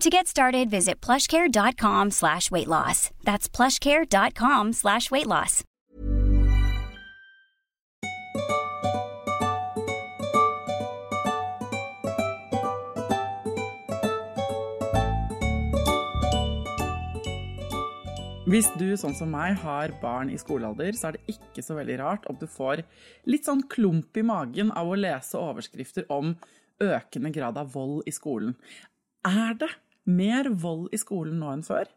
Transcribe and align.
To 0.00 0.08
get 0.08 0.26
started, 0.26 0.70
visit 0.70 0.98
plushcare.com 1.02 2.10
slash 2.10 2.50
weight 2.50 2.68
loss. 2.68 3.10
That's 3.22 3.50
plushcare.com 3.50 4.72
slash 4.72 5.10
weight 5.10 5.26
loss. 5.26 5.62
Hvis 18.48 18.70
du, 18.80 18.96
sånn 18.96 19.12
som 19.12 19.28
meg, 19.28 19.58
har 19.60 19.92
barn 20.00 20.32
i 20.32 20.40
skolealder, 20.40 20.96
så 20.96 21.10
er 21.10 21.18
det 21.18 21.36
ikke 21.36 21.60
så 21.60 21.76
veldig 21.76 22.00
rart 22.00 22.24
om 22.32 22.40
du 22.40 22.48
får 22.48 22.86
litt 23.28 23.44
sånn 23.44 23.66
klump 23.68 24.16
i 24.16 24.24
magen 24.24 24.72
av 24.72 24.88
å 24.88 24.96
lese 24.96 25.36
overskrifter 25.36 26.08
om 26.08 26.32
økende 26.80 27.36
grad 27.36 27.60
av 27.60 27.76
vold 27.76 28.08
i 28.08 28.16
skolen. 28.16 28.56
Er 29.28 29.52
det 29.60 29.68
mer 30.10 30.50
vold 30.52 30.90
i 30.94 31.00
skolen 31.00 31.38
nå 31.40 31.54
enn 31.54 31.64
før? 31.66 31.88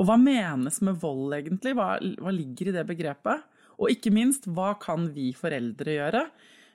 Og 0.00 0.08
hva 0.08 0.16
menes 0.18 0.80
med 0.82 0.98
vold, 1.02 1.36
egentlig? 1.36 1.76
Hva, 1.78 1.94
hva 2.00 2.32
ligger 2.34 2.70
i 2.70 2.74
det 2.74 2.86
begrepet? 2.88 3.44
Og 3.78 3.90
ikke 3.92 4.12
minst, 4.14 4.48
hva 4.50 4.72
kan 4.82 5.08
vi 5.14 5.30
foreldre 5.38 5.98
gjøre? 5.98 6.26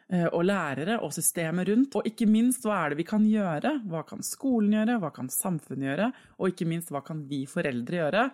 eh, 0.09 0.27
Og 0.33 0.43
lærere 0.45 0.99
og 1.03 1.13
systemet 1.13 1.69
rundt. 1.69 1.95
Og 1.99 2.07
ikke 2.07 2.27
minst, 2.29 2.65
hva 2.65 2.83
er 2.83 2.93
det 2.93 3.01
vi 3.01 3.07
kan 3.07 3.25
gjøre? 3.29 3.75
Hva 3.89 4.03
kan 4.07 4.23
skolen 4.25 4.73
gjøre? 4.77 4.97
Hva 5.03 5.11
kan 5.15 5.29
samfunnet 5.33 5.89
gjøre? 5.91 6.09
Og 6.39 6.53
ikke 6.53 6.67
minst, 6.69 6.91
hva 6.93 7.03
kan 7.05 7.23
vi 7.29 7.45
foreldre 7.49 8.01
gjøre 8.01 8.25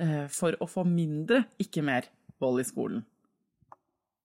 eh, 0.00 0.26
for 0.32 0.58
å 0.60 0.68
få 0.70 0.86
mindre, 0.88 1.44
ikke 1.62 1.84
mer, 1.86 2.10
vold 2.40 2.62
i 2.62 2.68
skolen? 2.68 3.04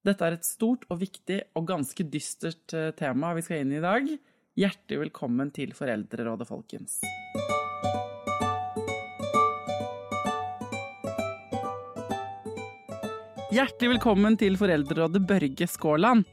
Dette 0.06 0.22
er 0.28 0.36
et 0.38 0.46
stort 0.46 0.86
og 0.94 1.00
viktig 1.02 1.40
og 1.58 1.68
ganske 1.70 2.06
dystert 2.10 2.76
eh, 2.78 2.92
tema 2.98 3.34
vi 3.38 3.46
skal 3.46 3.64
inn 3.64 3.74
i 3.74 3.80
i 3.82 3.86
dag. 3.86 4.10
Hjertelig 4.56 5.02
velkommen 5.02 5.50
til 5.52 5.74
Foreldrerådet, 5.76 6.46
folkens. 6.48 6.94
Hjertelig 13.52 13.90
velkommen 13.98 14.38
til 14.40 14.56
Foreldrerådet, 14.56 15.26
Børge 15.28 15.68
Skåland. 15.68 16.24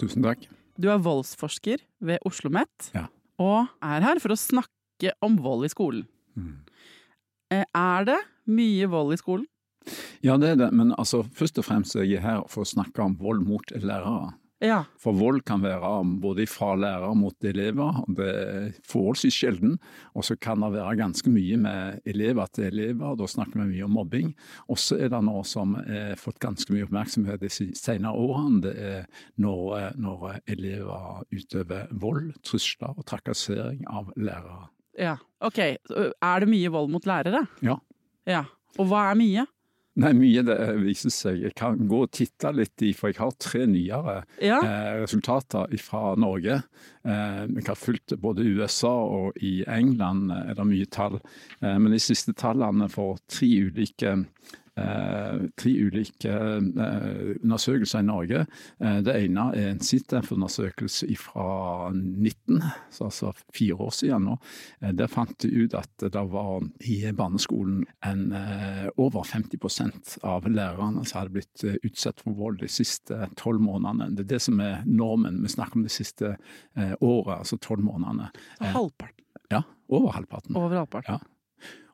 Tusen 0.00 0.24
takk. 0.24 0.46
Du 0.80 0.88
er 0.88 1.04
voldsforsker 1.04 1.84
ved 2.00 2.16
Oslo 2.24 2.48
OsloMet 2.48 2.88
Ja. 2.96 3.04
og 3.38 3.68
er 3.84 4.00
her 4.00 4.18
for 4.24 4.32
å 4.32 4.40
snakke 4.40 5.12
om 5.20 5.36
vold 5.36 5.68
i 5.68 5.68
skolen. 5.68 6.08
Mm. 6.34 6.56
Eh, 7.50 7.64
Er 7.74 8.04
det 8.08 8.18
mye 8.46 8.88
vold 8.88 9.12
i 9.12 9.20
skolen? 9.20 9.46
Ja, 10.22 10.38
det 10.38 10.48
er 10.48 10.56
det, 10.56 10.72
men 10.72 10.92
altså, 10.96 11.24
først 11.28 11.58
og 11.58 11.64
fremst 11.66 11.94
er 11.94 12.04
jeg 12.08 12.22
her 12.22 12.40
for 12.48 12.62
å 12.62 12.72
snakke 12.72 13.04
om 13.04 13.16
vold 13.16 13.44
mot 13.46 13.66
lærere. 13.68 14.32
Ja. 14.64 14.78
For 14.96 15.12
vold 15.12 15.42
kan 15.44 15.60
være 15.60 15.90
både 16.22 16.46
fra 16.48 16.70
lærere 16.78 17.12
mot 17.18 17.44
elever, 17.44 17.98
det 18.16 18.28
er 18.32 18.70
forholdsvis 18.88 19.36
sjelden. 19.42 19.74
Og 20.16 20.24
så 20.24 20.36
kan 20.40 20.62
det 20.64 20.70
være 20.72 20.96
ganske 20.96 21.28
mye 21.32 21.58
med 21.60 22.00
elever 22.08 22.48
til 22.56 22.70
elever, 22.70 23.18
da 23.20 23.28
snakker 23.28 23.60
vi 23.60 23.66
mye 23.74 23.84
om 23.84 23.92
mobbing. 23.98 24.30
Og 24.72 24.80
så 24.80 24.96
er 24.96 25.12
det 25.12 25.20
noe 25.28 25.44
som 25.44 25.76
har 25.76 26.16
fått 26.20 26.40
ganske 26.40 26.72
mye 26.72 26.86
oppmerksomhet 26.88 27.44
de 27.44 27.50
senere 27.52 28.14
årene. 28.16 28.62
Det 28.64 28.74
er 28.80 29.04
når, 29.44 29.92
når 30.00 30.38
elever 30.56 31.20
utøver 31.36 31.92
vold, 31.92 32.32
trusler 32.46 32.96
og 32.96 33.04
trakassering 33.08 33.84
av 33.92 34.12
lærere. 34.16 34.70
ja. 34.98 35.18
Ok, 35.44 35.58
er 35.60 36.40
det 36.40 36.46
mye 36.48 36.70
vold 36.72 36.88
mot 36.88 37.04
lærere? 37.04 37.42
Ja. 37.60 37.76
Ja. 38.24 38.46
Og 38.80 38.88
hva 38.88 39.10
er 39.10 39.18
mye? 39.20 39.44
Nei, 39.96 40.10
mye 40.12 40.42
det 40.44 40.56
viser 40.82 41.12
seg. 41.14 41.38
Jeg 41.46 41.54
kan 41.56 41.78
gå 41.88 42.02
og 42.04 42.10
titte 42.12 42.50
litt 42.52 42.82
i, 42.84 42.90
for 42.92 43.08
jeg 43.08 43.16
har 43.16 43.30
tre 43.40 43.62
nyere 43.70 44.18
Ja. 44.44 44.58
eh, 44.60 45.00
resultater 45.00 45.72
fra 45.80 46.14
Norge. 46.20 46.58
Eh, 47.06 47.46
jeg 47.48 47.64
har 47.66 47.78
fulgt 47.80 48.12
både 48.20 48.44
i 48.44 48.52
USA 48.58 48.92
og 48.92 49.38
i 49.40 49.62
England 49.66 50.30
er 50.36 50.52
det 50.58 50.66
mye 50.68 50.84
tall. 50.92 51.16
Eh, 51.62 51.78
men 51.78 51.92
de 51.92 51.98
siste 52.02 52.34
tallene 52.36 52.90
for 52.92 53.16
tre 53.26 53.48
ulike 53.70 54.12
eh, 54.12 54.24
tre 54.76 55.72
ulike 55.72 56.30
eh, 56.30 57.36
undersøkelser 57.40 58.02
i 58.02 58.06
Norge. 58.06 58.42
Eh, 58.82 58.98
det 59.04 59.14
ene 59.24 59.46
er 59.56 59.70
en 59.72 59.80
SITEF-undersøkelse 59.82 61.08
fra 61.20 61.90
19, 61.94 62.60
så 62.92 63.08
altså 63.08 63.32
fire 63.54 63.78
år 63.86 63.94
siden 63.96 64.28
nå. 64.28 64.36
Eh, 64.82 64.92
der 64.96 65.10
fant 65.12 65.36
de 65.42 65.50
ut 65.64 65.76
at 65.78 66.06
det 66.12 66.24
var 66.32 66.66
i 66.84 66.98
barneskolen 67.16 67.84
en, 68.06 68.26
eh, 68.36 68.88
over 68.96 69.24
50% 69.24 70.18
av 70.26 70.48
lærerne 70.48 71.04
som 71.06 71.22
hadde 71.22 71.36
blitt 71.38 71.64
eh, 71.64 71.78
utsatt 71.86 72.20
for 72.24 72.36
vold 72.36 72.60
de 72.60 72.70
siste 72.70 73.30
tolv 73.40 73.62
månedene. 73.64 74.12
Det 74.16 74.26
er 74.26 74.34
det 74.36 74.42
som 74.48 74.60
er 74.60 74.82
normen. 74.86 75.40
Vi 75.44 75.54
snakker 75.56 75.80
om 75.80 75.86
det 75.86 75.94
siste 75.94 76.36
eh, 76.76 76.92
året, 77.00 77.38
altså 77.40 77.58
tolv 77.62 77.84
månedene. 77.86 78.28
Halvparten. 78.60 79.24
Ja, 79.52 79.62
over 79.88 80.12
halvparten. 80.16 80.56
Over 80.58 80.82
halvparten. 80.82 81.16
Ja. 81.16 81.35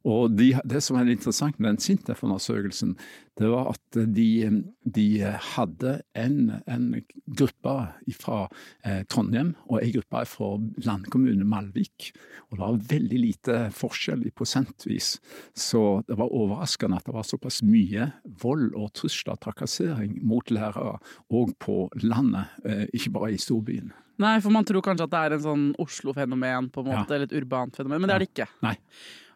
Og 0.08 0.32
de, 0.34 0.52
Det 0.64 0.82
som 0.82 0.98
er 0.98 1.10
interessant 1.10 1.58
med 1.60 1.74
den 1.74 1.82
SINTEF-undersøkelsen, 1.82 2.96
det 3.40 3.48
var 3.48 3.70
at 3.72 3.98
de, 4.12 4.64
de 4.84 5.06
hadde 5.54 5.94
en, 6.18 6.58
en 6.68 6.88
gruppe 7.26 7.76
fra 8.18 8.40
eh, 8.84 9.02
Trondheim 9.08 9.54
og 9.70 9.78
en 9.80 9.94
gruppe 9.94 10.24
fra 10.28 10.50
landkommunen 10.84 11.46
Malvik. 11.48 12.10
Og 12.50 12.58
det 12.58 12.62
var 12.64 12.82
veldig 12.92 13.22
lite 13.22 13.58
forskjell 13.72 14.26
i 14.28 14.34
prosentvis. 14.36 15.14
Så 15.56 16.02
det 16.08 16.18
var 16.20 16.34
overraskende 16.34 17.00
at 17.00 17.08
det 17.08 17.16
var 17.16 17.26
såpass 17.28 17.62
mye 17.64 18.10
vold 18.42 18.74
og 18.76 18.92
trusler 18.98 19.38
og 19.38 19.42
trakassering 19.46 20.18
mot 20.26 20.52
lærere 20.52 20.98
òg 21.32 21.56
på 21.62 21.86
landet, 22.02 22.52
eh, 22.66 22.86
ikke 22.92 23.16
bare 23.16 23.32
i 23.32 23.40
storbyen. 23.40 23.94
Nei, 24.22 24.36
for 24.44 24.54
man 24.54 24.64
tror 24.68 24.84
kanskje 24.84 25.08
at 25.08 25.12
det 25.14 25.20
er 25.26 25.34
en 25.36 25.44
sånn 25.44 25.64
Oslo-fenomen, 25.82 26.70
på 26.72 26.82
en 26.84 26.88
måte, 26.92 27.08
Ja. 27.10 27.16
eller 27.16 27.26
et 27.28 27.36
urbant 27.42 27.76
fenomen, 27.76 28.00
men 28.00 28.08
det 28.08 28.14
er 28.14 28.24
det 28.24 28.30
ikke. 28.30 28.48
Nei. 28.62 28.76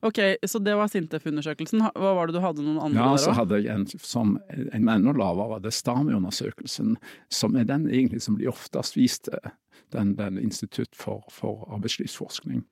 Ok, 0.06 0.19
Så 0.47 0.60
det 0.62 0.74
var 0.76 0.88
Sintef-undersøkelsen. 0.92 1.80
Hva 1.97 2.14
var 2.14 2.28
det 2.28 2.36
du 2.36 2.41
hadde 2.44 2.62
noen 2.62 2.78
andre 2.78 3.00
Ja, 3.00 3.10
der 3.16 3.22
så 3.24 3.32
hadde 3.34 3.62
jeg 3.62 3.72
en 3.74 3.86
som 3.86 4.38
en 4.52 4.88
enda 4.88 5.12
lavere, 5.16 5.60
det 5.62 5.72
er 5.72 5.78
STAMI-undersøkelsen, 5.80 6.97
som 7.30 7.56
er 7.56 7.64
den 7.64 7.88
egentlig 7.88 8.22
som 8.22 8.36
blir 8.36 8.48
oftest 8.52 8.97
vist 8.97 9.24
til, 9.24 9.38
den, 9.92 10.14
den 10.16 10.38
Institutt 10.38 10.94
for, 10.94 11.24
for 11.30 11.66
arbeidslivsforskning. 11.72 12.64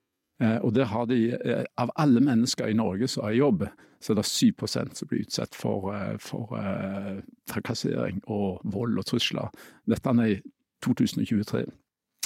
Eh, 0.42 0.58
og 0.62 0.75
der 0.75 0.84
har 0.91 1.06
de, 1.06 1.32
eh, 1.32 1.64
av 1.78 1.91
alle 1.96 2.20
mennesker 2.20 2.66
i 2.66 2.75
Norge 2.75 3.08
som 3.08 3.25
har 3.25 3.32
jobb, 3.32 3.69
så 4.02 4.12
er 4.12 4.19
det 4.20 4.26
7 4.26 4.66
som 4.69 5.08
blir 5.08 5.25
utsatt 5.25 5.54
for, 5.54 5.94
eh, 5.94 6.16
for 6.19 6.50
eh, 6.58 7.22
trakassering 7.48 8.20
og 8.26 8.61
vold 8.64 8.99
og 8.99 9.06
trusler. 9.06 9.50
Dette 9.88 10.11
er 10.11 10.34
i 10.34 10.43
2023. 10.84 11.70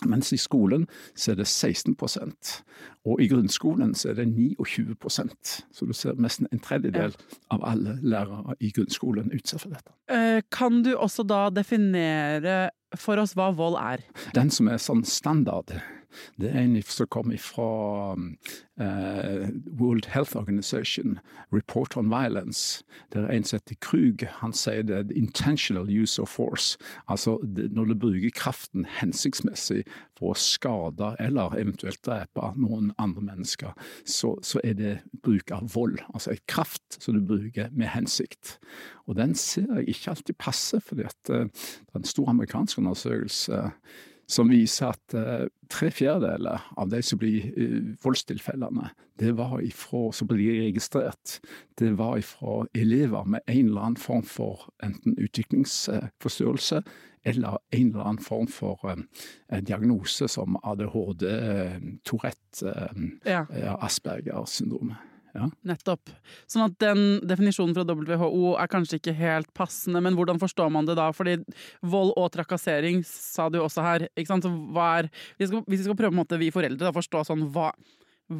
Mens 0.06 0.32
i 0.32 0.38
skolen 0.38 0.86
så 1.18 1.32
er 1.32 1.40
det 1.40 1.48
16% 1.48 2.60
og 3.08 3.22
i 3.22 3.28
grunnskolen 3.30 3.94
så 3.98 4.10
er 4.12 4.18
det 4.20 4.26
29% 4.28 5.52
Så 5.74 5.86
du 5.88 5.94
ser 5.96 6.18
nesten 6.20 6.48
en 6.52 6.60
tredjedel 6.62 7.14
av 7.50 7.64
alle 7.66 7.96
lærere 8.02 8.56
i 8.60 8.70
grunnskolen 8.74 9.32
utsatt 9.34 9.64
for 9.64 9.74
dette. 9.74 9.94
Eh, 10.12 10.42
Kan 10.54 10.82
du 10.84 10.94
også 10.96 11.24
da 11.26 11.48
definere 11.54 12.70
for 12.96 13.20
oss 13.20 13.34
hva 13.36 13.50
vold 13.56 13.78
er? 13.80 14.04
Den 14.36 14.50
som 14.54 14.68
er 14.68 14.80
sånn 14.82 15.04
standard, 15.08 15.74
Det 16.40 16.50
er 16.50 16.60
en 16.62 16.76
som 16.82 17.06
kom 17.10 17.32
fra 17.38 18.16
uh, 18.16 19.48
World 19.80 20.06
Health 20.12 20.36
Organization, 20.36 21.18
Report 21.52 21.96
on 21.96 22.10
Violence. 22.10 22.84
Det 23.12 23.22
er 23.22 23.28
en 23.28 23.44
som 23.44 23.58
heter 23.58 23.78
Krug. 23.80 24.24
Han 24.40 24.54
sier 24.56 24.82
det 24.86 24.96
er 24.96 25.12
intentional 25.16 25.88
use 25.90 26.22
of 26.22 26.28
force. 26.28 26.78
Altså 27.08 27.38
når 27.42 27.92
du 27.92 27.94
bruker 27.94 28.34
kraften 28.34 28.86
hensiktsmessig 28.98 29.84
for 30.18 30.32
å 30.32 30.38
skade 30.38 31.14
eller 31.22 31.56
eventuelt 31.58 32.00
drepe 32.06 32.52
noen 32.56 32.92
andre 32.98 33.24
mennesker, 33.30 33.74
så, 34.04 34.36
så 34.42 34.62
er 34.64 34.78
det 34.78 34.94
bruk 35.22 35.52
av 35.54 35.68
vold. 35.74 36.00
Altså 36.14 36.34
et 36.34 36.46
kraft 36.50 37.00
som 37.02 37.18
du 37.18 37.24
bruker 37.24 37.72
med 37.72 37.92
hensikt. 37.92 38.56
Og 39.08 39.16
den 39.18 39.34
ser 39.38 39.68
jeg 39.78 39.94
ikke 39.94 40.14
alltid 40.14 40.38
passe, 40.38 40.80
fordi 40.84 41.06
at 41.08 41.32
uh, 41.32 41.48
det 41.48 41.94
er 41.94 42.02
en 42.02 42.14
stor 42.14 42.30
amerikansk 42.30 42.78
undersøkelse 42.78 43.68
som 44.28 44.50
viser 44.52 44.92
at 44.92 45.16
uh, 45.16 45.46
tre 45.72 45.90
fjerdedeler 45.94 46.64
av 46.76 46.90
de 46.92 47.00
som 47.04 47.20
blir 47.20 47.48
uh, 47.56 47.94
voldstilfellene, 48.04 48.90
det 49.18 49.32
var 49.38 49.58
ifra, 49.64 50.08
som 50.14 50.28
blir 50.30 50.60
registrert, 50.66 51.38
det 51.80 51.94
var 51.98 52.20
ifra 52.20 52.62
elever 52.76 53.24
med 53.24 53.40
en 53.46 53.70
eller 53.70 53.88
annen 53.88 54.00
form 54.00 54.24
for 54.28 54.68
enten 54.84 55.16
utviklingsforstyrrelse 55.18 56.82
eller 57.26 57.58
en 57.74 57.88
eller 57.90 58.04
annen 58.04 58.22
form 58.22 58.46
for 58.48 58.84
eh, 58.88 59.62
diagnose 59.66 60.28
som 60.30 60.56
ADHD, 60.62 61.26
Tourette, 62.06 62.72
ja. 63.26 63.42
Asperger 63.82 64.46
syndromet. 64.48 65.07
Ja. 65.36 65.48
Nettopp. 65.68 66.10
Sånn 66.50 66.64
at 66.66 66.76
den 66.82 67.02
definisjonen 67.28 67.74
fra 67.76 67.84
WHO 67.86 68.54
er 68.60 68.70
kanskje 68.72 68.98
ikke 69.00 69.14
helt 69.18 69.50
passende, 69.56 70.00
men 70.04 70.16
hvordan 70.18 70.40
forstår 70.40 70.72
man 70.72 70.88
det 70.88 70.96
da? 70.98 71.10
Fordi 71.14 71.38
vold 71.86 72.14
og 72.16 72.30
trakassering 72.34 73.02
sa 73.06 73.48
du 73.52 73.60
også 73.62 73.84
her. 73.84 74.08
ikke 74.14 74.32
sant? 74.32 74.46
Så 74.46 74.52
hva 74.74 74.88
er, 75.02 75.10
hvis, 75.40 75.52
vi 75.52 75.80
skal, 75.82 75.96
prøve 75.98 76.12
på 76.12 76.16
en 76.16 76.22
måte, 76.22 76.40
vi 76.40 76.52
foreldre 76.54 76.92
å 76.92 76.96
forstå 76.96 77.24
sånn 77.28 77.48
hva, 77.54 77.70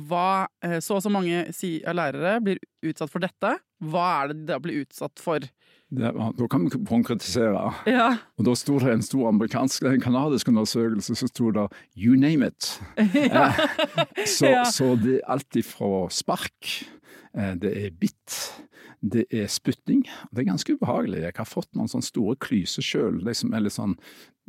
hva 0.09 0.49
eh, 0.65 0.79
Så 0.85 0.99
og 0.99 1.05
så 1.05 1.13
mange 1.13 1.47
lærere 1.53 2.39
blir 2.45 2.63
utsatt 2.85 3.13
for 3.13 3.25
dette. 3.25 3.57
Hva 3.85 4.09
er 4.23 4.33
det 4.33 4.41
de 4.43 4.53
da 4.53 4.61
blir 4.63 4.85
utsatt 4.85 5.23
for? 5.23 5.45
Da 5.89 6.47
kan 6.51 6.67
vi 6.67 6.85
konkretisere. 6.85 7.73
Ja. 7.89 8.09
Og 8.37 8.45
Da 8.45 8.55
sto 8.55 8.79
det 8.79 8.93
en 8.93 9.03
stor 9.03 9.29
amerikansk, 9.31 9.87
en 9.89 10.01
kanadisk 10.01 10.49
undersøkelse, 10.49 11.15
så 11.17 11.29
sto 11.29 11.51
det 11.51 11.69
'you 11.97 12.17
name 12.17 12.47
it'. 12.47 12.81
Ja. 13.15 13.53
Så, 14.27 14.47
ja. 14.47 14.65
så, 14.65 14.97
det 14.97 15.15
er 15.15 15.33
alt 15.33 15.57
ifra 15.57 16.11
spark, 16.11 16.85
eh, 17.35 17.55
det 17.55 17.87
er 17.87 17.91
bitt, 17.91 18.53
det 19.01 19.25
er 19.33 19.47
spytting. 19.47 20.05
Det 20.31 20.39
er 20.39 20.53
ganske 20.53 20.75
ubehagelig. 20.75 21.23
Jeg 21.23 21.33
har 21.37 21.45
fått 21.45 21.75
noen 21.75 21.89
sånne 21.89 22.05
store 22.05 22.37
klyser 22.37 22.83
sjøl, 22.83 23.25
de 23.25 23.35
som 23.35 23.55
er 23.55 23.61
litt 23.61 23.73
sånn 23.73 23.97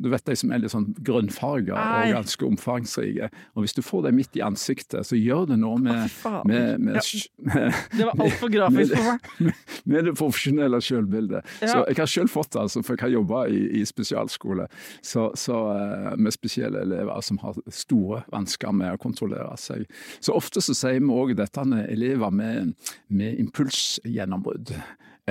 du 0.00 0.08
vet 0.08 0.24
de 0.24 0.36
som 0.38 0.52
er 0.52 0.62
litt 0.62 0.72
sånn 0.72 0.88
grønnfarga 1.04 1.76
og 1.76 2.12
ganske 2.14 2.46
omfangsrike. 2.46 3.28
Og 3.54 3.64
hvis 3.64 3.76
du 3.76 3.82
får 3.84 4.06
det 4.06 4.12
midt 4.16 4.38
i 4.38 4.42
ansiktet, 4.44 5.04
så 5.06 5.18
gjør 5.18 5.50
det 5.50 5.58
noe 5.60 5.76
med, 5.82 6.08
med, 6.48 6.80
med, 6.80 6.96
med 6.96 7.54
Det 7.98 8.06
var 8.08 8.14
altfor 8.16 8.52
grafisk 8.52 8.96
for 8.96 9.10
meg. 9.10 9.58
Med, 9.90 10.04
det 10.06 10.12
profesjonelle 10.16 10.80
sjølbildet. 10.84 11.46
Ja. 11.60 11.70
Så 11.70 11.76
jeg 11.88 11.98
har 11.98 12.10
sjøl 12.10 12.30
fått 12.30 12.52
det, 12.54 12.62
altså, 12.64 12.82
for 12.84 12.96
jeg 12.96 13.04
har 13.06 13.14
jobba 13.14 13.42
i, 13.52 13.60
i, 13.80 13.82
spesialskole 13.88 14.66
så, 15.02 15.30
så, 15.38 15.58
eh, 15.74 16.10
med 16.20 16.34
spesielle 16.34 16.84
elever 16.84 17.24
som 17.24 17.40
har 17.42 17.58
store 17.74 18.22
vansker 18.32 18.74
med 18.76 18.94
å 18.94 19.00
kontrollere 19.00 19.56
seg. 19.60 19.86
Så 20.20 20.36
ofte 20.36 20.62
så 20.64 20.76
sier 20.76 21.00
vi 21.00 21.12
òg 21.14 21.34
dette 21.38 21.64
med 21.68 21.88
elever 21.90 22.32
med, 22.34 22.74
med 23.08 23.40
impulsgjennombrudd. 23.42 24.74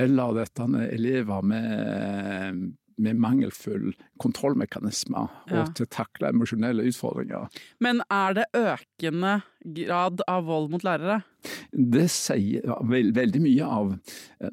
Eller 0.00 0.36
dette 0.38 0.68
med 0.70 0.92
elever 0.94 1.42
med 1.46 2.70
med 3.00 3.20
mangelfull 3.20 3.90
kontrollmekanismer 4.20 5.30
ja. 5.50 5.62
og 5.62 5.74
til 5.76 5.88
å 5.88 5.92
takle 5.92 6.32
emosjonelle 6.34 6.84
utfordringer. 6.90 7.48
Men 7.82 8.04
er 8.12 8.36
det 8.40 8.50
økende 8.56 9.40
grad 9.64 10.22
av 10.30 10.46
vold 10.48 10.70
mot 10.72 10.84
lærere? 10.84 11.20
Det 11.72 12.06
sier 12.12 12.64
veld, 12.88 13.12
veldig 13.16 13.40
mye 13.44 13.66
av 13.66 13.90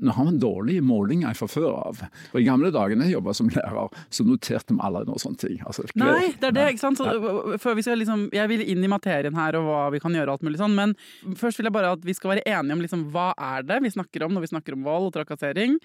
Nå 0.04 0.14
har 0.16 0.28
vi 0.28 0.40
dårlige 0.40 0.84
målinger 0.86 1.36
fra 1.36 1.48
før 1.52 1.70
av. 1.76 2.02
For 2.32 2.40
I 2.40 2.48
gamle 2.48 2.72
dager 2.76 3.00
da 3.00 3.08
jeg 3.08 3.18
jobba 3.18 3.36
som 3.36 3.52
lærer, 3.52 4.02
så 4.14 4.26
noterte 4.28 4.76
vi 4.76 4.84
aldri 4.84 5.08
noen 5.08 5.24
sånne 5.24 5.42
ting. 5.44 5.62
Altså, 5.68 5.88
Nei, 6.00 6.34
det 6.40 6.52
er 6.52 6.58
det, 6.58 6.68
ikke 6.74 6.84
sant. 6.84 7.00
Så, 7.00 7.76
vi 7.78 7.86
liksom, 8.02 8.28
jeg 8.36 8.52
vil 8.52 8.66
inn 8.68 8.84
i 8.84 8.92
materien 8.92 9.38
her 9.38 9.60
og 9.60 9.68
hva 9.68 9.86
vi 9.96 10.04
kan 10.04 10.16
gjøre, 10.16 10.36
alt 10.36 10.46
mulig 10.48 10.62
sånn, 10.62 10.76
men 10.78 10.96
først 11.40 11.60
vil 11.60 11.70
jeg 11.70 11.78
bare 11.78 11.96
at 11.98 12.06
vi 12.08 12.16
skal 12.18 12.36
være 12.36 12.46
enige 12.48 12.78
om 12.78 12.84
liksom, 12.84 13.08
hva 13.16 13.32
er 13.54 13.68
det 13.68 13.82
vi 13.84 13.96
snakker 13.96 14.28
om 14.28 14.36
når 14.36 14.48
vi 14.48 14.54
snakker 14.54 14.78
om 14.78 14.86
vold 14.88 15.10
og 15.10 15.18
trakassering. 15.18 15.80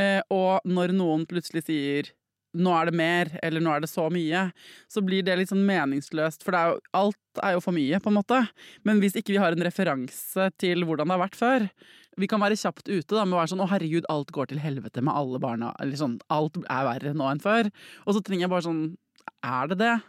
Eh, 0.00 0.20
og 0.34 0.64
når 0.66 0.94
noen 0.96 1.26
plutselig 1.30 1.64
sier 1.68 2.12
nå 2.54 2.70
er 2.78 2.88
det 2.88 2.94
mer, 2.98 3.30
eller 3.42 3.62
nå 3.62 3.72
er 3.74 3.82
det 3.82 3.90
så 3.90 4.06
mye, 4.12 4.46
så 4.90 5.02
blir 5.04 5.24
det 5.26 5.34
litt 5.40 5.50
sånn 5.50 5.64
meningsløst. 5.66 6.44
For 6.46 6.54
er 6.54 6.70
jo, 6.70 6.80
alt 6.94 7.42
er 7.42 7.56
jo 7.56 7.62
for 7.64 7.74
mye, 7.74 7.98
på 8.02 8.12
en 8.12 8.18
måte. 8.20 8.40
Men 8.86 9.02
hvis 9.02 9.18
ikke 9.18 9.34
vi 9.34 9.40
har 9.42 9.56
en 9.56 9.66
referanse 9.66 10.48
til 10.62 10.86
hvordan 10.86 11.10
det 11.10 11.16
har 11.16 11.24
vært 11.26 11.38
før 11.40 11.68
Vi 12.14 12.28
kan 12.30 12.38
være 12.38 12.54
kjapt 12.54 12.86
ute 12.86 13.10
da, 13.10 13.24
med 13.26 13.34
å 13.34 13.40
være 13.40 13.50
sånn 13.50 13.62
'Å, 13.64 13.70
herregud, 13.72 14.04
alt 14.08 14.30
går 14.30 14.46
til 14.46 14.60
helvete 14.62 15.02
med 15.02 15.16
alle 15.18 15.40
barna'. 15.42 15.74
Eller 15.82 15.98
sånn 15.98 16.20
'Alt 16.30 16.62
er 16.62 16.84
verre 16.86 17.10
nå 17.10 17.26
enn 17.26 17.42
før'. 17.42 17.72
Og 18.06 18.14
så 18.14 18.22
trenger 18.22 18.46
jeg 18.46 18.50
bare 18.54 18.68
sånn 18.70 18.96
Er 19.42 19.66
det 19.66 19.78
det? 19.78 20.02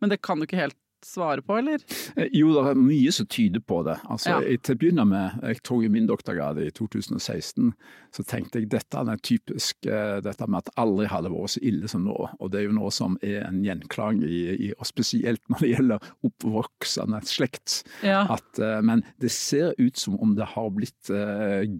Men 0.00 0.10
det 0.10 0.22
kan 0.22 0.38
jo 0.38 0.46
ikke 0.46 0.62
helt 0.62 0.78
svare 1.06 1.42
på, 1.42 1.58
eller? 1.58 1.82
Eh, 2.16 2.28
jo, 2.34 2.50
det 2.54 2.64
er 2.72 2.80
mye 2.80 3.12
som 3.14 3.28
tyder 3.30 3.62
på 3.64 3.82
det. 3.86 3.98
Altså, 4.10 4.38
ja. 4.38 4.56
Til 4.64 4.76
å 4.76 4.80
begynne 4.80 5.06
med, 5.08 5.38
jeg 5.46 5.62
tok 5.66 5.86
min 5.92 6.08
doktorgrad 6.08 6.60
i 6.62 6.68
2016, 6.74 7.72
så 8.14 8.24
tenkte 8.26 8.62
jeg 8.62 8.70
dette 8.72 8.98
er 8.98 9.20
typisk 9.22 9.86
uh, 9.88 10.18
dette 10.24 10.48
med 10.48 10.64
at 10.64 10.72
aldri 10.80 11.08
har 11.10 11.22
det 11.24 11.32
vært 11.32 11.54
så 11.54 11.62
ille 11.68 11.90
som 11.90 12.06
nå. 12.06 12.16
Og 12.38 12.52
det 12.52 12.62
er 12.62 12.68
jo 12.68 12.76
noe 12.78 12.92
som 12.94 13.18
er 13.24 13.44
en 13.46 13.60
gjenklang, 13.64 14.22
i, 14.24 14.40
i, 14.68 14.70
og 14.76 14.88
spesielt 14.88 15.42
når 15.52 15.64
det 15.64 15.72
gjelder 15.74 16.08
oppvoksende 16.26 17.20
slekt. 17.28 17.82
Ja. 18.06 18.24
At, 18.38 18.48
uh, 18.60 18.80
men 18.84 19.04
det 19.22 19.32
ser 19.34 19.76
ut 19.78 20.00
som 20.00 20.18
om 20.22 20.34
det 20.38 20.50
har 20.54 20.70
blitt 20.74 21.10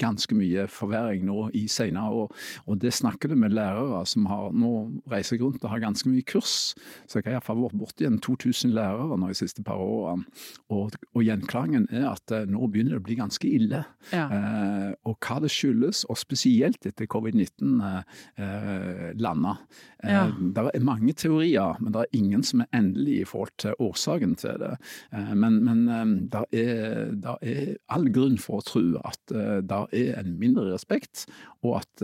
ganske 0.01 0.35
mye 0.37 0.65
forverring 0.71 1.25
nå 1.27 1.49
i 1.57 1.65
senere 1.71 2.23
år. 2.25 2.47
Og 2.71 2.79
det 2.83 2.95
snakker 2.97 3.31
du 3.31 3.37
med 3.39 3.55
lærere 3.57 4.05
som 4.09 4.27
har, 4.31 4.53
nå 4.57 4.73
reiser 5.11 5.41
rundt 5.43 5.65
og 5.65 5.73
har 5.73 5.83
ganske 5.83 6.09
mye 6.11 6.25
kurs. 6.29 6.75
Så 7.09 7.19
jeg 7.19 7.29
har 7.29 7.39
iallfall 7.39 7.61
vært 7.65 7.79
borti 7.81 8.09
en 8.09 8.21
2000 8.25 8.73
lærere 8.77 9.08
nå 9.17 9.31
de 9.31 9.37
siste 9.39 9.63
par 9.65 9.81
årene. 9.81 10.27
Og, 10.69 10.95
og, 11.15 11.23
gjenklangen 11.25 11.87
er 11.95 12.09
at 12.11 12.33
eh, 12.35 12.47
nå 12.49 12.69
begynner 12.69 12.97
det 12.97 13.01
å 13.03 13.07
bli 13.07 13.17
ganske 13.19 13.49
ille. 13.49 13.83
Ja. 14.13 14.27
Eh, 14.27 14.91
og 15.09 15.17
hva 15.25 15.39
det 15.45 15.51
skyldes, 15.53 16.05
og 16.11 16.19
spesielt 16.21 16.87
etter 16.89 17.09
covid-19 17.11 17.83
eh, 17.89 18.17
eh, 18.45 19.05
landa. 19.21 19.57
Eh, 20.03 20.13
ja. 20.13 20.25
Det 20.29 20.67
er 20.75 20.87
mange 20.87 21.15
teorier, 21.19 21.79
men 21.81 21.95
det 21.95 22.05
er 22.05 22.19
ingen 22.21 22.45
som 22.47 22.65
er 22.65 22.71
endelig 22.77 23.21
i 23.23 23.29
forhold 23.29 23.55
til 23.63 23.79
årsaken 23.89 24.37
til 24.41 24.61
det. 24.63 24.75
Eh, 25.15 25.35
men, 25.35 25.61
men 25.67 25.85
det 26.33 26.45
er, 26.53 27.15
er, 27.41 27.75
all 27.93 28.09
grunn 28.13 28.39
for 28.43 28.61
å 28.61 28.67
tro 28.67 28.85
at 29.07 29.21
det 29.29 29.79
er 29.97 30.19
en 30.21 30.35
mindre 30.41 30.69
respekt, 30.73 31.27
og 31.67 31.81
at 31.81 32.03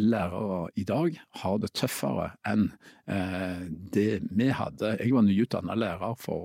lærere 0.00 0.66
i 0.78 0.84
dag 0.88 1.18
har 1.42 1.58
det 1.62 1.74
tøffere 1.76 2.30
enn 2.48 2.70
det 3.06 4.10
vi 4.34 4.48
hadde. 4.50 4.96
Jeg 4.98 5.14
var 5.14 5.22
nyutdannet 5.22 5.78
lærer 5.78 6.16
for 6.18 6.36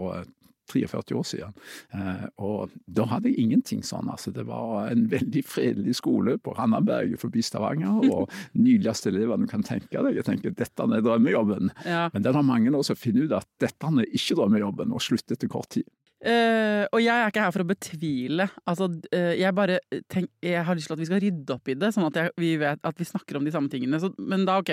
for 0.71 0.79
43 0.79 1.17
år 1.17 1.23
siden. 1.27 1.53
Eh, 1.93 2.25
og 2.43 2.71
da 2.85 3.05
hadde 3.11 3.31
jeg 3.31 3.43
ingenting 3.43 3.83
sånn. 3.85 4.09
Altså, 4.11 4.31
det 4.35 4.45
var 4.47 4.91
en 4.91 5.07
veldig 5.11 5.43
fredelig 5.47 5.97
skole 5.99 6.37
på 6.41 6.55
Randaberget 6.57 7.21
forbi 7.21 7.43
Stavanger, 7.45 8.05
og 8.15 8.31
nydeligste 8.57 9.11
elever 9.11 9.41
du 9.41 9.47
kan 9.51 9.65
tenke 9.67 9.91
deg. 9.91 10.19
Jeg 10.21 10.27
tenker 10.27 10.55
dette 10.55 10.87
er 10.87 11.05
drømmejobben. 11.05 11.73
Ja. 11.85 12.05
Men 12.13 12.25
det 12.25 12.33
er 12.33 12.45
mange 12.45 12.73
nå 12.73 12.83
som 12.87 12.99
finner 12.99 13.27
ut 13.27 13.39
at 13.41 13.49
dette 13.61 13.91
er 13.91 14.07
ikke 14.15 14.37
drømmejobben, 14.39 14.93
og 14.95 15.03
slutter 15.03 15.37
etter 15.37 15.51
kort 15.51 15.73
tid. 15.77 15.87
Uh, 16.21 16.85
og 16.93 16.99
jeg 17.01 17.15
er 17.15 17.31
ikke 17.31 17.41
her 17.41 17.53
for 17.55 17.63
å 17.63 17.69
betvile. 17.71 18.45
Altså, 18.69 18.87
uh, 19.09 19.31
jeg 19.33 19.57
bare 19.57 19.79
tenk, 20.11 20.29
jeg 20.45 20.61
har 20.67 20.77
lyst 20.77 20.91
til 20.91 20.93
at 20.93 21.01
vi 21.01 21.07
skal 21.09 21.21
rydde 21.23 21.55
opp 21.55 21.71
i 21.71 21.75
det, 21.81 21.89
sånn 21.95 22.05
at, 22.11 22.19
jeg, 22.19 22.33
vi, 22.37 22.51
vet, 22.61 22.81
at 22.85 23.01
vi 23.01 23.07
snakker 23.09 23.39
om 23.39 23.47
de 23.47 23.53
samme 23.55 23.71
tingene. 23.73 23.97
Så, 24.01 24.11
men 24.21 24.45
da, 24.45 24.59
ok. 24.61 24.69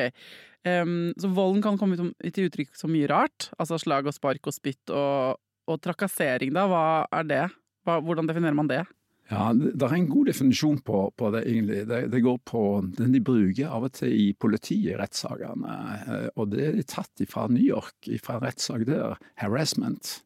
Um, 0.68 1.14
så 1.16 1.30
volden 1.32 1.64
kan 1.64 1.80
komme 1.80 1.96
til 1.96 2.50
uttrykk 2.50 2.76
så 2.76 2.90
mye 2.92 3.08
rart. 3.08 3.48
Altså 3.56 3.80
slag 3.80 4.10
og 4.10 4.16
spark 4.16 4.50
og 4.50 4.56
spytt 4.56 4.92
og, 4.92 5.40
og 5.70 5.80
trakassering, 5.84 6.52
da. 6.56 6.68
Hva 6.68 6.84
er 7.16 7.32
det? 7.32 7.42
Hva, 7.88 7.98
hvordan 8.04 8.28
definerer 8.28 8.58
man 8.58 8.68
det? 8.68 8.84
Ja, 9.28 9.50
Det 9.52 9.84
er 9.84 9.92
en 9.92 10.08
god 10.08 10.30
definisjon 10.30 10.78
på, 10.80 11.02
på 11.16 11.30
det, 11.34 11.42
egentlig. 11.48 11.82
Det, 11.88 12.04
det, 12.12 12.22
går 12.24 12.38
på 12.48 12.62
den 12.96 13.12
de 13.12 13.20
bruker 13.20 13.68
av 13.68 13.84
og 13.88 13.92
til 13.96 14.12
i 14.12 14.30
politiet 14.32 14.94
i 14.94 14.96
rettssakene. 14.96 15.74
Eh, 15.96 16.28
og 16.36 16.54
det 16.54 16.64
er 16.70 16.78
tatt 16.88 17.24
fra 17.28 17.44
New 17.52 17.64
York, 17.64 18.08
fra 18.24 18.38
en 18.38 18.46
rettssak 18.46 18.86
der. 18.88 19.20
Harassment. 19.40 20.22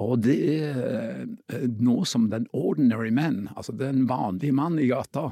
Og 0.00 0.22
det 0.24 0.36
er 0.56 1.24
eh, 1.52 1.66
noe 1.82 2.06
som 2.08 2.28
den 2.32 2.46
ordinary 2.56 3.10
man, 3.14 3.48
altså 3.54 3.74
den 3.76 4.06
vanlige 4.08 4.56
mann 4.56 4.78
i 4.80 4.88
gata, 4.90 5.30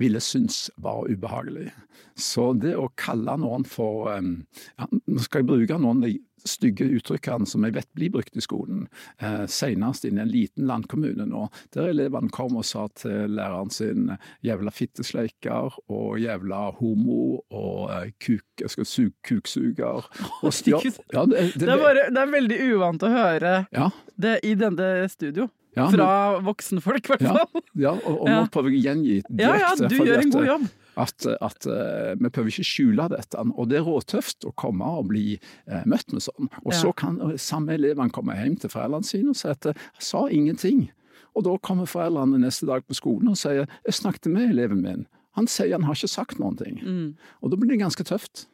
ville 0.00 0.20
synes 0.20 0.70
var 0.76 1.08
ubehagelig. 1.10 1.70
Så 2.18 2.52
det 2.58 2.76
å 2.78 2.90
kalle 2.98 3.36
noen 3.40 3.64
for 3.66 4.10
ja, 4.10 4.86
Nå 4.86 5.22
skal 5.22 5.42
jeg 5.42 5.50
bruke 5.50 5.78
noen 5.78 6.02
av 6.02 6.08
de 6.08 6.18
stygge 6.48 6.86
uttrykkene 6.98 7.48
som 7.48 7.64
jeg 7.64 7.74
vet 7.76 7.88
blir 7.96 8.12
brukt 8.14 8.36
i 8.36 8.44
skolen. 8.44 8.86
Eh, 9.18 9.44
senest 9.50 10.04
i 10.04 10.12
en 10.12 10.28
liten 10.28 10.68
landkommune 10.68 11.26
nå, 11.30 11.46
der 11.74 11.90
elevene 11.92 12.32
kom 12.34 12.58
og 12.60 12.66
sa 12.68 12.86
til 12.98 13.34
læreren 13.38 13.72
sin 13.72 14.12
'jævla 14.44 14.72
fittesleiker' 14.74 15.78
og 15.88 16.18
'jævla 16.20 16.62
homo' 16.80 17.40
og 17.50 17.90
eh, 17.96 18.12
kuk, 18.20 18.44
jeg 18.60 18.70
skal 18.70 18.86
suge, 18.86 19.14
'kuksuger'. 19.24 20.08
Og, 20.42 20.52
ja, 20.66 20.80
ja, 21.12 21.24
det, 21.24 21.54
det, 21.54 21.60
det, 21.60 21.68
er 21.68 21.78
bare, 21.80 22.08
det, 22.10 22.20
er 22.20 22.32
veldig 22.32 22.58
uvant 22.74 23.02
å 23.02 23.12
høre 23.12 23.54
ja. 23.72 23.90
det 24.16 24.40
i 24.44 24.54
denne 24.54 25.08
studio. 25.08 25.48
Ja, 25.74 25.88
Fra 25.90 26.08
voksenfolk, 26.46 27.08
i 27.08 27.14
hvert 27.14 27.24
fall. 27.26 27.62
Ja, 27.74 27.92
og, 27.96 28.20
og 28.22 28.28
nå 28.30 28.40
prøver 28.54 28.70
jeg 28.74 28.82
å 28.82 28.86
gjengi 28.88 29.20
direkte. 29.26 29.42
Ja, 29.42 29.54
ja, 29.58 29.88
du 29.90 29.96
gjør 29.98 30.22
en 30.22 30.34
god 30.34 30.50
jobb 30.52 30.66
at, 31.00 31.26
at 31.26 31.66
uh, 31.66 32.14
vi 32.18 32.30
prøver 32.30 32.52
ikke 32.52 32.66
skjule 32.66 33.06
dette. 33.12 33.44
Og 33.54 33.70
det 33.70 33.80
er 33.80 33.86
råtøft 33.86 34.46
å 34.48 34.52
komme 34.58 34.88
og 35.00 35.08
bli 35.10 35.38
uh, 35.40 35.82
møtt 35.90 36.14
med 36.14 36.24
sånn. 36.24 36.50
Og 36.62 36.72
ja. 36.72 36.80
så 36.80 36.92
kan 36.96 37.18
samme 37.40 37.76
elevene 37.78 38.14
komme 38.14 38.36
hjem 38.38 38.56
til 38.62 38.72
foreldrene 38.72 39.08
sine 39.08 39.34
og 39.34 39.38
si 39.38 39.50
at 39.50 39.70
jeg 39.70 40.06
sa 40.06 40.24
ingenting. 40.30 40.86
Og 41.34 41.46
da 41.48 41.56
kommer 41.66 41.90
foreldrene 41.90 42.38
neste 42.44 42.68
dag 42.70 42.86
på 42.86 42.96
skolen 42.96 43.32
og 43.32 43.38
sier 43.40 43.64
jeg 43.66 43.98
snakket 43.98 44.30
med 44.32 44.54
eleven 44.54 44.82
min. 44.84 45.06
Han 45.34 45.50
sier 45.50 45.74
han 45.74 45.86
har 45.88 45.98
ikke 45.98 46.12
sagt 46.12 46.38
noen 46.38 46.58
ting. 46.60 46.78
Mm. 46.78 47.08
Og 47.42 47.50
da 47.50 47.58
blir 47.58 47.74
det 47.74 47.82
ganske 47.82 48.06
tøft. 48.06 48.46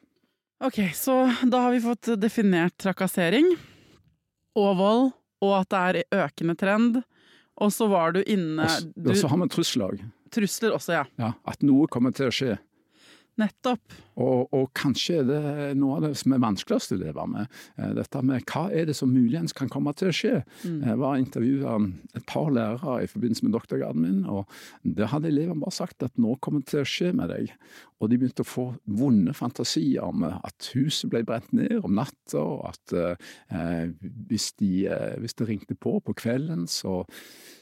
Ok, 0.65 0.83
så 0.97 1.23
da 1.49 1.67
har 1.67 1.75
vi 1.75 1.85
fått 1.85 2.09
definert 2.21 2.77
trakassering 2.81 3.47
og 4.61 4.73
vold, 4.77 5.07
og 5.41 5.55
at 5.57 5.71
det 5.73 5.81
er 5.81 6.25
økende 6.27 6.57
trend. 6.59 6.99
Og 7.61 7.73
så 7.75 7.87
var 7.91 8.17
du 8.17 8.23
inne 8.25 8.65
Og 8.65 9.17
så 9.19 9.29
har 9.31 9.41
vi 9.43 9.49
trusler 9.53 10.01
Trusler 10.33 10.75
også, 10.77 10.95
ja. 10.95 11.05
ja. 11.21 11.33
At 11.51 11.65
noe 11.67 11.89
kommer 11.91 12.15
til 12.15 12.31
å 12.31 12.35
skje. 12.35 12.55
Nettopp. 13.41 13.83
Og, 14.21 14.51
og, 14.55 14.69
kanskje 14.77 15.21
er 15.21 15.29
det 15.29 15.43
noe 15.81 15.99
av 15.99 16.07
det 16.09 16.13
som 16.21 16.35
er 16.35 16.43
vanskeligst 16.43 16.95
å 16.95 17.01
leve 17.01 17.27
med. 17.31 17.51
Eh, 17.81 17.93
dette 17.97 18.23
med 18.27 18.45
hva 18.51 18.67
er 18.75 18.89
det 18.91 18.97
som 18.99 19.13
muligens 19.13 19.55
kan 19.57 19.71
komme 19.73 19.95
til 19.97 20.11
å 20.11 20.17
skje. 20.17 20.35
Mm. 20.65 20.81
Jeg 20.87 21.01
var 21.03 21.21
intervjua 21.21 21.77
et 22.19 22.27
par 22.31 22.51
lærere 22.55 23.01
i 23.05 23.11
forbindelse 23.11 23.47
med 23.47 23.57
doktorgraden 23.57 24.05
min, 24.05 24.25
og 24.31 24.51
det 24.85 25.11
hadde 25.13 25.31
elevene 25.33 25.63
bare 25.63 25.79
sagt 25.81 26.07
at 26.07 26.21
nå 26.21 26.37
kommer 26.45 26.65
det 26.65 26.75
til 26.75 26.83
å 26.83 26.91
skje 26.91 27.13
med 27.17 27.33
deg. 27.33 27.55
Og 28.01 28.09
de 28.09 28.17
begynte 28.17 28.45
å 28.45 28.49
få 28.49 28.67
vonde 29.01 29.35
fantasier 29.37 30.07
om 30.07 30.25
at 30.25 30.71
huset 30.75 31.11
ble 31.13 31.23
brent 31.29 31.51
ned 31.57 31.81
om 31.85 31.97
natta, 31.99 32.41
og 32.41 32.67
at 32.71 32.97
eh, 32.97 33.89
hvis, 34.31 34.53
de, 34.61 34.87
eh, 34.89 35.17
hvis 35.21 35.37
det 35.37 35.49
ringte 35.51 35.77
på 35.77 35.99
på 36.05 36.17
kvelden, 36.17 36.67
så 36.71 37.03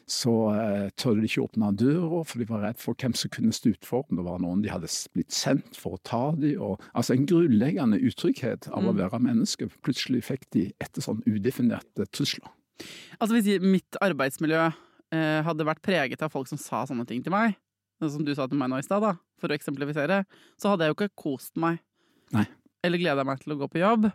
så 0.09 0.33
eh, 0.57 0.87
tørde 0.97 1.21
de 1.21 1.29
ikke 1.29 1.45
åpne 1.45 1.69
døra, 1.77 2.23
for 2.25 2.41
de 2.41 2.47
var 2.49 2.63
redd 2.65 2.79
for 2.81 2.97
hvem 2.97 3.13
som 3.19 3.31
kunne 3.33 3.53
stå 3.53 3.75
utfor. 3.75 4.07
Om 4.09 4.21
det 4.21 4.25
var 4.25 4.41
noen 4.41 4.63
de 4.65 4.73
hadde 4.73 4.89
blitt 5.13 5.35
sendt 5.37 5.77
for 5.77 5.99
å 5.99 6.03
ta 6.03 6.23
dem. 6.33 6.48
Og, 6.57 6.83
altså 6.93 7.15
en 7.15 7.27
grunnleggende 7.29 8.01
utrygghet 8.09 8.71
av 8.71 8.85
mm. 8.85 8.91
å 8.91 8.97
være 9.01 9.23
menneske. 9.25 9.71
Plutselig 9.87 10.25
fikk 10.29 10.49
de 10.57 10.69
etter 10.83 11.05
sånn 11.05 11.23
udefinerte 11.27 12.09
trusler. 12.15 12.49
Altså 13.19 13.35
Hvis 13.35 13.65
mitt 13.65 13.99
arbeidsmiljø 14.05 14.69
eh, 14.69 15.41
hadde 15.45 15.67
vært 15.67 15.83
preget 15.85 16.23
av 16.23 16.33
folk 16.35 16.51
som 16.51 16.61
sa 16.61 16.85
sånne 16.87 17.09
ting 17.09 17.25
til 17.25 17.35
meg, 17.35 17.59
som 17.99 18.23
du 18.23 18.31
sa 18.39 18.47
til 18.47 18.61
meg 18.61 18.71
nå 18.71 18.79
i 18.79 18.87
stad, 18.87 19.05
for 19.39 19.51
å 19.51 19.59
eksemplifisere, 19.59 20.23
så 20.59 20.73
hadde 20.73 20.87
jeg 20.87 20.95
jo 20.95 20.99
ikke 21.01 21.27
kost 21.27 21.59
meg. 21.59 21.83
Nei 22.35 22.47
eller 22.87 23.03
jeg 23.03 23.27
meg 23.27 23.41
til 23.43 23.55
å 23.55 23.59
gå 23.59 23.69
på 23.73 23.81
jobb. 23.81 24.09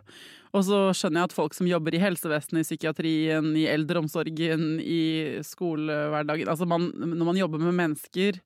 Og 0.54 0.64
så 0.66 0.78
skjønner 0.96 1.22
jeg 1.22 1.30
at 1.30 1.36
folk 1.36 1.56
som 1.56 1.68
jobber 1.68 1.96
i 1.96 2.00
helsevesenet, 2.02 2.62
i 2.62 2.68
psykiatrien, 2.68 3.50
i 3.58 3.66
eldreomsorgen, 3.70 4.78
i 4.80 5.02
skolehverdagen 5.44 6.50
Altså 6.50 6.68
man, 6.68 6.88
når 6.94 7.28
man 7.28 7.40
jobber 7.40 7.64
med 7.64 7.76
mennesker 7.80 8.40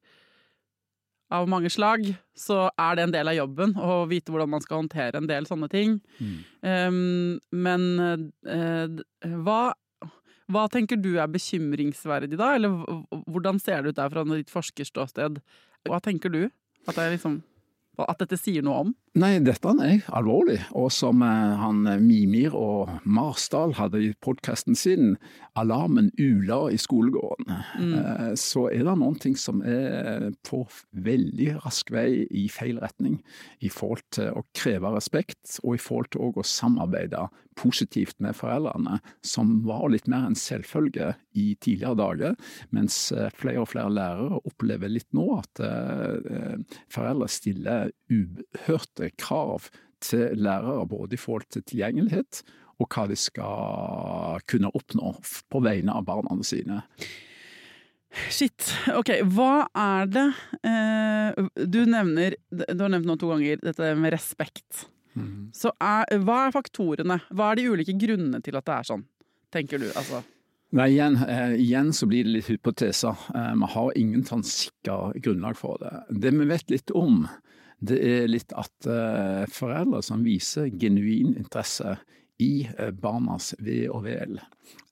av 1.34 1.48
mange 1.50 1.70
slag, 1.72 2.06
så 2.38 2.68
er 2.80 2.96
det 2.96 3.04
en 3.04 3.12
del 3.12 3.30
av 3.30 3.36
jobben 3.36 3.74
å 3.76 4.00
vite 4.08 4.32
hvordan 4.32 4.52
man 4.54 4.64
skal 4.64 4.82
håndtere 4.82 5.20
en 5.20 5.28
del 5.28 5.48
sånne 5.48 5.68
ting. 5.72 5.98
Mm. 6.18 6.38
Um, 6.62 7.58
men 7.66 7.84
uh, 8.46 9.02
hva, 9.44 9.60
hva 10.48 10.64
tenker 10.72 11.00
du 11.00 11.14
er 11.18 11.28
bekymringsverdig 11.32 12.38
da, 12.40 12.54
eller 12.56 12.80
hvordan 13.28 13.60
ser 13.62 13.84
det 13.84 13.92
ut 13.92 14.00
der 14.00 14.14
fra 14.14 14.24
ditt 14.32 14.52
forskerståsted? 14.52 15.42
Hva 15.88 16.00
tenker 16.04 16.32
du? 16.32 16.46
At 16.88 16.96
det 16.96 17.04
er 17.04 17.16
liksom 17.18 17.42
at 18.06 18.20
dette 18.22 18.38
sier 18.38 18.62
noe 18.62 18.84
om? 18.84 18.90
Nei, 19.16 19.38
dette 19.40 19.70
er 19.80 20.04
alvorlig. 20.12 20.58
Og 20.76 20.90
som 20.92 21.22
eh, 21.24 21.54
han 21.60 21.86
eh, 21.88 22.00
Mimir 22.02 22.54
og 22.56 22.90
Marsdal 23.08 23.72
hadde 23.78 24.02
i 24.04 24.12
podkasten 24.24 24.76
sin, 24.76 25.16
'Alarmen 25.56 26.10
uler 26.18 26.74
i 26.74 26.78
skolegården', 26.78 27.48
mm. 27.80 27.94
Eh, 27.98 28.34
så 28.38 28.68
er 28.68 28.84
det 28.84 28.96
noen 29.00 29.16
ting 29.18 29.36
som 29.38 29.62
er 29.64 30.28
på 30.46 30.62
veldig 30.92 31.64
rask 31.64 31.90
vei 31.90 32.26
i 32.30 32.48
feil 32.52 32.78
retning. 32.82 33.18
I 33.64 33.72
forhold 33.72 34.04
til 34.14 34.30
å 34.36 34.44
kreve 34.54 34.92
respekt, 34.94 35.58
og 35.64 35.74
i 35.74 35.82
forhold 35.82 36.12
til 36.12 36.28
å 36.28 36.44
samarbeide 36.44 37.28
positivt 37.58 38.20
med 38.22 38.36
foreldrene, 38.38 39.00
som 39.24 39.64
var 39.66 39.88
litt 39.90 40.06
mer 40.06 40.28
en 40.28 40.38
selvfølge 40.38 41.14
i 41.34 41.56
tidligere 41.58 41.98
dager, 41.98 42.36
mens 42.70 43.10
flere 43.34 43.64
og 43.64 43.72
flere 43.72 43.90
lærere 43.90 44.38
opplever 44.46 44.92
litt 44.92 45.08
nå 45.16 45.26
at 45.40 45.62
foreldre 46.94 47.26
stiller 47.34 47.90
uhørte 48.14 49.07
krav 49.16 49.70
til 50.04 50.34
lærere, 50.38 50.86
både 50.86 51.16
i 51.16 51.20
forhold 51.20 51.48
til 51.50 51.64
tilgjengelighet 51.66 52.42
og 52.78 52.86
hva 52.94 53.06
de 53.10 53.16
skal 53.18 54.44
kunne 54.50 54.70
oppnå 54.76 55.16
på 55.50 55.62
vegne 55.64 55.94
av 55.98 56.06
barna 56.06 56.36
sine. 56.46 56.82
Shit. 58.32 58.70
Ok, 58.94 59.10
hva 59.34 59.66
er 59.76 60.06
det 60.08 60.22
eh, 60.64 61.66
Du 61.68 61.82
nevner 61.84 62.38
Du 62.48 62.80
har 62.80 62.88
nevnt 62.88 63.04
nå 63.04 63.18
to 63.20 63.28
ganger 63.28 63.60
dette 63.60 63.90
med 64.00 64.14
respekt. 64.14 64.86
Mm. 65.12 65.50
Så 65.52 65.74
er, 65.76 66.16
hva 66.24 66.46
er 66.46 66.54
faktorene? 66.54 67.18
Hva 67.28 67.50
er 67.50 67.60
de 67.60 67.68
ulike 67.68 67.94
grunnene 68.00 68.40
til 68.44 68.56
at 68.56 68.64
det 68.64 68.74
er 68.78 68.88
sånn, 68.88 69.04
tenker 69.54 69.82
du? 69.82 69.90
Altså 69.92 70.22
Nei, 70.76 70.90
igjen, 70.92 71.14
eh, 71.24 71.54
igjen, 71.56 71.94
så 71.96 72.04
blir 72.08 72.26
det 72.26 72.32
litt 72.34 72.48
hypoteser. 72.52 73.20
Eh, 73.32 73.68
har 73.72 73.94
ingen 73.96 74.24
sånn 74.28 74.44
sikker 74.44 75.14
grunnlag 75.24 75.56
for 75.56 75.80
det. 75.80 75.94
Det 76.24 76.32
vi 76.36 76.48
vet 76.50 76.72
litt 76.72 76.92
om, 76.92 77.22
det 77.78 77.98
er 78.02 78.30
litt 78.30 78.54
at 78.58 78.88
eh, 78.90 79.44
foreldre 79.54 80.02
som 80.02 80.24
viser 80.26 80.70
genuin 80.74 81.36
interesse 81.38 81.98
i 82.38 82.68
eh, 82.78 82.90
barnas 82.94 83.52
ve 83.62 83.80
og 83.90 84.04
vel, 84.04 84.38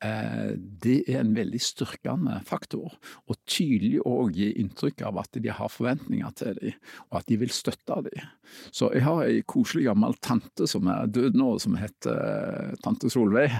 eh, 0.03 0.55
det 0.59 0.97
er 1.07 1.21
en 1.21 1.35
veldig 1.37 1.61
styrkende 1.63 2.41
faktor. 2.47 2.97
Og 3.31 3.39
tydelig 3.47 4.01
òg 4.07 4.35
gi 4.39 4.49
inntrykk 4.59 5.05
av 5.07 5.21
at 5.23 5.39
de 5.43 5.53
har 5.55 5.71
forventninger 5.71 6.35
til 6.39 6.59
dem, 6.59 6.77
og 7.11 7.21
at 7.21 7.31
de 7.31 7.39
vil 7.43 7.55
støtte 7.55 8.01
dem. 8.09 8.27
Så 8.75 8.91
jeg 8.95 9.07
har 9.07 9.23
ei 9.27 9.45
koselig 9.47 9.87
gammel 9.87 10.15
tante 10.23 10.67
som 10.71 10.91
er 10.91 11.11
død 11.11 11.39
nå, 11.39 11.49
som 11.63 11.79
heter 11.79 12.75
tante 12.83 13.11
Solveig 13.11 13.55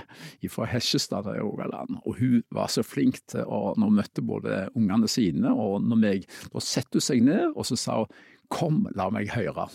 fra 0.51 0.67
Hesjestad 0.71 1.31
i 1.31 1.39
Rogaland. 1.39 2.01
Og 2.05 2.19
hun 2.19 2.41
var 2.55 2.71
så 2.75 2.87
flink 2.87 3.23
til 3.31 3.47
å, 3.47 3.75
når 3.79 3.91
hun 3.91 4.01
møtte 4.03 4.27
både 4.27 4.65
ungene 4.79 5.11
sine 5.11 5.55
og 5.55 5.79
når 5.87 6.03
meg, 6.03 6.31
da 6.51 6.63
satte 6.63 6.99
hun 6.99 7.07
seg 7.07 7.23
ned 7.27 7.53
og 7.55 7.67
så 7.67 7.79
sa 7.79 8.01
hun 8.03 8.25
Kom, 8.53 8.87
la 8.97 9.09
meg 9.13 9.33
høre. 9.35 9.69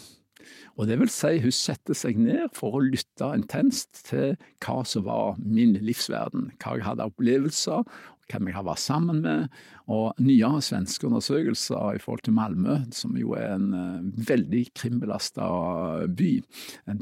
Og 0.79 0.87
det 0.87 0.97
vil 1.01 1.11
si, 1.11 1.35
hun 1.43 1.53
setter 1.53 1.97
seg 1.97 2.19
ned 2.19 2.53
for 2.57 2.77
å 2.77 2.83
lytte 2.83 3.27
intenst 3.35 4.05
til 4.07 4.37
hva 4.63 4.81
som 4.87 5.05
var 5.05 5.35
min 5.43 5.75
livsverden, 5.83 6.49
hva 6.61 6.77
jeg 6.77 6.87
hadde 6.87 7.07
opplevelser, 7.11 7.83
hvem 8.31 8.49
jeg 8.49 8.57
har 8.57 8.65
vært 8.67 8.83
sammen 8.83 9.21
med. 9.23 9.61
Og 9.91 10.17
nyere 10.23 10.61
svenske 10.63 11.07
undersøkelser 11.07 11.97
i 11.97 12.01
forhold 12.01 12.23
til 12.25 12.35
Malmö, 12.37 12.77
som 12.95 13.17
jo 13.19 13.33
er 13.37 13.55
en 13.55 13.71
uh, 13.75 14.27
veldig 14.29 14.63
krimbelasta 14.77 15.47
by, 16.07 16.31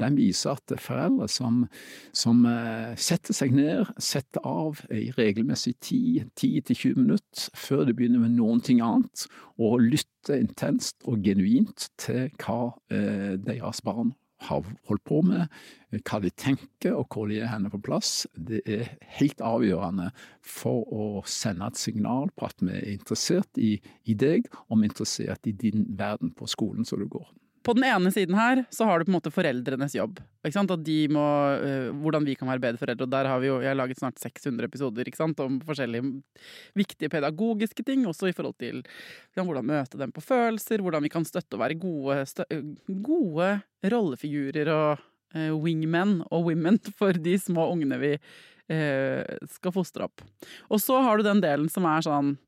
den 0.00 0.18
viser 0.18 0.56
at 0.56 0.74
foreldre 0.80 1.28
som, 1.30 1.62
som 2.16 2.42
uh, 2.48 2.96
setter 2.98 3.36
seg 3.36 3.54
ned, 3.54 3.90
setter 4.02 4.44
av 4.48 4.82
i 4.90 5.10
regelmessig 5.16 5.76
tid, 5.84 6.30
10-20 6.40 6.98
minutter 6.98 7.50
før 7.54 7.86
de 7.86 7.94
begynner 7.96 8.24
med 8.24 8.34
noen 8.38 8.64
ting 8.64 8.82
annet, 8.84 9.28
og 9.60 9.84
lytter 9.84 10.40
intenst 10.40 10.98
og 11.06 11.22
genuint 11.24 11.90
til 12.00 12.26
hva 12.42 12.72
uh, 12.72 13.36
deres 13.38 13.84
barn 13.86 14.14
har 14.48 14.64
holdt 14.88 15.04
på 15.08 15.20
med, 15.26 15.50
hva 15.90 16.20
de 16.22 16.30
tenker 16.30 16.94
og 16.96 17.12
hvor 17.12 17.28
de 17.30 17.40
er 17.42 17.50
henne 17.50 17.70
på 17.72 17.80
plass. 17.82 18.26
Det 18.34 18.62
er 18.64 18.92
helt 19.18 19.42
avgjørende 19.44 20.10
for 20.40 20.86
å 20.88 21.24
sende 21.28 21.68
et 21.68 21.80
signal 21.80 22.30
på 22.36 22.48
at 22.48 22.64
vi 22.64 22.72
er 22.76 22.88
interessert 22.94 23.60
i, 23.60 23.74
i 24.04 24.16
deg, 24.16 24.48
og 24.68 24.78
vi 24.78 24.86
er 24.86 24.92
interessert 24.92 25.50
i 25.50 25.56
din 25.56 25.86
verden 25.98 26.32
på 26.36 26.48
skolen 26.50 26.88
som 26.88 27.02
du 27.02 27.08
går 27.10 27.28
på 27.62 27.74
den 27.76 27.84
ene 27.84 28.10
siden 28.12 28.36
her 28.38 28.62
så 28.72 28.86
har 28.88 28.98
du 28.98 29.06
på 29.06 29.12
en 29.12 29.16
måte 29.18 29.32
foreldrenes 29.32 29.94
jobb. 29.96 30.20
Må, 31.12 31.24
uh, 31.60 31.90
hvordan 32.00 32.24
vi 32.24 32.36
kan 32.38 32.48
være 32.48 32.62
bedre 32.62 32.80
foreldre. 32.80 33.04
Og 33.04 33.12
der 33.12 33.28
har 33.28 33.42
vi 33.42 33.50
jo, 33.50 33.58
jeg 33.60 33.72
har 33.72 33.78
laget 33.78 34.00
snart 34.00 34.20
600 34.22 34.70
episoder 34.70 35.10
sant? 35.16 35.40
om 35.44 35.58
forskjellige 35.64 36.22
viktige 36.78 37.12
pedagogiske 37.12 37.84
ting. 37.84 38.06
Også 38.08 38.30
i 38.30 38.36
forhold 38.36 38.56
til 38.58 38.80
hvordan 39.36 39.68
møte 39.68 40.00
dem 40.00 40.12
på 40.12 40.24
følelser, 40.24 40.80
hvordan 40.80 41.04
vi 41.04 41.12
kan 41.12 41.26
støtte 41.28 41.58
og 41.58 41.64
være 41.64 41.80
gode, 41.80 42.24
gode 43.04 43.50
rollefigurer 43.84 44.72
og 44.72 45.04
uh, 45.36 45.52
wingmen 45.60 46.22
og 46.30 46.48
women 46.48 46.80
for 46.98 47.12
de 47.12 47.36
små 47.38 47.68
ungene 47.74 48.00
vi 48.00 48.14
uh, 48.16 49.36
skal 49.52 49.76
fostre 49.76 50.08
opp. 50.08 50.24
Og 50.72 50.80
så 50.80 51.02
har 51.04 51.18
du 51.18 51.28
den 51.28 51.44
delen 51.44 51.68
som 51.68 51.84
er 51.84 52.08
sånn 52.08 52.38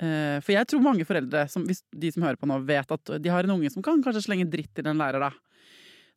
For 0.00 0.54
jeg 0.54 0.64
tror 0.70 0.80
mange 0.80 1.04
foreldre, 1.04 1.42
som, 1.52 1.66
hvis 1.68 1.82
de 1.92 2.08
som 2.14 2.24
hører 2.24 2.38
på 2.40 2.48
nå, 2.48 2.56
vet 2.64 2.94
at 2.94 3.10
de 3.20 3.32
har 3.32 3.44
en 3.44 3.58
unge 3.58 3.68
som 3.74 3.84
kan 3.84 4.00
kanskje 4.00 4.22
slenge 4.24 4.46
dritt 4.48 4.70
til 4.72 4.88
en 4.88 4.96
lærer, 4.96 5.20
da. 5.20 5.28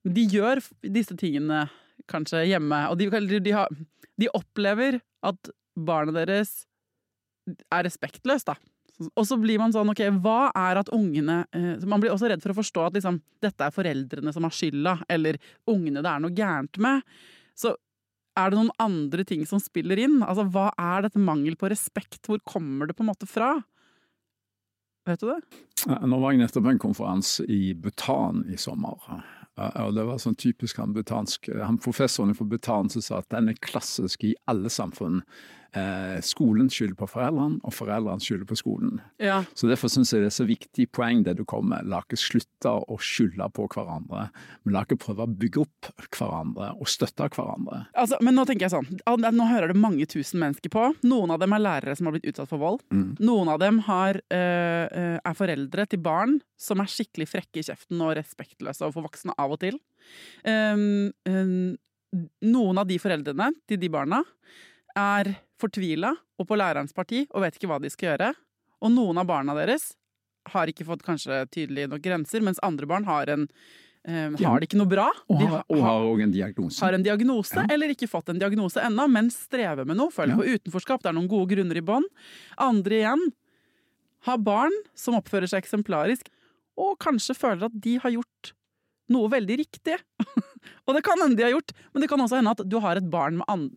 De 0.04 0.24
gjør 0.32 0.62
disse 0.88 1.16
tingene 1.20 1.66
kanskje 2.12 2.46
hjemme, 2.48 2.80
og 2.92 3.00
de, 3.00 3.10
de, 3.44 3.56
har, 3.56 3.72
de 4.20 4.30
opplever 4.36 5.02
at 5.24 5.52
barnet 5.75 6.16
deres 6.16 6.63
er 7.48 7.84
respektløst, 7.88 8.52
da. 8.52 8.58
Og 9.18 9.25
så 9.28 9.38
blir 9.42 9.60
man 9.60 9.74
sånn, 9.74 9.90
ok, 9.92 10.04
hva 10.24 10.52
er 10.54 10.78
at 10.80 10.92
ungene 10.94 11.40
eh, 11.58 11.82
Man 11.90 12.00
blir 12.00 12.13
også 12.13 12.30
redd 12.30 12.44
for 12.44 12.54
å 12.54 12.60
forstå 12.60 12.84
at 12.86 13.00
liksom, 13.00 13.18
dette 13.42 13.66
er 13.66 13.74
foreldrene 13.74 14.34
som 14.36 14.46
har 14.46 14.54
skylda, 14.54 15.00
eller 15.12 15.40
ungene 15.70 16.04
det 16.06 16.12
er 16.12 16.22
noe 16.24 16.36
gærent 16.38 16.80
med. 16.84 17.02
Så 17.58 17.74
er 18.40 18.50
det 18.50 18.60
noen 18.60 18.72
andre 18.82 19.25
ting 19.28 19.44
som 19.50 19.62
spiller 19.62 20.00
inn? 20.06 20.22
Altså, 20.22 20.46
Hva 20.54 20.70
er 20.80 21.08
dette 21.08 21.22
mangel 21.22 21.58
på 21.60 21.70
respekt? 21.74 22.22
Hvor 22.30 22.42
kommer 22.48 22.90
det 22.90 22.96
på 22.98 23.06
en 23.06 23.12
måte 23.12 23.30
fra? 23.30 23.56
Vet 25.05 25.19
du 25.19 25.27
det? 25.27 25.39
Nå 26.07 26.19
var 26.22 26.31
jeg 26.31 26.43
nettopp 26.43 26.63
på 26.63 26.72
en 26.72 26.81
konferanse 26.81 27.43
i 27.51 27.74
Bhutan 27.75 28.45
i 28.48 28.60
sommer. 28.60 29.01
Og 29.57 29.91
det 29.93 30.05
var 30.07 30.22
sånn 30.22 30.38
typisk 30.39 30.79
han 30.81 30.95
butansk 30.95 31.51
Han 31.62 31.77
professoren 31.77 32.33
fra 32.33 32.48
Bhutan 32.50 32.89
som 32.89 33.03
sa 33.05 33.19
at 33.19 33.29
den 33.33 33.51
er 33.51 33.60
klassisk 33.62 34.24
i 34.25 34.33
alle 34.50 34.72
samfunn. 34.74 35.22
Eh, 35.74 36.20
skolen 36.22 36.68
skylder 36.70 36.94
på 37.00 37.08
foreldrene, 37.10 37.58
og 37.65 37.74
foreldrene 37.74 38.22
skylder 38.22 38.46
på 38.50 38.58
skolen. 38.60 39.00
Ja. 39.18 39.39
Så 39.58 39.65
Derfor 39.72 39.89
syns 39.89 40.12
jeg 40.13 40.22
det 40.22 40.30
er 40.30 40.36
så 40.36 40.46
viktig 40.46 40.86
poeng 40.94 41.24
det 41.25 41.34
du 41.39 41.44
kommer 41.50 41.80
med. 41.80 41.89
La 41.89 42.03
oss 42.03 42.25
slutte 42.30 42.70
å 42.70 42.98
skylde 43.01 43.48
på 43.58 43.65
hverandre, 43.74 44.27
men 44.63 44.75
la 44.75 44.84
oss 44.84 45.00
prøve 45.01 45.25
å 45.25 45.34
bygge 45.42 45.63
opp 45.63 45.89
hverandre 46.13 46.70
og 46.77 46.92
støtte 46.92 47.25
hverandre. 47.34 47.88
Altså, 47.98 48.20
men 48.22 48.38
nå 48.38 48.46
tenker 48.46 48.68
jeg 48.68 48.75
sånn, 48.75 49.00
nå 49.34 49.48
hører 49.50 49.74
det 49.74 49.80
mange 49.80 50.06
tusen 50.10 50.44
mennesker 50.44 50.74
på. 50.74 50.92
Noen 51.10 51.34
av 51.34 51.42
dem 51.42 51.56
er 51.58 51.63
lærere 51.63 51.96
som 51.98 52.10
har 52.10 52.18
blitt 52.18 52.30
utsatt 52.30 52.51
for 52.51 52.62
vold. 52.62 52.84
Noen 52.94 53.50
av 53.50 53.62
dem 53.63 53.82
har, 53.88 54.20
eh, 54.30 54.86
eh, 54.86 55.18
er 55.24 55.38
foreldre 55.38 55.88
til 55.89 56.03
barn 56.06 56.38
som 56.58 56.82
er 56.82 56.92
skikkelig 56.92 57.27
frekke 57.32 57.62
i 57.62 57.65
kjeften 57.65 58.01
og 58.01 58.13
respektløse 58.20 58.86
overfor 58.86 59.08
voksne 59.10 59.34
av 59.42 59.56
og 59.56 59.60
til. 59.63 59.80
Um, 60.46 61.13
um, 61.25 61.74
noen 62.46 62.77
av 62.77 62.88
de 62.88 63.00
foreldrene 63.01 63.50
til 63.68 63.80
de 63.82 63.89
barna 63.89 64.22
er 64.96 65.34
fortvila 65.63 66.13
og 66.39 66.48
på 66.50 66.58
lærerens 66.60 66.93
parti 66.96 67.24
og 67.32 67.41
vet 67.46 67.55
ikke 67.58 67.72
hva 67.72 67.79
de 67.84 67.89
skal 67.93 68.12
gjøre. 68.13 68.34
Og 68.84 68.91
noen 68.91 69.22
av 69.24 69.29
barna 69.29 69.55
deres 69.58 69.93
har 70.51 70.67
ikke 70.67 70.84
fått 70.86 71.05
kanskje 71.08 71.46
tydelige 71.53 71.88
nok 71.88 72.03
grenser, 72.03 72.43
mens 72.43 72.60
andre 72.63 72.89
barn 72.89 73.08
har 73.10 73.32
en 73.38 73.48
Um, 74.03 74.34
har 74.36 74.60
det 74.60 74.67
ikke 74.67 74.75
noe 74.82 74.89
bra. 74.91 75.05
Og 75.32 75.38
De 75.39 75.46
har, 75.48 75.62
og 75.72 75.77
har 75.79 76.01
også 76.10 76.24
en 76.25 76.32
diagnose. 76.34 76.79
har 76.84 76.91
en 76.98 77.03
diagnose, 77.05 77.55
Ja. 77.55 77.63
eller 77.72 77.88
ikke 77.93 78.10
fått 78.12 78.27
en 78.34 78.38
diagnose 78.41 78.82
ennå, 78.84 79.05
men 79.10 79.29
strever 79.32 79.86
med 79.88 79.96
noe. 79.96 80.12
Føler 80.12 80.36
Ja. 80.36 80.36
på 80.36 80.43
utenforskap. 80.60 81.00
Det 81.01 81.08
er 81.08 81.13
noen 81.15 81.29
gode 81.32 81.48
grunner 81.55 81.77
i 81.77 81.79
bånn. 81.79 82.03
Andre 82.60 82.91
igjen 83.00 83.24
har 84.27 84.38
barn 84.39 84.75
som 84.93 85.15
oppfører 85.15 85.48
seg 85.48 85.63
eksemplarisk, 85.63 86.27
og 86.77 87.00
kanskje 87.00 87.32
føler 87.34 87.63
at 87.70 87.79
de 87.79 87.96
har 88.03 88.12
gjort 88.12 88.51
noe 89.08 89.29
veldig 89.29 89.58
riktig. 89.63 89.96
og 90.86 90.96
det 90.98 91.03
kan 91.08 91.24
hende 91.24 91.38
de 91.38 91.43
har 91.48 91.55
gjort, 91.55 91.72
men 91.93 92.01
det 92.01 92.10
kan 92.10 92.20
også 92.20 92.36
hende 92.41 92.51
at 92.51 92.67
du 92.67 92.79
har 92.82 92.98
et 93.00 93.10
barn 93.10 93.38
med, 93.38 93.46
an 93.48 93.70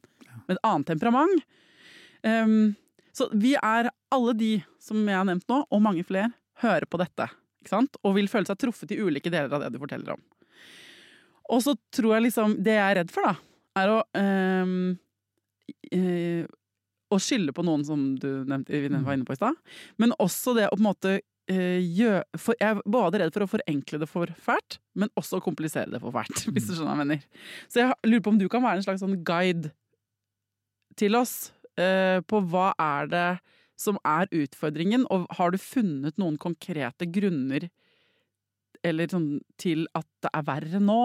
med 0.48 0.56
et 0.56 0.64
annet 0.64 0.86
temperament. 0.90 1.44
Ehm, 2.26 2.74
så 3.16 3.28
vi 3.32 3.54
er 3.56 3.90
alle 4.12 4.34
de 4.36 4.52
som 4.82 5.00
jeg 5.00 5.16
har 5.16 5.26
nevnt 5.28 5.46
nå, 5.50 5.62
og 5.70 5.82
mange 5.82 6.04
flere, 6.06 6.32
hører 6.62 6.88
på 6.88 7.00
dette. 7.00 7.28
Og 8.04 8.14
vil 8.14 8.28
føle 8.30 8.46
seg 8.46 8.58
truffet 8.60 8.92
i 8.94 9.00
ulike 9.00 9.32
deler 9.32 9.52
av 9.52 9.64
det 9.64 9.72
du 9.74 9.80
forteller 9.82 10.14
om. 10.14 10.22
Og 11.50 11.62
så 11.62 11.76
tror 11.94 12.16
jeg 12.16 12.26
liksom 12.26 12.56
Det 12.64 12.74
jeg 12.74 12.82
er 12.82 12.96
redd 13.00 13.12
for, 13.14 13.26
da, 13.26 13.34
er 13.78 13.92
å 13.92 13.98
um, 14.18 14.96
uh, 15.94 16.42
Å 17.14 17.18
skylde 17.22 17.54
på 17.54 17.62
noen 17.66 17.84
som 17.86 18.06
du 18.18 18.28
nevnte, 18.48 18.74
vi 18.74 18.90
var 18.90 19.14
inne 19.14 19.26
på 19.26 19.36
i 19.36 19.38
stad. 19.38 19.58
Men 20.02 20.14
også 20.22 20.56
det 20.56 20.66
å 20.68 20.74
på 20.74 20.82
en 20.82 20.88
måte 20.88 21.12
eh, 21.46 21.78
gjø- 21.78 22.24
for 22.34 22.58
Jeg 22.58 22.74
er 22.74 22.80
både 22.82 23.20
redd 23.22 23.34
for 23.34 23.46
å 23.46 23.50
forenkle 23.50 24.00
det 24.02 24.08
for 24.10 24.32
fælt, 24.42 24.80
men 24.98 25.12
også 25.14 25.38
å 25.38 25.44
komplisere 25.44 25.92
det 25.92 26.00
for 26.02 26.14
fælt. 26.14 26.42
Hvis 26.52 26.66
du 26.66 26.74
skjønner 26.74 26.90
hva 26.90 26.96
jeg 26.96 27.02
mener. 27.04 27.44
Så 27.70 27.82
jeg 27.84 28.10
lurer 28.10 28.24
på 28.26 28.34
om 28.34 28.40
du 28.42 28.48
kan 28.50 28.64
være 28.66 28.82
en 28.82 28.88
slags 28.88 29.04
sånn 29.04 29.20
guide 29.26 29.70
til 30.98 31.14
oss 31.18 31.52
eh, 31.80 32.20
på 32.26 32.40
hva 32.50 32.70
er 32.80 33.10
det 33.12 33.28
som 33.76 33.98
er 34.08 34.30
utfordringen, 34.32 35.04
og 35.12 35.26
har 35.36 35.52
du 35.52 35.60
funnet 35.60 36.16
noen 36.20 36.38
konkrete 36.40 37.08
grunner 37.12 37.68
eller 38.86 39.10
sånn, 39.10 39.28
til 39.60 39.84
at 39.96 40.06
det 40.24 40.30
er 40.32 40.46
verre 40.46 40.80
nå? 40.80 41.00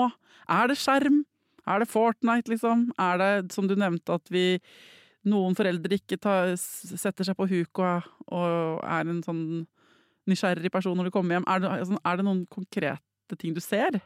Er 0.52 0.72
det 0.72 0.80
skjerm? 0.80 1.24
Er 1.70 1.82
det 1.82 1.92
Fortnite, 1.92 2.52
liksom? 2.52 2.90
Er 3.00 3.20
det, 3.22 3.32
som 3.54 3.68
du 3.70 3.76
nevnte, 3.78 4.18
at 4.18 4.32
vi 4.34 4.62
noen 5.30 5.56
foreldre 5.58 6.00
ikke 6.00 6.18
tar, 6.22 6.56
setter 6.58 7.28
seg 7.28 7.38
på 7.38 7.48
huk 7.50 7.82
og, 7.84 8.08
og 8.34 8.82
er 8.82 9.12
en 9.12 9.22
sånn 9.26 9.44
nysgjerrig 10.30 10.72
person 10.74 10.98
når 10.98 11.10
du 11.10 11.16
kommer 11.16 11.38
hjem? 11.38 11.48
Er 11.50 11.62
det, 11.62 11.74
altså, 11.82 12.00
er 12.02 12.18
det 12.18 12.28
noen 12.28 12.46
konkrete 12.52 13.38
ting 13.40 13.54
du 13.58 13.62
ser? 13.64 14.02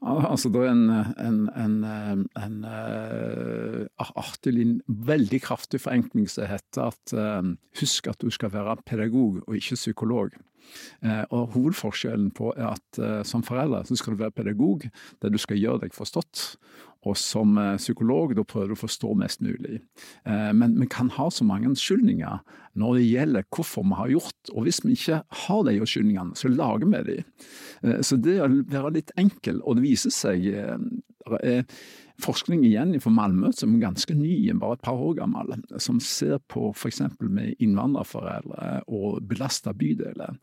Altså, 0.00 0.48
det 0.48 0.62
er 0.64 0.70
en, 0.72 0.90
en, 1.20 1.40
en, 1.60 2.28
en, 2.40 2.60
eh, 2.64 4.06
artig, 4.16 4.80
veldig 4.88 5.40
kraftig 5.44 5.82
forenkling 5.84 6.28
som 6.30 6.48
heter 6.48 6.88
at 6.88 7.12
eh, 7.12 7.50
husk 7.80 8.08
at 8.08 8.22
du 8.24 8.30
skal 8.32 8.52
være 8.54 8.78
pedagog 8.86 9.42
og 9.46 9.58
ikke 9.58 9.76
psykolog. 9.76 10.38
Eh, 11.04 11.24
og 11.28 11.52
Hovedforskjellen 11.52 12.30
på 12.32 12.54
er 12.56 12.70
at 12.78 13.26
som 13.28 13.44
forelder 13.44 13.84
så 13.84 13.98
skal 13.98 14.16
du 14.16 14.22
være 14.22 14.36
pedagog, 14.40 14.88
der 15.20 15.28
du 15.28 15.38
skal 15.38 15.60
gjøre 15.60 15.84
deg 15.84 15.92
forstått. 15.96 16.56
Og 17.08 17.16
som 17.16 17.56
eh, 17.58 17.78
psykolog 17.80 18.34
da 18.36 18.44
prøver 18.44 18.72
du 18.72 18.76
å 18.76 18.82
forstå 18.82 19.14
mest 19.20 19.44
mulig. 19.44 19.80
Eh, 20.28 20.50
men 20.56 20.76
vi 20.80 20.88
kan 20.90 21.12
ha 21.16 21.30
så 21.32 21.46
mange 21.48 21.70
unnskyldninger 21.70 22.42
når 22.80 22.98
det 22.98 23.06
gjelder 23.06 23.48
hvorfor 23.48 23.86
vi 23.88 24.00
har 24.02 24.12
gjort. 24.16 24.52
Og 24.52 24.66
hvis 24.66 24.82
vi 24.84 24.96
ikke 24.98 25.22
har 25.46 25.64
de 25.66 25.78
unnskyldningene, 25.80 26.36
så 26.36 26.52
lager 26.52 26.92
vi 26.92 27.02
de. 27.08 27.18
Eh, 27.84 28.02
Så 28.04 28.20
det 28.20 28.36
å 28.44 28.50
være 28.50 28.98
litt 28.98 29.14
enkel, 29.20 29.62
og 29.64 29.78
det 29.78 29.88
viser 29.88 30.12
seg 30.12 30.46
forskning 32.20 32.64
igjen 32.66 32.94
fra 33.00 33.12
Malmö 33.14 33.50
som 33.54 33.74
er 33.76 33.84
ganske 33.84 34.14
ny, 34.16 34.50
bare 34.58 34.78
et 34.78 34.84
par 34.84 34.98
år 34.98 35.14
gammel, 35.20 35.52
som 35.80 36.00
ser 36.02 36.40
på 36.50 36.72
f.eks. 36.72 37.02
med 37.20 37.60
innvandrerforeldre 37.62 38.80
og 38.88 39.20
belasta 39.28 39.72
bydeler. 39.76 40.40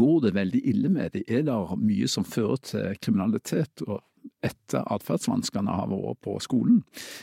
Går 0.00 0.20
det 0.24 0.34
veldig 0.38 0.62
ille 0.72 0.92
med 0.94 1.12
dem? 1.14 1.26
Er 1.28 1.44
det 1.46 1.58
mye 1.82 2.08
som 2.10 2.26
fører 2.26 2.62
til 2.70 2.98
kriminalitet? 3.02 3.84
og 3.86 4.00
etter 4.44 4.84
atferdsvanskene 4.94 5.74
har 5.74 5.90
vært 5.90 6.20
på 6.24 6.36
skolen. 6.42 6.82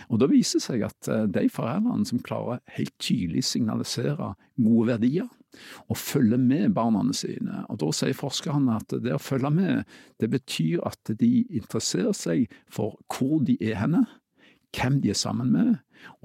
Og 0.09 0.19
Da 0.21 0.29
viser 0.31 0.59
det 0.59 0.67
seg 0.67 0.85
at 0.87 1.09
eh, 1.11 1.25
de 1.31 1.47
foreldrene 1.51 2.07
som 2.07 2.21
klarer 2.25 2.63
helt 2.77 2.95
tydelig 2.99 3.45
signalisere 3.47 4.33
gode 4.55 4.87
verdier, 4.93 5.31
og 5.87 5.95
følge 5.95 6.37
med 6.37 6.73
barna 6.75 7.03
sine. 7.15 7.63
Og 7.71 7.79
Da 7.79 7.91
sier 7.95 8.17
forskerne 8.17 8.75
at 8.81 8.97
det 9.03 9.13
å 9.15 9.21
følge 9.21 9.51
med, 9.55 9.85
det 10.19 10.29
betyr 10.33 10.83
at 10.87 11.15
de 11.19 11.45
interesserer 11.47 12.15
seg 12.17 12.51
for 12.67 12.99
hvor 13.07 13.39
de 13.45 13.55
er 13.63 13.79
henne, 13.79 14.03
hvem 14.75 14.99
de 15.03 15.11
er 15.13 15.17
sammen 15.19 15.51
med, 15.53 15.75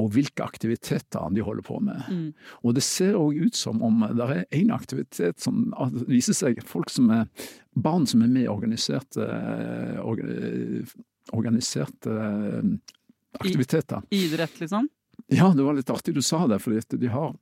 og 0.00 0.10
hvilke 0.14 0.44
aktiviteter 0.44 1.30
de 1.32 1.44
holder 1.46 1.64
på 1.64 1.78
med. 1.80 2.32
Og 2.66 2.74
det 2.76 2.82
ser 2.84 3.18
òg 3.18 3.38
ut 3.46 3.56
som 3.56 3.82
om 3.86 4.04
det 4.16 4.26
er 4.26 4.44
en 4.60 4.72
aktivitet 4.74 5.40
som 5.40 5.70
viser 6.10 6.36
seg 6.36 6.60
folk 6.66 6.90
som 6.92 7.10
er 7.14 7.28
barn 7.78 8.06
som 8.10 8.22
er 8.22 8.32
med 8.32 8.44
i 8.44 8.50
organiserte, 8.50 9.24
eh, 9.24 10.00
organiserte 11.32 12.10
aktiviteter. 12.10 13.38
aktiviteter. 13.38 14.02
Idrett, 14.10 14.60
liksom? 14.60 14.88
Ja, 15.30 15.52
det 15.54 15.62
var 15.62 15.74
litt 15.76 15.90
artig 15.90 16.14
du 16.14 16.22
sa 16.22 16.46
det, 16.50 16.58
fordi 16.58 16.80
at 16.82 17.00
de 17.00 17.08
har 17.12 17.36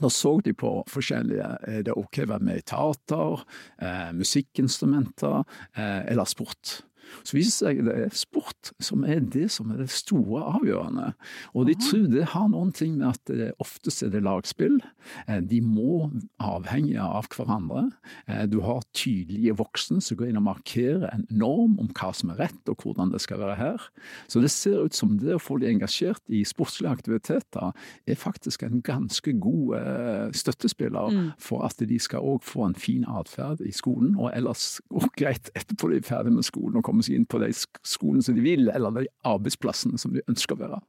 da 0.00 0.10
så 0.10 0.40
de 0.44 0.52
på 0.58 0.70
forskjellige 0.90 1.46
Er 1.68 1.84
det 1.86 1.94
ok 1.96 2.24
å 2.24 2.30
være 2.32 2.44
med 2.44 2.60
i 2.60 2.64
teater, 2.66 3.44
eh, 3.80 4.10
musikkinstrumenter 4.12 5.44
eh, 5.74 6.02
eller 6.12 6.28
sport? 6.28 6.82
Så 7.22 7.36
viser 7.36 7.48
det 7.48 7.56
seg 7.58 7.82
det 7.88 7.94
er 8.04 8.14
sport 8.16 8.72
som 8.82 9.04
er 9.08 9.20
det 9.20 9.48
som 9.54 9.70
er 9.72 9.82
det 9.82 9.90
store 9.92 10.42
avgjørende. 10.58 11.12
Og 11.54 11.68
de 11.68 11.76
tror 11.80 12.06
det 12.12 12.26
har 12.34 12.48
noen 12.52 12.72
ting 12.76 12.96
med 12.98 13.08
at 13.14 13.32
det 13.32 13.50
oftest 13.62 14.04
er 14.06 14.12
det 14.14 14.22
lagspill. 14.26 14.78
Eh, 15.26 15.40
De 15.48 15.60
må 15.64 16.10
avhenge 16.42 17.00
av 17.00 17.28
hverandre. 17.34 17.88
Eh, 18.26 18.46
Du 18.48 18.60
har 18.64 18.82
tydelige 18.92 19.56
voksne 19.58 20.02
som 20.04 20.16
går 20.18 20.30
inn 20.30 20.40
og 20.40 20.46
markerer 20.48 21.08
en 21.12 21.26
norm 21.30 21.78
om 21.80 21.88
hva 21.94 22.12
som 22.14 22.30
er 22.30 22.42
rett 22.46 22.68
og 22.70 22.82
hvordan 22.84 23.12
det 23.12 23.20
skal 23.24 23.40
være 23.42 23.56
her. 23.58 23.88
Så 24.28 24.40
det 24.42 24.50
ser 24.50 24.84
ut 24.84 24.94
som 24.94 25.16
det 25.18 25.34
å 25.36 25.42
få 25.42 25.58
de 25.60 25.68
engasjert 25.70 26.22
i 26.28 26.44
sportslige 26.44 26.92
aktiviteter 26.92 27.72
er 28.06 28.18
faktisk 28.18 28.62
en 28.66 28.82
ganske 28.84 29.32
god 29.40 29.74
eh, 29.78 30.28
støttespiller 30.36 31.34
for 31.38 31.64
at 31.66 31.78
de 31.88 31.98
skal 32.02 32.24
òg 32.24 32.42
få 32.46 32.66
en 32.68 32.74
fin 32.78 33.04
atferd 33.08 33.60
i 33.64 33.72
skolen, 33.74 34.14
og 34.18 34.30
ellers 34.34 34.80
går 34.92 35.10
greit 35.18 35.50
etterpå 35.58 35.90
de 35.92 36.00
er 36.00 36.06
ferdig 36.06 36.32
med 36.34 36.46
skolen 36.46 36.78
og 36.78 36.84
komme 36.98 37.06
seg 37.06 37.16
inn 37.16 37.28
på 37.30 37.40
de 37.42 37.48
sk- 37.54 37.82
skolene 37.86 38.26
som 38.26 38.36
de 38.36 38.44
vil, 38.44 38.68
eller 38.74 38.98
de 38.98 39.08
arbeidsplassene 39.24 39.98
som 40.02 40.12
de 40.12 40.24
ønsker 40.28 40.58
å 40.58 40.62
være. 40.66 40.82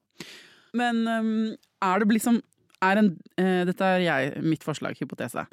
Men 0.77 1.05
er 1.05 2.01
det 2.01 2.09
liksom 2.11 2.41
er 2.81 3.01
en, 3.01 3.11
eh, 3.37 3.65
Dette 3.67 3.83
er 3.85 4.03
jeg, 4.03 4.43
mitt 4.43 4.63
forslag, 4.63 4.97
hypotese. 4.99 5.45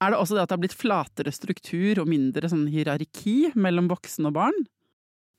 Er 0.00 0.12
det 0.12 0.18
også 0.18 0.36
det 0.36 0.44
at 0.44 0.50
det 0.50 0.56
har 0.56 0.62
blitt 0.62 0.78
flatere 0.78 1.32
struktur 1.34 2.00
og 2.00 2.08
mindre 2.08 2.48
sånn 2.48 2.68
hierarki 2.72 3.52
mellom 3.54 3.90
voksne 3.90 4.30
og 4.30 4.38
barn? 4.38 4.62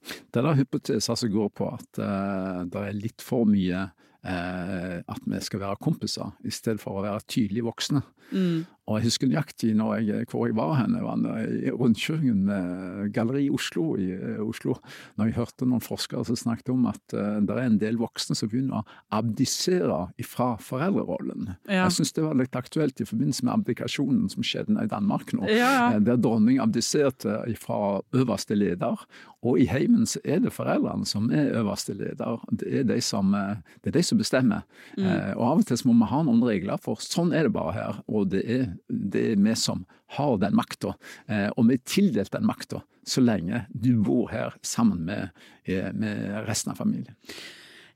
Det 0.02 0.42
er 0.42 0.46
da 0.46 0.54
hypoteser 0.58 1.18
som 1.18 1.32
går 1.34 1.50
på 1.58 1.68
at 1.72 2.02
uh, 2.02 2.62
det 2.70 2.84
er 2.84 2.98
litt 2.98 3.22
for 3.22 3.46
mye 3.50 3.88
uh, 3.90 4.98
at 5.02 5.26
vi 5.26 5.42
skal 5.42 5.62
være 5.62 5.82
kompiser, 5.82 6.34
i 6.46 6.54
stedet 6.54 6.82
for 6.82 7.00
å 7.00 7.06
være 7.06 7.26
tydelige 7.30 7.66
voksne. 7.66 8.04
Mm. 8.32 8.66
Og 8.92 9.00
jeg 9.00 9.08
husker 9.08 9.30
nøyaktig 9.32 9.72
når 9.80 10.02
jeg, 10.04 10.28
hvor 10.32 10.48
jeg 10.50 10.58
var 10.58 10.76
henne, 10.82 11.02
var 11.06 11.22
i 11.48 11.72
rundkjøringen 11.72 12.44
med 12.50 13.14
Galleri 13.16 13.48
Oslo 13.54 13.94
i 13.96 14.10
uh, 14.12 14.44
Oslo. 14.44 14.76
Når 15.20 15.30
jeg 15.30 15.38
hørte 15.40 15.68
noen 15.70 15.84
forskere 15.84 16.26
som 16.28 16.40
snakket 16.40 16.74
om 16.74 16.86
at 16.92 17.16
uh, 17.16 17.40
det 17.40 17.56
er 17.56 17.64
en 17.70 17.80
del 17.82 18.00
voksne 18.02 18.36
som 18.38 18.52
begynner 18.52 18.82
å 18.82 19.00
abdisere 19.22 20.02
fra 20.28 20.54
foreldrerollen. 20.62 21.54
Ja. 21.66 21.86
Jeg 21.86 21.98
syns 22.00 22.16
det 22.18 22.26
var 22.26 22.38
litt 22.40 22.58
aktuelt 22.60 23.00
i 23.02 23.08
forbindelse 23.08 23.48
med 23.48 23.56
abdikasjonen 23.56 24.28
som 24.32 24.46
skjedde 24.46 24.76
i 24.82 24.92
Danmark 24.92 25.32
nå. 25.38 25.48
Ja, 25.50 25.72
ja. 25.96 26.04
Der 26.04 26.20
dronning 26.20 26.60
abdiserte 26.64 27.40
fra 27.62 28.02
øverste 28.16 28.58
leder. 28.60 29.00
Og 29.42 29.58
i 29.58 29.66
heimen 29.66 30.06
så 30.06 30.20
er 30.22 30.42
det 30.44 30.54
foreldrene 30.54 31.08
som 31.10 31.32
er 31.34 31.56
øverste 31.58 31.96
leder. 31.98 32.44
Det 32.54 32.68
er 32.82 32.84
de 32.86 33.00
som, 33.02 33.34
det 33.82 33.90
er 33.90 33.96
de 33.96 34.04
som 34.06 34.20
bestemmer. 34.22 34.62
Mm. 34.98 35.06
Eh, 35.08 35.32
og 35.34 35.46
av 35.48 35.64
og 35.64 35.66
til 35.66 35.82
må 35.90 35.96
vi 35.98 36.10
ha 36.12 36.22
noen 36.28 36.44
regler, 36.46 36.78
for 36.82 37.02
sånn 37.02 37.34
er 37.34 37.48
det 37.48 37.54
bare 37.56 37.74
her. 37.74 38.02
Og 38.12 38.30
det 38.34 38.44
er, 38.46 38.68
det 38.88 39.24
er 39.34 39.42
vi 39.42 39.56
som 39.60 39.86
har 40.18 40.38
den 40.42 40.56
makta. 40.58 40.96
Eh, 41.28 41.50
og 41.56 41.68
vi 41.70 41.78
er 41.78 41.84
tildelt 41.88 42.34
den 42.34 42.48
makta 42.48 42.84
så 43.08 43.24
lenge 43.24 43.64
du 43.74 43.96
bor 44.04 44.30
her 44.30 44.54
sammen 44.62 45.06
med, 45.08 45.30
eh, 45.66 45.90
med 45.94 46.46
resten 46.48 46.74
av 46.74 46.82
familien. 46.82 47.16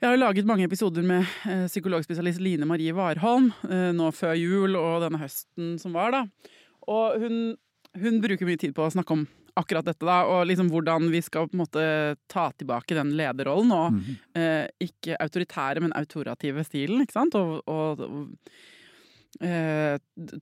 Jeg 0.02 0.10
har 0.10 0.18
laget 0.18 0.46
mange 0.46 0.66
episoder 0.66 1.06
med 1.06 1.26
eh, 1.46 1.68
psykologspesialist 1.68 2.42
Line 2.44 2.68
Marie 2.68 2.94
Warholm 2.94 3.52
nå 3.96 4.12
før 4.14 4.36
jul 4.38 4.76
og 4.76 5.06
denne 5.06 5.22
høsten 5.22 5.78
som 5.82 5.96
var. 5.96 6.12
da. 6.12 6.26
Og 6.92 7.22
hun, 7.22 7.40
hun 7.98 8.22
bruker 8.22 8.48
mye 8.48 8.60
tid 8.62 8.76
på 8.76 8.86
å 8.86 8.94
snakke 8.94 9.16
om 9.16 9.26
akkurat 9.56 9.88
dette, 9.88 10.04
da, 10.06 10.24
og 10.28 10.46
liksom 10.50 10.70
hvordan 10.72 11.10
vi 11.14 11.22
skal 11.24 11.48
på 11.48 11.56
en 11.56 11.64
måte 11.64 11.84
ta 12.32 12.50
tilbake 12.60 12.98
den 12.98 13.14
lederrollen. 13.16 13.72
Og 13.72 13.94
mm 13.94 14.00
-hmm. 14.00 14.40
eh, 14.40 14.68
ikke 14.80 15.18
autoritære, 15.20 15.80
men 15.82 15.94
autorative 15.96 16.64
stilen, 16.64 17.02
ikke 17.02 17.14
sant? 17.14 17.36
Og, 17.36 17.62
og, 17.68 18.00
og 18.00 18.28
eh, 19.44 19.96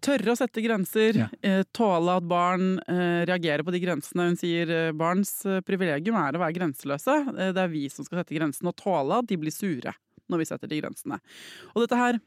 tørre 0.04 0.34
å 0.34 0.38
sette 0.38 0.64
grenser. 0.64 1.22
Ja. 1.24 1.30
Eh, 1.46 1.64
tåle 1.76 2.18
at 2.20 2.28
barn 2.30 2.76
eh, 2.88 3.24
reagerer 3.30 3.66
på 3.66 3.74
de 3.76 3.82
grensene. 3.84 4.30
Hun 4.32 4.40
sier 4.40 4.70
eh, 4.74 4.92
barns 4.98 5.40
eh, 5.50 5.64
privilegium 5.66 6.20
er 6.20 6.36
å 6.38 6.44
være 6.44 6.58
grenseløse. 6.60 7.18
det 7.40 7.64
er 7.64 7.74
vi 7.74 7.88
som 7.94 8.06
skal 8.08 8.22
sette 8.22 8.38
grensene, 8.38 8.74
og 8.74 8.80
tåle 8.82 9.24
at 9.24 9.30
de 9.30 9.40
blir 9.40 9.54
sure 9.54 9.96
når 10.32 10.44
vi 10.44 10.50
setter 10.50 10.72
de 10.72 10.80
grensene. 10.82 11.20
Og 11.74 11.84
dette 11.84 12.00
her 12.00 12.22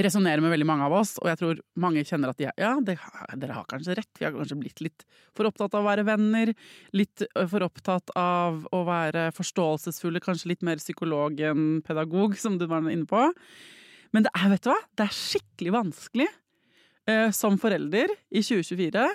resonnerer 0.00 0.40
med 0.40 0.52
veldig 0.54 0.66
mange 0.68 0.86
av 0.86 0.94
oss, 0.96 1.16
og 1.20 1.28
jeg 1.28 1.38
tror 1.40 1.58
mange 1.82 2.04
kjenner 2.08 2.32
at 2.32 2.38
de, 2.40 2.46
ja, 2.48 2.72
det, 2.80 2.96
dere 3.42 3.56
har 3.58 3.66
kanskje 3.68 3.98
rett, 3.98 4.10
vi 4.16 4.24
har 4.24 4.32
kanskje 4.32 4.56
blitt 4.60 4.80
litt 4.80 5.04
for 5.36 5.48
opptatt 5.48 5.74
av 5.76 5.84
å 5.84 5.88
være 5.90 6.06
venner, 6.08 6.54
litt 6.96 7.24
for 7.36 7.66
opptatt 7.66 8.14
av 8.16 8.62
å 8.72 8.82
være 8.88 9.28
forståelsesfulle, 9.36 10.22
kanskje 10.24 10.54
litt 10.54 10.64
mer 10.64 10.80
psykolog 10.80 11.36
enn 11.44 11.82
pedagog, 11.84 12.38
som 12.40 12.56
du 12.60 12.64
var 12.70 12.88
inne 12.88 13.08
på. 13.08 13.26
Men 14.12 14.26
det 14.26 14.32
er, 14.36 14.48
vet 14.52 14.64
du 14.64 14.72
hva, 14.72 14.78
det 14.98 15.06
er 15.06 15.16
skikkelig 15.16 15.74
vanskelig 15.74 16.28
uh, 17.10 17.30
som 17.34 17.58
forelder 17.60 18.12
i 18.30 18.42
2024 18.44 19.06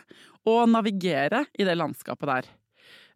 å 0.47 0.55
navigere 0.69 1.45
i 1.57 1.67
det 1.67 1.75
landskapet 1.77 2.31
der. 2.31 2.49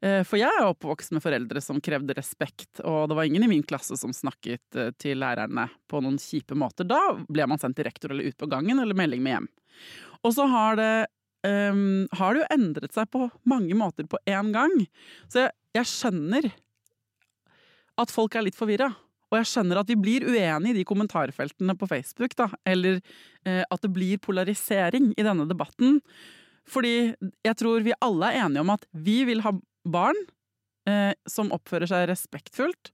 Eh, 0.02 0.24
for 0.26 0.40
jeg 0.42 0.50
er 0.50 0.66
oppvokst 0.66 1.14
med 1.14 1.22
foreldre 1.22 1.62
som 1.62 1.80
krevde 1.84 2.16
respekt, 2.18 2.82
og 2.82 3.12
det 3.12 3.18
var 3.18 3.28
ingen 3.30 3.46
i 3.46 3.52
min 3.52 3.66
klasse 3.66 3.94
som 4.00 4.14
snakket 4.16 4.78
eh, 4.78 4.90
til 4.98 5.22
lærerne 5.22 5.68
på 5.92 6.02
noen 6.02 6.18
kjipe 6.22 6.58
måter. 6.58 6.88
Da 6.90 7.00
ble 7.30 7.46
man 7.50 7.62
sendt 7.62 7.78
til 7.78 7.86
rektor 7.86 8.14
eller 8.14 8.32
ut 8.32 8.38
på 8.40 8.50
gangen 8.50 8.82
eller 8.82 8.98
melding 8.98 9.22
med 9.22 9.36
hjem. 9.36 9.50
Og 10.26 10.34
så 10.34 10.48
har 10.50 10.78
det, 10.78 10.90
um, 11.46 12.10
har 12.18 12.34
det 12.34 12.42
jo 12.42 12.50
endret 12.58 12.98
seg 12.98 13.08
på 13.14 13.28
mange 13.50 13.78
måter 13.78 14.10
på 14.10 14.20
én 14.30 14.52
gang. 14.54 14.74
Så 15.30 15.46
jeg, 15.46 15.56
jeg 15.78 15.90
skjønner 15.90 16.50
at 18.02 18.14
folk 18.14 18.36
er 18.38 18.46
litt 18.46 18.58
forvirra. 18.58 18.92
Og 19.32 19.40
jeg 19.40 19.48
skjønner 19.48 19.80
at 19.80 19.90
vi 19.92 19.98
blir 20.00 20.28
uenige 20.28 20.74
i 20.74 20.80
de 20.82 20.86
kommentarfeltene 20.88 21.76
på 21.80 21.88
Facebook, 21.88 22.36
da. 22.36 22.50
Eller 22.68 23.00
eh, 23.48 23.64
at 23.64 23.82
det 23.84 23.94
blir 23.96 24.20
polarisering 24.24 25.14
i 25.16 25.26
denne 25.26 25.48
debatten. 25.48 26.02
Fordi 26.68 27.14
jeg 27.16 27.58
tror 27.60 27.86
vi 27.86 27.96
alle 28.04 28.32
er 28.32 28.44
enige 28.46 28.66
om 28.66 28.74
at 28.76 28.84
vi 28.92 29.22
vil 29.28 29.44
ha 29.46 29.56
barn 29.88 30.20
eh, 30.90 31.14
som 31.30 31.54
oppfører 31.56 31.90
seg 31.90 32.10
respektfullt 32.12 32.92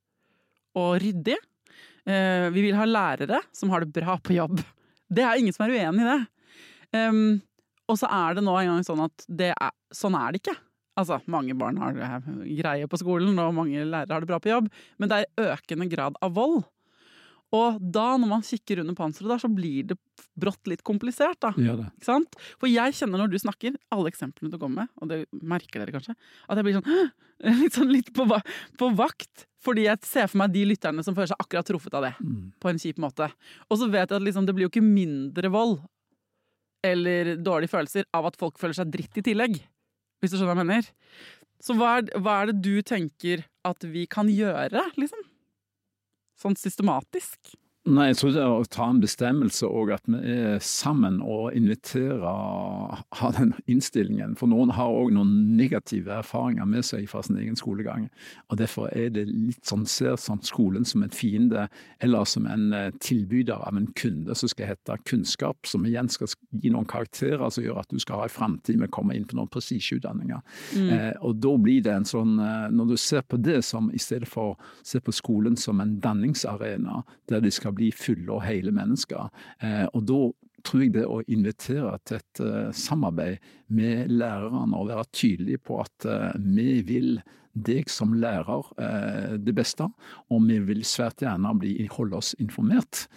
og 0.77 0.99
ryddig. 1.01 1.39
Eh, 2.07 2.47
vi 2.53 2.67
vil 2.69 2.77
ha 2.77 2.85
lærere 2.87 3.41
som 3.55 3.73
har 3.73 3.83
det 3.83 3.95
bra 3.97 4.19
på 4.21 4.37
jobb. 4.37 4.61
Det 5.09 5.25
er 5.25 5.41
ingen 5.41 5.55
som 5.55 5.65
er 5.65 5.73
uenig 5.73 6.05
i 6.05 6.11
det. 6.11 6.21
Um, 6.95 7.39
og 7.87 7.97
så 7.99 8.07
er 8.11 8.37
det 8.37 8.43
nå 8.45 8.53
en 8.59 8.69
gang 8.69 8.85
sånn 8.87 9.01
at 9.03 9.25
er, 9.27 9.73
sånn 9.95 10.15
er 10.19 10.31
det 10.31 10.41
ikke. 10.41 10.55
Altså, 10.97 11.19
mange 11.29 11.53
barn 11.57 11.77
har 11.81 12.23
greie 12.25 12.87
på 12.89 12.99
skolen, 12.99 13.37
og 13.41 13.53
mange 13.53 13.85
lærere 13.85 14.15
har 14.15 14.23
det 14.23 14.31
bra 14.31 14.41
på 14.41 14.51
jobb, 14.51 14.71
men 14.97 15.11
det 15.11 15.21
er 15.21 15.53
økende 15.53 15.89
grad 15.91 16.17
av 16.25 16.33
vold. 16.37 16.63
Og 17.55 17.77
da, 17.79 18.09
når 18.19 18.27
man 18.27 18.43
kikker 18.43 18.81
under 18.81 18.95
panseret 18.97 19.29
der, 19.31 19.39
så 19.39 19.49
blir 19.51 19.85
det 19.87 19.95
brått 20.35 20.67
litt 20.67 20.83
komplisert, 20.87 21.39
da. 21.43 21.53
Ja, 21.55 21.77
det. 21.79 21.87
Ikke 21.95 22.09
sant? 22.09 22.35
For 22.59 22.67
jeg 22.67 22.95
kjenner 22.97 23.23
når 23.23 23.31
du 23.31 23.37
snakker, 23.39 23.77
alle 23.93 24.11
eksemplene 24.11 24.51
du 24.51 24.57
kommer 24.59 24.83
med, 24.83 24.91
og 24.99 25.11
det 25.13 25.21
merker 25.47 25.79
dere 25.79 25.95
kanskje, 25.95 26.17
at 26.47 26.59
jeg 26.59 26.67
blir 26.67 26.79
sånn 26.79 26.89
litt, 27.61 27.77
sånn 27.77 27.93
litt 27.93 28.11
på, 28.15 28.27
på, 28.81 28.89
vakt. 28.99 29.45
Fordi 29.63 29.87
jeg 29.87 30.03
ser 30.07 30.27
for 30.27 30.41
meg 30.43 30.51
de 30.55 30.65
lytterne 30.73 31.05
som 31.05 31.15
føler 31.15 31.31
seg 31.31 31.45
akkurat 31.45 31.71
truffet 31.71 31.95
av 31.97 32.09
det. 32.09 32.13
Mm. 32.19 32.51
På 32.59 32.71
en 32.71 32.81
kjip 32.81 32.99
måte. 33.03 33.29
Og 33.69 33.79
så 33.79 33.87
vet 33.87 34.09
jeg 34.09 34.19
at 34.19 34.27
liksom, 34.27 34.47
det 34.47 34.57
blir 34.57 34.67
jo 34.67 34.73
ikke 34.73 34.83
mindre 34.83 35.53
vold 35.53 35.79
eller 36.85 37.35
dårlige 37.41 37.71
følelser 37.71 38.05
av 38.15 38.27
at 38.29 38.37
folk 38.39 38.59
føler 38.59 38.75
seg 38.77 38.91
dritt 38.91 39.17
i 39.19 39.25
tillegg. 39.25 39.57
Hvis 40.19 40.33
du 40.33 40.37
skjønner 40.37 40.53
hva 40.53 40.63
jeg 40.63 40.69
mener. 40.71 40.91
Så 41.63 41.73
hva 41.77 41.97
er, 41.99 42.11
hva 42.21 42.41
er 42.41 42.51
det 42.51 42.61
du 42.65 42.75
tenker 42.85 43.45
at 43.67 43.85
vi 43.89 44.05
kan 44.09 44.29
gjøre, 44.29 44.83
liksom? 44.97 45.25
sånn 46.37 46.57
systematisk? 46.59 47.55
Nei, 47.87 48.09
jeg 48.09 48.17
tror 48.19 48.31
det 48.35 48.41
er 48.43 48.51
å 48.51 48.67
ta 48.67 48.85
en 48.91 48.97
bestemmelse 48.99 49.67
og 49.67 49.93
at 49.95 50.03
vi 50.11 50.19
er 50.33 50.57
sammen 50.63 51.21
og 51.23 51.55
inviterer 51.55 52.25
ha 52.27 53.29
den 53.37 53.53
innstillingen. 53.71 54.33
For 54.39 54.51
noen 54.51 54.73
har 54.75 54.91
òg 54.91 55.13
noen 55.15 55.53
negative 55.55 56.11
erfaringer 56.17 56.67
med 56.67 56.83
seg 56.83 57.05
fra 57.07 57.21
sin 57.23 57.37
egen 57.39 57.55
skolegang. 57.59 58.09
Og 58.51 58.59
Derfor 58.59 58.91
er 58.91 59.13
det 59.15 59.23
litt 59.29 59.63
sånn, 59.67 59.85
ser 59.87 60.17
sånn 60.19 60.43
skolen 60.43 60.83
som 60.87 61.05
en 61.05 61.13
fiende, 61.15 61.67
eller 62.03 62.27
som 62.27 62.49
en 62.51 62.73
eh, 62.75 62.89
tilbyder 62.99 63.63
av 63.69 63.79
en 63.79 63.87
kunde 63.95 64.35
som 64.35 64.51
skal 64.51 64.73
hete 64.73 64.99
kunnskap, 65.07 65.63
som 65.69 65.87
igjen 65.87 66.11
skal 66.11 66.33
gi 66.59 66.73
noen 66.73 66.89
karakterer 66.89 67.47
som 67.53 67.63
gjør 67.63 67.79
at 67.85 67.93
du 67.93 68.03
skal 68.03 68.23
ha 68.23 68.27
en 68.27 68.35
framtid 68.35 68.81
med 68.81 68.91
å 68.91 68.95
komme 68.97 69.15
inn 69.15 69.27
på 69.29 69.39
noen 69.39 69.51
presisjeutdanninger. 69.53 70.43
Mm. 70.75 70.91
Eh, 70.91 71.13
og 71.23 71.39
da 71.39 71.55
blir 71.55 71.87
det 71.87 71.95
en 71.95 72.09
sånn, 72.09 72.35
eh, 72.43 72.67
når 72.73 72.91
du 72.91 72.97
ser 72.99 73.23
på 73.23 73.39
det 73.39 73.61
som 73.69 73.87
i 73.95 74.01
stedet 74.01 74.27
for 74.27 74.57
å 74.57 74.59
se 74.83 74.99
på 74.99 75.15
skolen 75.15 75.55
som 75.55 75.79
en 75.79 75.97
danningsarena, 76.03 77.05
der 77.31 77.43
de 77.43 77.53
skal 77.53 77.76
bli 77.77 77.91
fulle 77.95 78.33
og 78.33 78.43
hele 78.45 78.73
mennesker. 78.75 79.29
Eh, 79.61 79.85
og 79.93 80.05
da 80.09 80.21
tror 80.65 80.83
jeg 80.83 80.95
det 80.97 81.05
å 81.07 81.21
invitere 81.31 81.93
til 82.07 82.19
et 82.19 82.41
uh, 82.43 82.69
samarbeid 82.75 83.43
med 83.77 84.11
lærerne 84.11 84.75
og 84.75 84.89
være 84.89 85.05
tydelig 85.15 85.61
på 85.67 85.79
at 85.83 86.07
uh, 86.09 86.33
vi 86.35 86.81
vil 86.87 87.19
deg 87.57 87.89
som 87.89 88.11
lærer 88.13 88.67
det 89.41 89.53
beste, 89.57 89.87
og 90.29 90.43
vi 90.45 90.59
vil 90.61 90.83
svært 90.85 91.23
gjerne 91.23 91.55
bli, 91.57 91.71
holde 91.89 92.19
oss 92.19 92.35
informert 92.37 93.07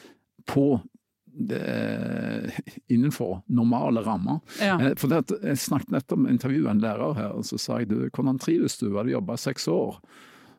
på 0.49 0.79
det, 1.27 2.55
innenfor 2.89 3.43
normale 3.53 4.01
rammer. 4.01 4.41
Ja. 4.57 4.79
For 4.97 5.13
det, 5.13 5.37
Jeg 5.45 5.61
snakket 5.61 5.93
nettopp 5.93 6.23
med 6.25 6.39
intervjuet 6.39 6.71
en 6.73 6.81
lærer 6.81 7.15
her, 7.19 7.37
og 7.37 7.45
så 7.45 7.61
sa 7.61 7.83
jeg 7.83 7.91
du, 7.93 7.99
hvordan 8.09 8.41
trives 8.41 8.79
du, 8.81 8.89
hadde 8.97 9.13
jobba 9.13 9.37
seks 9.37 9.69
år. 9.69 10.01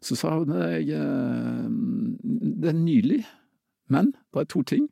Så 0.01 0.17
sa 0.17 0.37
hun 0.37 0.53
jeg, 0.53 0.93
det 2.61 2.69
er 2.69 2.77
nydelig. 2.77 3.23
Men 3.91 4.13
det 4.31 4.43
er 4.45 4.49
to 4.51 4.63
ting. 4.67 4.87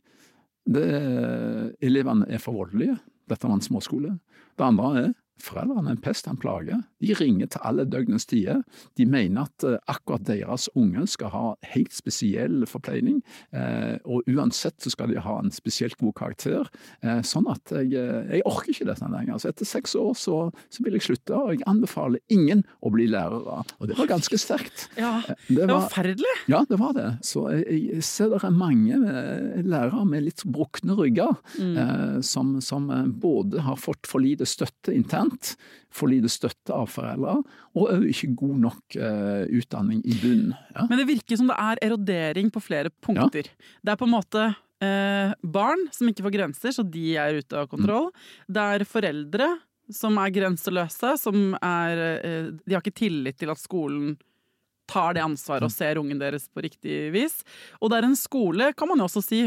Det 0.69 0.83
er, 0.85 1.71
elevene 1.85 2.27
er 2.29 2.41
for 2.43 2.57
voldelige. 2.57 2.97
Dette 3.29 3.47
var 3.47 3.57
en 3.57 3.65
småskole. 3.65 4.17
Det 4.57 4.65
andre 4.65 4.91
er 4.99 5.09
Foreldrene 5.43 5.87
er 5.87 5.95
en 5.95 6.01
pest, 6.03 6.27
en 6.27 6.39
plage. 6.39 6.75
De 6.99 7.13
ringer 7.15 7.49
til 7.51 7.63
alle 7.65 7.85
døgnets 7.87 8.27
tider. 8.29 8.61
De 8.99 9.05
mener 9.07 9.47
at 9.47 9.65
eh, 9.67 9.77
akkurat 9.91 10.25
deres 10.27 10.67
unge 10.77 11.05
skal 11.09 11.31
ha 11.33 11.43
helt 11.71 11.95
spesiell 11.95 12.65
forpleining, 12.69 13.21
eh, 13.55 13.95
og 14.03 14.27
uansett 14.29 14.77
så 14.83 14.91
skal 14.93 15.13
de 15.13 15.21
ha 15.23 15.37
en 15.39 15.53
spesielt 15.53 15.97
god 16.01 16.15
karakter. 16.19 16.67
Eh, 17.03 17.21
sånn 17.25 17.47
at 17.51 17.73
jeg, 17.75 17.95
jeg 17.95 18.45
orker 18.49 18.73
ikke 18.73 18.89
dette 18.89 19.11
lenger. 19.11 19.39
Så 19.39 19.51
etter 19.53 19.69
seks 19.69 19.95
år 19.99 20.11
så, 20.19 20.37
så, 20.67 20.83
vil 20.83 20.97
jeg 20.97 21.07
slutte, 21.07 21.37
og 21.37 21.53
jeg 21.55 21.63
anbefaler 21.69 22.21
ingen 22.33 22.65
å 22.83 22.91
bli 22.93 23.07
lærere. 23.11 23.63
Og 23.79 23.89
det 23.89 23.97
var 23.99 24.11
ganske 24.11 24.39
sterkt. 24.39 24.87
Ja, 24.99 25.19
det 25.47 25.67
var 25.69 25.87
forferdelig. 25.87 26.35
Ja, 26.51 26.63
det 26.69 26.79
var 26.81 26.95
det. 26.97 27.09
Så 27.25 27.47
jeg, 27.55 27.79
jeg 27.93 28.05
ser 28.07 28.33
det 28.33 28.41
er 28.45 28.55
mange 28.55 28.97
lærere 29.65 30.03
med 30.07 30.25
litt 30.27 30.43
brukne 30.49 30.95
rygger, 30.97 31.37
mm. 31.57 32.21
som, 32.25 32.57
som 32.63 32.87
både 33.21 33.63
har 33.65 33.79
fått 33.79 34.07
for 34.09 34.23
lite 34.23 34.47
støtte 34.49 34.93
internt, 34.95 35.28
sant? 35.29 35.53
For 35.93 36.11
lite 36.11 36.29
støtte 36.31 36.75
av 36.75 36.89
foreldre, 36.91 37.39
og 37.77 37.93
òg 37.95 38.07
ikke 38.11 38.31
god 38.39 38.57
nok 38.65 38.97
uh, 39.01 39.45
utdanning 39.59 40.01
i 40.05 40.17
bunnen. 40.21 40.55
Ja. 40.75 40.85
Men 40.89 41.01
det 41.01 41.07
virker 41.09 41.39
som 41.39 41.49
det 41.49 41.57
er 41.61 41.83
erodering 41.89 42.51
på 42.53 42.61
flere 42.63 42.91
punkter. 43.01 43.49
Ja. 43.49 43.71
Det 43.81 43.93
er 43.93 44.01
på 44.01 44.09
en 44.09 44.13
måte 44.13 44.45
uh, 44.51 45.33
barn 45.41 45.87
som 45.95 46.11
ikke 46.11 46.27
får 46.27 46.35
grenser, 46.37 46.75
så 46.75 46.85
de 46.85 47.07
er 47.17 47.41
ute 47.41 47.57
av 47.57 47.69
kontroll. 47.71 48.09
Mm. 48.13 48.53
Det 48.55 48.69
er 48.75 48.87
foreldre 48.89 49.51
som 49.89 50.17
er 50.21 50.33
grenseløse, 50.33 51.15
som 51.17 51.53
er 51.57 52.03
uh, 52.21 52.49
De 52.61 52.75
har 52.75 52.83
ikke 52.83 52.99
tillit 53.01 53.39
til 53.41 53.53
at 53.53 53.61
skolen 53.61 54.17
tar 54.89 55.13
det 55.13 55.21
ansvaret 55.21 55.67
og 55.67 55.73
ser 55.73 55.99
ungen 56.01 56.19
deres 56.21 56.47
på 56.49 56.63
riktig 56.65 57.09
vis. 57.13 57.41
Og 57.77 57.91
det 57.91 57.99
er 57.99 58.09
en 58.09 58.17
skole, 58.17 58.71
kan 58.77 58.89
man 58.89 59.01
jo 59.01 59.05
også 59.09 59.21
si, 59.21 59.41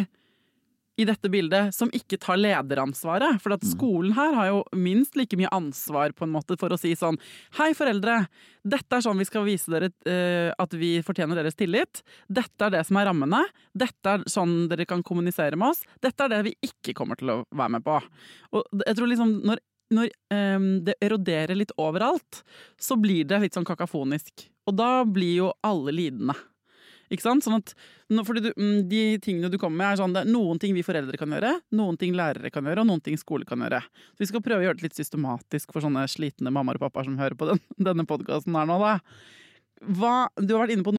i 1.01 1.07
dette 1.09 1.31
bildet 1.33 1.73
som 1.75 1.91
ikke 1.95 2.19
tar 2.21 2.41
lederansvaret. 2.41 3.41
For 3.43 3.55
at 3.55 3.65
skolen 3.67 4.13
her 4.17 4.35
har 4.37 4.51
jo 4.51 4.61
minst 4.77 5.17
like 5.17 5.39
mye 5.41 5.51
ansvar 5.55 6.13
på 6.17 6.27
en 6.27 6.35
måte 6.35 6.59
for 6.61 6.73
å 6.73 6.81
si 6.81 6.93
sånn 6.99 7.19
Hei, 7.59 7.73
foreldre! 7.77 8.27
Dette 8.63 8.99
er 8.99 9.05
sånn 9.05 9.19
vi 9.19 9.27
skal 9.27 9.47
vise 9.47 9.73
dere 9.73 9.91
eh, 10.07 10.53
at 10.53 10.77
vi 10.79 10.95
fortjener 11.05 11.41
deres 11.41 11.59
tillit. 11.59 12.05
Dette 12.29 12.69
er 12.69 12.77
det 12.77 12.85
som 12.87 13.01
er 13.01 13.09
rammene. 13.09 13.43
Dette 13.75 14.17
er 14.19 14.27
sånn 14.31 14.69
dere 14.71 14.87
kan 14.89 15.03
kommunisere 15.07 15.59
med 15.59 15.73
oss. 15.73 15.83
Dette 16.05 16.27
er 16.27 16.37
det 16.37 16.45
vi 16.51 16.55
ikke 16.69 16.95
kommer 16.99 17.19
til 17.19 17.33
å 17.35 17.41
være 17.51 17.79
med 17.79 17.87
på. 17.87 17.99
Og 18.55 18.85
jeg 18.87 18.99
tror 18.99 19.11
liksom 19.11 19.35
når, 19.49 19.65
når 19.97 20.13
um, 20.37 20.71
det 20.87 20.99
eroderer 21.03 21.59
litt 21.59 21.75
overalt, 21.81 22.45
så 22.81 22.99
blir 23.01 23.27
det 23.29 23.43
litt 23.43 23.59
sånn 23.59 23.67
kakafonisk. 23.69 24.47
Og 24.69 24.79
da 24.79 25.03
blir 25.09 25.35
jo 25.41 25.53
alle 25.67 25.95
lidende. 25.97 26.37
Ikke 27.13 27.27
sant? 27.27 27.45
Sånn 27.45 27.59
at, 27.59 27.75
fordi 28.25 28.47
du, 28.47 28.51
mm, 28.57 28.79
de 28.89 29.03
tingene 29.23 29.51
du 29.53 29.59
kommer 29.61 29.83
med, 29.83 29.91
er 29.91 30.01
sånn 30.01 30.15
det 30.17 30.23
er 30.25 30.33
noen 30.33 30.61
ting 30.63 30.73
vi 30.73 30.85
foreldre 30.87 31.19
kan 31.21 31.35
gjøre, 31.35 31.59
noen 31.77 31.99
ting 32.01 32.17
lærere 32.17 32.53
kan 32.53 32.65
gjøre, 32.65 32.85
og 32.85 32.89
noen 32.89 33.05
ting 33.05 33.19
skole 33.21 33.45
kan 33.49 33.61
gjøre. 33.61 33.83
Så 34.15 34.25
vi 34.25 34.31
skal 34.31 34.45
prøve 34.45 34.65
å 34.65 34.67
gjøre 34.69 34.81
det 34.81 34.89
litt 34.89 34.99
systematisk 34.99 35.75
for 35.75 35.85
sånne 35.85 36.07
slitne 36.09 36.53
mammaer 36.55 36.81
og 36.81 36.87
pappaer 36.87 37.11
som 37.11 37.21
hører 37.21 37.37
på 37.37 37.51
den, 37.51 37.61
denne 37.91 38.09
podkasten 38.09 38.57
her 38.57 38.69
nå, 38.71 38.81
da. 38.81 38.97
Hva, 39.83 40.17
du 40.41 40.57
har 40.57 40.65
vært 40.65 40.77
inne 40.79 40.87
på 40.87 40.97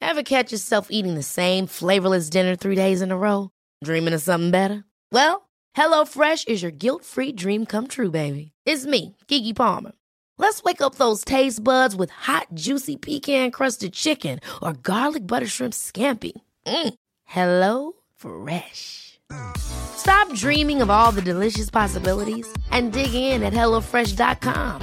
Ever 0.00 0.22
catch 0.22 0.52
yourself 0.52 0.88
eating 0.90 1.16
the 1.16 1.22
same 1.22 1.66
flavorless 1.66 2.30
dinner 2.30 2.56
three 2.56 2.76
days 2.76 3.02
in 3.02 3.12
a 3.12 3.16
row? 3.16 3.50
Dreaming 3.84 4.14
of 4.14 4.22
something 4.22 4.50
better? 4.50 4.84
Well, 5.12 5.48
HelloFresh 5.76 6.48
is 6.48 6.62
your 6.62 6.72
guilt-free 6.72 7.32
dream 7.32 7.66
come 7.66 7.86
true, 7.88 8.10
baby. 8.10 8.52
It's 8.64 8.86
me, 8.86 9.16
Kiki 9.28 9.52
Palmer. 9.52 9.92
Let's 10.38 10.62
wake 10.62 10.80
up 10.80 10.94
those 10.94 11.24
taste 11.24 11.62
buds 11.62 11.94
with 11.96 12.10
hot, 12.10 12.46
juicy 12.54 12.96
pecan 12.96 13.50
crusted 13.50 13.92
chicken 13.92 14.38
or 14.62 14.72
garlic 14.72 15.26
butter 15.26 15.46
shrimp 15.46 15.74
scampi. 15.74 16.32
Mm. 16.66 16.94
Hello 17.24 17.92
Fresh. 18.14 19.20
Stop 19.58 20.32
dreaming 20.34 20.80
of 20.80 20.90
all 20.90 21.12
the 21.12 21.22
delicious 21.22 21.70
possibilities 21.70 22.46
and 22.70 22.92
dig 22.92 23.12
in 23.12 23.42
at 23.42 23.52
HelloFresh.com. 23.52 24.80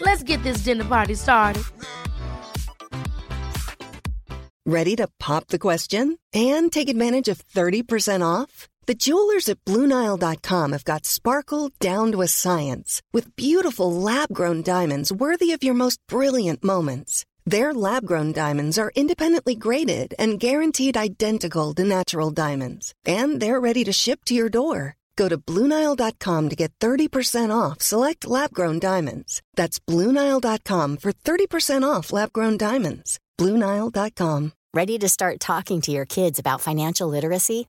Let's 0.00 0.22
get 0.22 0.42
this 0.42 0.64
dinner 0.64 0.84
party 0.84 1.14
started. 1.14 1.62
Ready 4.66 4.96
to 4.96 5.08
pop 5.18 5.48
the 5.48 5.58
question 5.58 6.18
and 6.34 6.70
take 6.70 6.88
advantage 6.90 7.28
of 7.28 7.46
30% 7.46 8.22
off? 8.22 8.68
The 8.88 8.94
jewelers 8.94 9.50
at 9.50 9.62
BlueNile.com 9.66 10.72
have 10.72 10.82
got 10.82 11.04
sparkle 11.04 11.70
down 11.78 12.10
to 12.12 12.22
a 12.22 12.26
science 12.26 13.02
with 13.12 13.36
beautiful 13.36 13.92
lab 13.92 14.32
grown 14.32 14.62
diamonds 14.62 15.12
worthy 15.12 15.52
of 15.52 15.62
your 15.62 15.74
most 15.74 16.00
brilliant 16.08 16.64
moments. 16.64 17.26
Their 17.44 17.74
lab 17.74 18.06
grown 18.06 18.32
diamonds 18.32 18.78
are 18.78 18.90
independently 18.94 19.54
graded 19.54 20.14
and 20.18 20.40
guaranteed 20.40 20.96
identical 20.96 21.74
to 21.74 21.84
natural 21.84 22.30
diamonds, 22.30 22.94
and 23.04 23.40
they're 23.40 23.60
ready 23.60 23.84
to 23.84 23.92
ship 23.92 24.24
to 24.24 24.34
your 24.34 24.48
door. 24.48 24.96
Go 25.16 25.28
to 25.28 25.36
BlueNile.com 25.36 26.48
to 26.48 26.56
get 26.56 26.72
30% 26.80 27.50
off 27.54 27.82
select 27.82 28.26
lab 28.26 28.54
grown 28.54 28.78
diamonds. 28.78 29.42
That's 29.54 29.78
BlueNile.com 29.80 30.96
for 30.96 31.12
30% 31.12 31.84
off 31.86 32.10
lab 32.10 32.32
grown 32.32 32.56
diamonds. 32.56 33.20
BlueNile.com. 33.36 34.52
Ready 34.72 34.98
to 34.98 35.08
start 35.10 35.40
talking 35.40 35.82
to 35.82 35.92
your 35.92 36.06
kids 36.06 36.38
about 36.38 36.62
financial 36.62 37.08
literacy? 37.08 37.68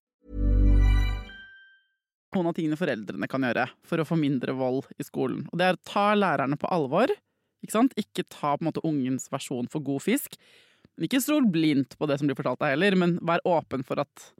Noen 2.37 2.51
av 2.51 2.55
tingene 2.57 2.79
foreldrene 2.79 3.29
kan 3.31 3.45
gjøre 3.45 3.67
for 3.87 4.01
å 4.01 4.07
få 4.07 4.17
mindre 4.19 4.55
vold 4.57 4.87
i 4.99 5.05
skolen. 5.07 5.45
Og 5.51 5.59
det 5.59 5.67
er 5.67 5.77
å 5.77 5.85
ta 5.87 6.11
lærerne 6.17 6.57
på 6.59 6.69
alvor. 6.71 7.11
Ikke, 7.61 7.75
sant? 7.75 7.95
ikke 7.99 8.25
ta 8.25 8.55
på 8.55 8.63
en 8.63 8.71
måte 8.71 8.83
ungens 8.87 9.27
versjon 9.33 9.69
for 9.71 9.83
god 9.85 10.03
fisk. 10.05 10.37
Ikke 11.01 11.21
stol 11.23 11.45
blindt 11.51 11.97
på 11.99 12.07
det 12.09 12.19
som 12.19 12.29
blir 12.29 12.37
fortalt 12.37 12.61
deg 12.61 12.75
heller, 12.75 12.97
men 12.99 13.17
vær 13.25 13.43
åpen 13.47 13.85
for 13.87 14.01
at 14.03 14.31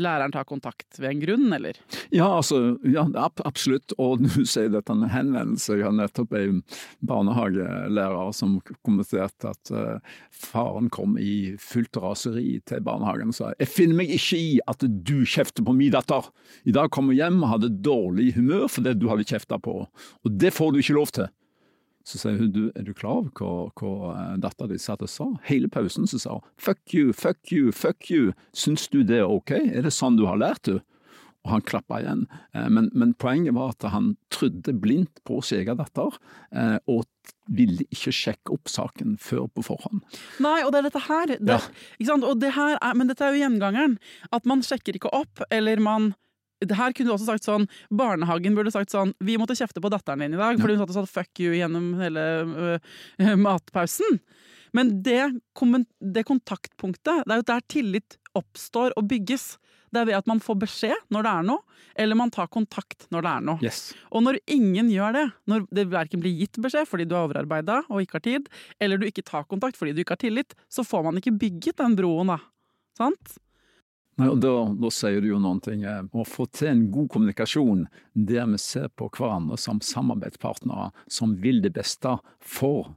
læreren 0.00 0.32
tar 0.32 0.46
kontakt 0.48 0.98
ved 1.00 1.10
en 1.10 1.20
grunn, 1.22 1.52
eller? 1.52 1.78
Ja, 2.14 2.28
altså, 2.38 2.76
ja, 2.88 3.04
absolutt. 3.44 3.94
Og 4.00 4.22
du 4.24 4.44
sier 4.48 4.70
dette 4.72 4.96
med 4.96 5.12
henvendelse. 5.12 5.76
Jeg 5.78 5.86
har 5.88 5.96
nettopp 5.96 6.34
en 6.38 6.62
barnehagelærer 7.04 8.32
som 8.36 8.58
kommenterte 8.86 9.52
at 9.52 9.72
uh, 9.74 10.16
faren 10.32 10.90
kom 10.92 11.18
i 11.20 11.54
fullt 11.60 11.98
raseri 12.02 12.60
til 12.68 12.84
barnehagen 12.84 13.32
og 13.32 13.36
sa 13.36 13.52
jeg 13.58 13.70
finner 13.70 13.98
meg 13.98 14.12
ikke 14.14 14.38
i 14.38 14.52
at 14.70 14.82
du 14.82 15.22
kjefter 15.28 15.64
på 15.66 15.74
min 15.76 15.92
datter. 15.94 16.28
I 16.68 16.74
dag 16.74 16.90
kom 16.94 17.10
hun 17.10 17.18
hjem 17.18 17.42
og 17.42 17.56
hadde 17.56 17.74
dårlig 17.84 18.32
humør 18.38 18.68
fordi 18.72 18.96
du 18.98 19.08
hadde 19.12 19.28
kjefta 19.28 19.60
på 19.62 19.82
henne. 19.82 20.08
Og 20.22 20.34
det 20.38 20.52
får 20.54 20.72
du 20.72 20.80
ikke 20.80 20.96
lov 20.96 21.10
til. 21.14 21.28
Så 22.08 22.18
sier 22.18 22.38
hun 22.40 22.52
du, 22.54 22.62
er 22.74 22.86
du 22.86 22.92
klar 22.96 23.20
over 23.20 23.30
hva, 23.38 23.50
hva 23.78 24.14
dattera 24.42 24.70
di 24.72 24.78
satt 24.82 25.04
og 25.04 25.10
sa? 25.10 25.28
Hele 25.46 25.70
pausen 25.72 26.08
så 26.10 26.20
sa 26.22 26.38
hun 26.38 26.48
fuck 26.60 26.94
you, 26.94 27.12
fuck 27.16 27.52
you, 27.54 27.72
fuck 27.74 28.10
you, 28.10 28.32
syns 28.56 28.88
du 28.92 29.02
det 29.06 29.22
er 29.22 29.30
ok, 29.30 29.54
er 29.60 29.86
det 29.86 29.94
sånn 29.94 30.18
du 30.18 30.26
har 30.28 30.40
lært 30.40 30.66
du? 30.68 30.80
Og 31.42 31.50
han 31.56 31.64
klappa 31.66 31.98
igjen. 31.98 32.20
Men, 32.54 32.86
men, 32.94 33.16
poenget 33.18 33.56
var 33.56 33.72
at 33.72 33.88
han 33.90 34.12
trodde 34.30 34.76
blindt 34.78 35.24
på 35.26 35.40
sin 35.42 35.64
egen 35.64 35.80
datter, 35.80 36.14
og 36.86 37.02
ville 37.50 37.82
ikke 37.90 38.12
sjekke 38.14 38.54
opp 38.54 38.70
saken 38.70 39.16
før 39.18 39.48
på 39.50 39.64
forhånd. 39.66 40.04
Nei, 40.44 40.60
og 40.62 40.70
det 40.70 40.78
er 40.82 40.86
dette 40.86 41.02
her. 41.08 41.32
Det, 41.34 41.58
ja. 41.58 42.18
det 42.38 42.52
her 42.54 42.76
er, 42.78 42.94
men 42.94 43.10
dette 43.10 43.26
er 43.26 43.34
jo 43.34 43.42
gjengangeren. 43.42 43.98
At 44.30 44.46
man 44.46 44.62
sjekker 44.62 45.00
ikke 45.00 45.10
opp, 45.18 45.42
eller 45.50 45.82
man 45.82 46.12
det 46.12 46.18
her 46.70 46.94
kunne 46.94 47.10
du 47.10 47.14
også 47.14 47.28
sagt 47.28 47.46
sånn 47.46 47.66
Barnehagen 47.90 48.54
burde 48.56 48.72
sagt 48.74 48.92
sånn 48.94 49.14
Vi 49.24 49.38
måtte 49.40 49.56
kjefte 49.58 49.82
på 49.82 49.90
datteren 49.92 50.24
din 50.24 50.36
i 50.36 50.40
dag, 50.40 50.60
fordi 50.60 50.76
hun 50.76 50.84
satt 50.84 50.94
og 50.94 50.98
sa 51.00 51.20
fuck 51.20 51.42
you 51.42 51.56
gjennom 51.56 51.92
hele 52.00 52.26
uh, 52.46 53.34
matpausen. 53.40 54.20
Men 54.72 54.94
det, 55.04 55.20
det, 56.00 56.24
kontaktpunktet, 56.28 57.26
det 57.26 57.34
er 57.34 57.42
jo 57.42 57.48
der 57.50 57.66
tillit 57.68 58.16
oppstår 58.38 58.94
og 58.96 59.04
bygges. 59.10 59.56
Det 59.92 60.00
er 60.00 60.08
ved 60.08 60.16
at 60.16 60.30
man 60.30 60.40
får 60.40 60.56
beskjed 60.62 61.12
når 61.12 61.26
det 61.26 61.32
er 61.32 61.48
noe, 61.50 61.80
eller 62.00 62.16
man 62.16 62.32
tar 62.32 62.48
kontakt 62.48 63.04
når 63.12 63.26
det 63.26 63.32
er 63.32 63.44
noe. 63.50 63.60
Yes. 63.60 63.82
Og 64.08 64.24
når 64.24 64.40
ingen 64.50 64.88
gjør 64.88 65.18
det, 65.18 65.26
når 65.52 65.66
det 65.76 65.84
verken 65.92 66.22
blir 66.24 66.32
gitt 66.38 66.56
beskjed 66.64 66.88
fordi 66.88 67.04
du 67.08 67.12
er 67.18 67.26
overarbeida 67.26 67.82
og 67.90 68.00
ikke 68.00 68.16
har 68.16 68.24
tid, 68.24 68.48
eller 68.80 69.00
du 69.00 69.04
ikke 69.10 69.26
tar 69.28 69.44
kontakt 69.50 69.76
fordi 69.76 69.92
du 69.92 70.00
ikke 70.00 70.16
har 70.16 70.24
tillit, 70.24 70.56
så 70.72 70.86
får 70.86 71.04
man 71.10 71.20
ikke 71.20 71.36
bygget 71.44 71.84
den 71.84 71.98
broen, 71.98 72.32
da. 72.32 72.40
Sant? 72.96 73.36
Nei, 74.22 74.30
og 74.30 74.40
da, 74.42 74.54
da, 74.78 74.90
sier 74.94 75.22
du 75.22 75.28
jo 75.32 75.40
noen 75.42 75.60
ting. 75.64 75.82
Eh, 75.88 76.02
å 76.14 76.24
få 76.28 76.46
til 76.54 76.70
en 76.70 76.82
god 76.94 77.10
kommunikasjon 77.14 77.86
der 78.14 78.48
vi 78.52 78.60
ser 78.62 78.90
på 78.94 79.10
hverandre 79.16 79.58
som 79.58 79.82
samarbeidspartnere 79.82 80.90
som 81.10 81.34
vil 81.42 81.62
det 81.64 81.74
beste 81.74 82.16
for 82.38 82.92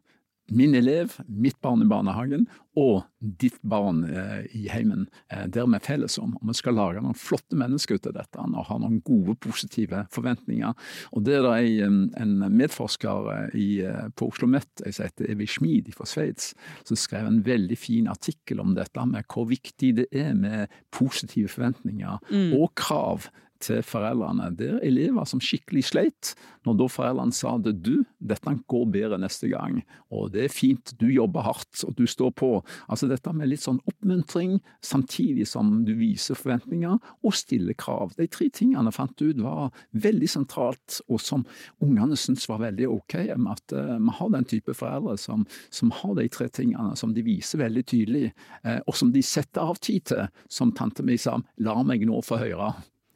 min 0.54 0.76
elev, 0.78 1.18
mitt 1.28 1.58
barn 1.62 1.82
i 1.82 1.90
barnehagen 1.90 2.46
og 2.78 3.06
ditt 3.40 3.58
barn 3.66 4.04
eh, 4.06 4.44
i 4.54 4.66
heimen. 4.70 5.08
Eh, 5.32 5.46
vi 5.48 5.62
er 5.64 5.84
felles 5.84 6.18
om. 6.22 6.36
Og 6.42 6.50
vi 6.50 6.58
skal 6.58 6.76
lage 6.78 7.02
noen 7.02 7.18
flotte 7.18 7.58
mennesker 7.58 7.98
ut 7.98 8.10
av 8.12 8.18
dette 8.20 8.44
og 8.44 8.68
ha 8.68 8.78
noen 8.82 9.00
gode, 9.08 9.38
positive 9.42 10.04
forventninger. 10.14 10.76
Og 11.16 11.26
det 11.26 11.38
er 11.40 11.48
det 11.48 11.86
en, 11.88 12.02
en 12.20 12.36
medforsker 12.54 13.32
eh, 13.34 13.58
i, 13.58 13.70
eh, 13.88 14.10
på 14.14 14.30
Oslo 14.30 14.46
OsloMet 14.46 14.84
som 14.84 15.08
heter 15.08 15.32
Evi 15.32 15.48
Schmid 15.50 15.90
fra 15.96 16.06
Sveits, 16.10 16.54
som 16.86 17.00
skrev 17.00 17.30
en 17.30 17.42
veldig 17.46 17.78
fin 17.80 18.10
artikkel 18.12 18.60
om 18.62 18.76
dette 18.78 19.08
med 19.10 19.26
hvor 19.32 19.48
viktig 19.50 19.94
det 20.02 20.10
er 20.14 20.36
med 20.38 20.74
positive 20.94 21.50
forventninger 21.50 22.20
mm. 22.30 22.54
og 22.60 22.74
krav 22.78 23.30
til 23.64 23.82
foreldrene. 23.86 24.52
Det 24.58 24.70
er 24.74 24.84
elever 24.86 25.28
som 25.30 25.42
skikkelig 25.44 25.86
sleit, 25.90 26.34
når 26.66 26.80
da 26.80 26.88
foreldrene 26.92 27.36
sa 27.36 27.56
det 27.62 27.76
du, 27.86 28.04
dette 28.20 28.56
går 28.72 28.86
bedre 28.94 29.20
neste 29.22 29.50
gang, 29.52 29.82
og 30.14 30.32
det 30.34 30.46
er 30.46 30.54
fint, 30.54 30.94
du 31.00 31.08
jobber 31.12 31.46
hardt 31.46 31.84
og 31.86 31.96
du 31.98 32.06
står 32.10 32.34
på. 32.40 32.50
Altså 32.92 33.10
dette 33.10 33.34
med 33.36 33.52
litt 33.52 33.64
sånn 33.64 33.82
oppmuntring, 33.90 34.58
samtidig 34.86 35.48
som 35.50 35.84
du 35.88 35.94
viser 36.00 36.38
forventninger 36.38 36.98
og 36.98 37.38
stiller 37.38 37.78
krav. 37.78 38.16
De 38.18 38.28
tre 38.32 38.50
tingene 38.54 38.94
fant 38.96 39.22
ut 39.22 39.42
var 39.44 39.72
veldig 39.92 40.30
sentralt, 40.32 41.00
og 41.10 41.22
som 41.22 41.46
ungene 41.84 42.18
syntes 42.20 42.50
var 42.52 42.64
veldig 42.64 42.90
ok, 42.92 43.18
med 43.36 43.54
at 43.56 43.76
uh, 43.78 43.96
vi 44.00 44.18
har 44.20 44.34
den 44.36 44.50
type 44.50 44.76
foreldre 44.78 45.18
som, 45.22 45.46
som, 45.70 45.94
har 45.96 46.18
de 46.20 46.28
tre 46.32 46.50
tingene, 46.50 46.96
som 47.00 47.14
de 47.16 47.24
viser 47.26 47.62
veldig 47.62 47.86
tydelig, 47.88 48.34
uh, 48.66 48.82
og 48.86 48.98
som 48.98 49.14
de 49.14 49.24
setter 49.26 49.64
av 49.64 49.80
tid 49.84 50.10
til, 50.12 50.28
som 50.52 50.74
tante 50.76 51.06
mi 51.06 51.18
sa, 51.22 51.38
la 51.64 51.80
meg 51.86 52.06
nå 52.08 52.22
få 52.26 52.40
høre. 52.42 52.74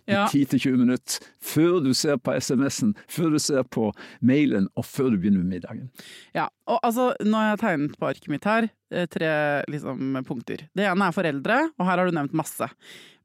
Ja. 0.10 0.26
i 0.34 0.44
10-20 0.46 0.80
minutter 0.82 1.30
før 1.40 1.80
du 1.86 1.92
ser 1.98 2.18
på 2.22 2.34
SMS-en, 2.36 2.96
før 3.10 3.36
du 3.36 3.40
ser 3.42 3.66
på 3.70 3.90
mailen 4.26 4.68
og 4.76 4.88
før 4.88 5.14
du 5.14 5.20
begynner 5.20 5.44
med 5.44 5.60
middagen. 5.60 5.88
Ja, 6.36 6.50
og 6.70 6.82
altså, 6.86 7.12
nå 7.26 7.38
har 7.38 7.54
jeg 7.54 7.62
tegnet 7.64 8.00
på 8.00 8.10
arket 8.10 8.32
mitt 8.32 8.48
her 8.50 8.68
eh, 8.68 9.06
tre 9.12 9.30
liksom, 9.72 10.20
punkter. 10.28 10.66
Det 10.76 10.88
ene 10.90 11.08
er 11.08 11.16
foreldre, 11.16 11.62
og 11.78 11.88
her 11.88 12.02
har 12.02 12.10
du 12.10 12.18
nevnt 12.18 12.36
masse. 12.38 12.68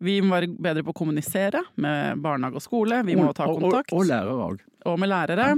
Vi 0.04 0.18
må 0.20 0.34
være 0.34 0.50
bedre 0.52 0.84
på 0.84 0.92
å 0.92 0.98
kommunisere 0.98 1.62
med 1.80 2.20
barnehage 2.24 2.58
og 2.60 2.64
skole. 2.64 3.00
Vi 3.06 3.16
må 3.16 3.30
ta 3.32 3.46
kontakt. 3.48 3.92
Og, 3.92 4.02
og, 4.02 4.04
og 4.04 4.10
lærere 4.10 4.48
òg. 4.50 4.62
og 4.90 4.98
med 5.00 5.08
lærere. 5.08 5.48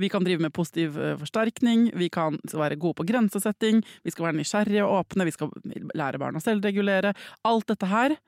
Vi 0.00 0.10
kan 0.12 0.26
drive 0.26 0.44
med 0.44 0.54
positiv 0.54 0.98
eh, 1.00 1.16
forsterkning, 1.20 1.88
vi 1.96 2.10
kan 2.12 2.38
være 2.52 2.78
gode 2.80 3.00
på 3.00 3.08
grensesetting, 3.08 3.82
vi 4.04 4.14
skal 4.14 4.28
være 4.28 4.40
nysgjerrige 4.42 4.86
og 4.86 5.04
åpne, 5.04 5.28
vi 5.28 5.36
skal 5.36 5.52
lære 5.96 6.20
barna 6.20 6.42
å 6.42 6.44
selvregulere. 6.44 7.14
Alt 7.48 7.70
dette 7.72 7.90
her. 7.90 8.18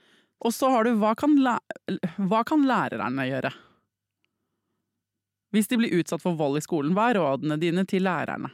Og 0.45 0.53
så 0.55 0.69
har 0.73 0.85
du 0.85 0.97
hva 1.01 1.15
kan, 1.19 1.37
hva 1.37 2.43
kan 2.47 2.67
lærerne 2.69 3.25
gjøre? 3.29 3.53
Hvis 5.55 5.71
de 5.71 5.79
blir 5.81 5.95
utsatt 5.97 6.21
for 6.21 6.37
vold 6.37 6.59
i 6.61 6.65
skolen, 6.65 6.93
hva 6.97 7.11
er 7.11 7.21
rådene 7.21 7.57
dine 7.61 7.87
til 7.89 8.05
lærerne? 8.05 8.51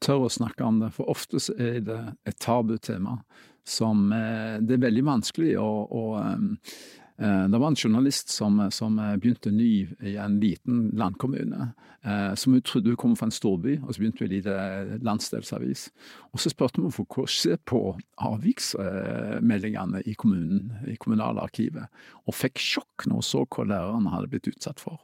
Tør 0.00 0.28
å 0.28 0.32
snakke 0.32 0.64
om 0.64 0.78
det, 0.80 0.92
for 0.94 1.10
ofte 1.12 1.40
er 1.58 1.80
det 1.84 2.00
et 2.28 2.38
tabutema 2.40 3.18
som 3.66 4.08
eh, 4.14 4.56
det 4.62 4.76
er 4.76 4.86
veldig 4.86 5.02
vanskelig 5.04 5.56
å, 5.60 5.68
å 5.84 6.04
Det 7.20 7.58
var 7.60 7.68
en 7.68 7.76
journalist 7.76 8.30
som, 8.32 8.62
som 8.72 8.96
begynte 9.20 9.50
ny 9.52 9.86
i 10.08 10.14
en 10.16 10.38
liten 10.40 10.86
landkommune. 10.96 11.72
eh, 12.02 12.34
Som 12.34 12.54
hun 12.56 12.62
trodde 12.64 12.88
hun 12.94 12.96
kom 12.96 13.16
fra 13.16 13.26
en 13.28 13.34
storby, 13.34 13.74
og 13.82 13.92
så 13.92 14.00
begynte 14.00 14.24
hun 14.24 14.30
i 14.32 14.38
en 14.38 14.38
liten 14.38 15.04
landsdelsavis. 15.04 15.82
Og 16.32 16.40
så 16.40 16.48
spurte 16.52 16.80
hun 16.80 16.88
hvorfor 16.88 17.04
hun 17.20 17.28
se 17.28 17.58
på 17.68 17.82
avviksmeldingene 18.80 20.02
i 20.06 20.14
kommunen, 20.14 20.72
i 20.88 20.96
kommunalarkivet, 21.00 21.86
og 22.26 22.36
fikk 22.36 22.60
sjokk 22.62 23.06
når 23.08 23.20
hun 23.20 23.26
så 23.26 23.44
hva 23.44 23.66
lærerne 23.68 24.12
hadde 24.14 24.30
blitt 24.32 24.48
utsatt 24.52 24.80
for. 24.80 25.00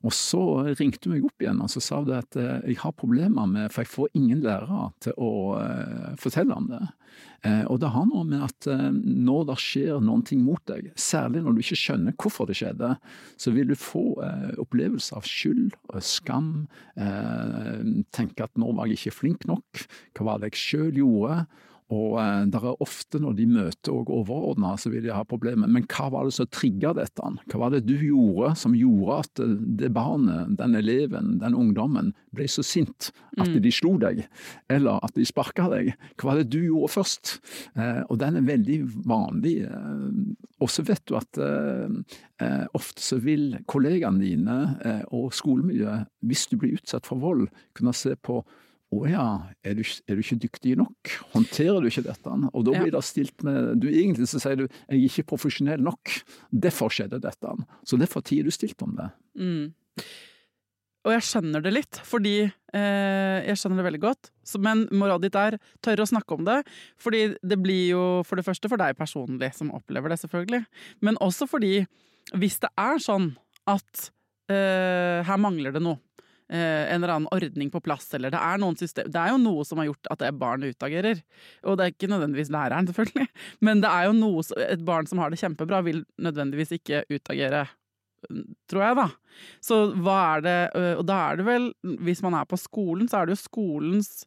Og 0.00 0.14
så 0.16 0.40
ringte 0.78 1.10
hun 1.10 1.18
meg 1.18 1.26
opp 1.28 1.42
igjen 1.44 1.60
og 1.60 1.68
så 1.68 1.82
sa 1.84 1.98
hun 2.00 2.14
at 2.16 2.36
eh, 2.40 2.62
jeg 2.70 2.78
har 2.80 2.94
problemer 2.96 3.44
med 3.50 3.66
For 3.74 3.82
jeg 3.84 3.90
får 3.92 4.08
ingen 4.16 4.40
lærere 4.40 4.86
til 5.04 5.12
å 5.20 5.32
eh, 5.60 6.14
fortelle 6.16 6.56
om 6.56 6.70
det. 6.70 6.80
Eh, 7.44 7.64
og 7.68 7.80
det 7.82 7.90
har 7.92 8.06
noe 8.08 8.24
med 8.24 8.40
at 8.46 8.68
eh, 8.70 8.86
når 8.94 9.50
det 9.50 9.58
skjer 9.60 10.00
noen 10.00 10.22
ting 10.24 10.40
mot 10.46 10.62
deg, 10.70 10.88
særlig 10.96 11.42
når 11.44 11.49
du 11.56 11.62
ikke 11.62 11.78
skjønner 11.78 12.16
hvorfor 12.20 12.48
det 12.48 12.58
skjedde, 12.60 12.92
så 13.40 13.54
vil 13.54 13.70
du 13.70 13.76
få 13.78 14.04
eh, 14.26 14.52
opplevelser 14.62 15.20
av 15.20 15.28
skyld 15.28 15.74
og 15.90 16.04
skam. 16.04 16.52
Eh, 17.00 17.80
tenke 18.14 18.46
at 18.46 18.60
nå 18.60 18.72
var 18.76 18.90
jeg 18.90 19.00
ikke 19.00 19.18
flink 19.22 19.48
nok. 19.50 19.84
Hva 20.16 20.30
var 20.30 20.40
det 20.40 20.52
jeg 20.52 20.62
sjøl 20.64 21.02
gjorde? 21.02 21.44
Og 21.90 22.18
eh, 22.22 22.44
der 22.50 22.66
er 22.70 22.82
ofte 22.84 23.20
når 23.22 23.36
de 23.38 23.46
møter 23.50 23.94
og 23.94 24.10
overordna, 24.14 24.76
så 24.78 24.92
vil 24.92 25.04
de 25.06 25.14
ha 25.14 25.24
problemer. 25.26 25.70
Men 25.70 25.86
hva 25.90 26.08
var 26.14 26.28
det 26.28 26.36
som 26.36 26.48
trigga 26.50 26.92
dette? 26.96 27.32
Hva 27.50 27.62
var 27.64 27.74
det 27.74 27.82
du 27.88 27.96
gjorde 27.98 28.54
som 28.60 28.76
gjorde 28.78 29.18
at 29.24 29.42
eh, 29.42 29.56
det 29.80 29.90
barnet, 29.96 30.54
den 30.60 30.78
eleven, 30.78 31.36
den 31.42 31.56
ungdommen 31.58 32.12
ble 32.36 32.46
så 32.50 32.64
sint 32.66 33.10
at 33.40 33.50
de 33.62 33.72
slo 33.74 33.96
deg, 34.00 34.22
eller 34.70 35.02
at 35.02 35.16
de 35.18 35.26
sparka 35.26 35.66
deg? 35.72 35.92
Hva 36.14 36.30
var 36.30 36.40
det 36.40 36.50
du 36.52 36.60
gjorde 36.62 36.92
først? 36.94 37.36
Eh, 37.74 38.02
og 38.06 38.20
den 38.22 38.38
er 38.38 38.46
veldig 38.46 38.78
vanlig. 39.10 39.56
Eh, 39.66 40.06
og 40.60 40.70
så 40.70 40.84
vet 40.86 41.02
du 41.08 41.16
at 41.18 41.42
eh, 41.42 42.16
eh, 42.44 42.64
ofte 42.76 43.02
så 43.02 43.18
vil 43.22 43.58
kollegaene 43.70 44.22
dine 44.22 44.58
og 45.16 45.32
skolemiljøet, 45.34 46.08
hvis 46.26 46.46
du 46.50 46.58
blir 46.60 46.76
utsatt 46.78 47.08
for 47.08 47.22
vold, 47.22 47.48
kunne 47.76 47.94
se 47.96 48.14
på 48.14 48.42
å 48.90 49.04
ja, 49.06 49.24
er 49.62 49.76
du, 49.78 49.82
er 50.08 50.16
du 50.18 50.22
ikke 50.24 50.38
dyktig 50.42 50.72
nok? 50.80 51.12
Håndterer 51.34 51.78
du 51.82 51.86
ikke 51.90 52.02
dette? 52.08 52.32
Og 52.50 52.64
da 52.66 52.72
Ja. 52.74 52.80
blir 52.82 52.90
det 52.96 53.02
stilt 53.06 53.44
med 53.46 53.78
du 53.80 53.86
Egentlig 53.88 54.26
så 54.28 54.40
sier 54.42 54.56
du 54.56 54.64
jeg 54.66 54.96
er 54.98 55.04
ikke 55.06 55.28
profesjonell 55.30 55.80
nok, 55.80 56.10
derfor 56.50 56.90
skjedde 56.90 57.20
dette. 57.22 57.52
Så 57.86 57.98
derfor 58.00 58.24
tier 58.26 58.42
du 58.42 58.50
stilt 58.50 58.82
om 58.82 58.96
det. 58.98 59.10
Mm. 59.38 59.70
Og 61.00 61.14
jeg 61.14 61.22
skjønner 61.24 61.62
det 61.64 61.70
litt, 61.72 61.96
fordi 62.04 62.34
eh, 62.44 63.38
jeg 63.46 63.56
skjønner 63.56 63.80
det 63.80 63.86
veldig 63.86 64.02
godt. 64.02 64.28
Så, 64.44 64.58
men 64.60 64.82
rådet 64.90 65.30
ditt 65.30 65.38
er 65.40 65.56
tørre 65.80 66.04
å 66.04 66.10
snakke 66.10 66.36
om 66.36 66.44
det. 66.44 66.58
Fordi 67.00 67.22
det 67.40 67.56
blir 67.62 67.86
jo 67.94 68.02
for 68.28 68.36
det 68.36 68.44
første 68.44 68.68
for 68.68 68.76
deg 68.82 68.98
personlig 68.98 69.54
som 69.56 69.70
opplever 69.72 70.12
det, 70.12 70.18
selvfølgelig. 70.20 70.64
Men 71.06 71.16
også 71.24 71.48
fordi 71.48 71.86
hvis 72.36 72.58
det 72.60 72.68
er 72.76 73.00
sånn 73.00 73.30
at 73.70 74.10
eh, 74.52 75.22
her 75.24 75.40
mangler 75.40 75.72
det 75.72 75.80
noe. 75.86 76.02
Eh, 76.50 76.84
En 76.90 77.00
eller 77.00 77.14
annen 77.14 77.30
ordning 77.32 77.70
på 77.72 77.82
plass, 77.84 78.08
eller 78.14 78.34
det 78.34 78.40
er 78.40 78.64
system 78.78 79.10
Det 79.10 79.20
er 79.20 79.30
jo 79.32 79.38
noe 79.38 79.64
som 79.64 79.78
har 79.78 79.90
gjort 79.90 80.10
at 80.10 80.18
det 80.18 80.32
barn 80.38 80.62
utagerer. 80.62 81.22
Og 81.64 81.76
det 81.76 81.84
er 81.84 81.94
ikke 81.94 82.10
nødvendigvis 82.10 82.50
læreren, 82.50 82.86
selvfølgelig. 82.86 83.28
Men 83.66 83.80
det 83.80 83.90
er 83.90 84.08
jo 84.08 84.16
noe, 84.16 84.42
et 84.66 84.84
barn 84.84 85.06
som 85.06 85.18
har 85.18 85.30
det 85.30 85.40
kjempebra, 85.40 85.82
vil 85.82 86.04
nødvendigvis 86.18 86.72
ikke 86.78 87.04
utagere 87.10 87.66
tror 88.68 88.82
jeg, 88.84 88.96
da. 88.98 89.06
Så 89.64 89.76
hva 89.96 90.16
er 90.34 90.42
det 90.44 90.56
øh, 90.76 90.98
Og 91.00 91.06
da 91.08 91.14
er 91.30 91.38
det 91.40 91.46
vel, 91.46 91.70
hvis 92.04 92.20
man 92.20 92.34
er 92.36 92.48
på 92.48 92.58
skolen, 92.60 93.08
så 93.08 93.20
er 93.20 93.28
det 93.28 93.38
jo 93.38 93.46
skolens 93.46 94.26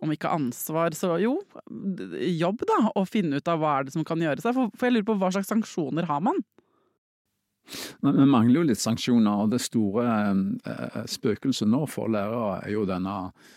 om 0.00 0.12
ikke 0.14 0.30
ansvar, 0.32 0.94
så 0.96 1.18
jo, 1.20 1.34
jobb, 1.68 2.62
da. 2.68 2.78
Å 2.96 3.02
finne 3.08 3.36
ut 3.36 3.50
av 3.52 3.60
hva 3.60 3.74
er 3.76 3.88
det 3.88 3.92
som 3.92 4.06
kan 4.06 4.22
gjøre 4.22 4.40
seg. 4.40 4.54
For, 4.56 4.72
for 4.72 4.88
jeg 4.88 4.94
lurer 4.96 5.08
på 5.10 5.16
hva 5.20 5.28
slags 5.34 5.50
sanksjoner 5.52 6.08
har 6.08 6.22
man? 6.24 6.40
Men 8.00 8.16
vi 8.18 8.26
mangler 8.26 8.60
jo 8.60 8.66
litt 8.70 8.82
sanksjoner, 8.82 9.44
og 9.44 9.52
det 9.52 9.60
store 9.62 10.06
eh, 10.66 11.00
spøkelset 11.10 11.70
nå 11.70 11.84
for 11.90 12.10
lærere 12.10 12.60
er 12.64 12.74
jo 12.74 12.86
denne, 12.88 13.16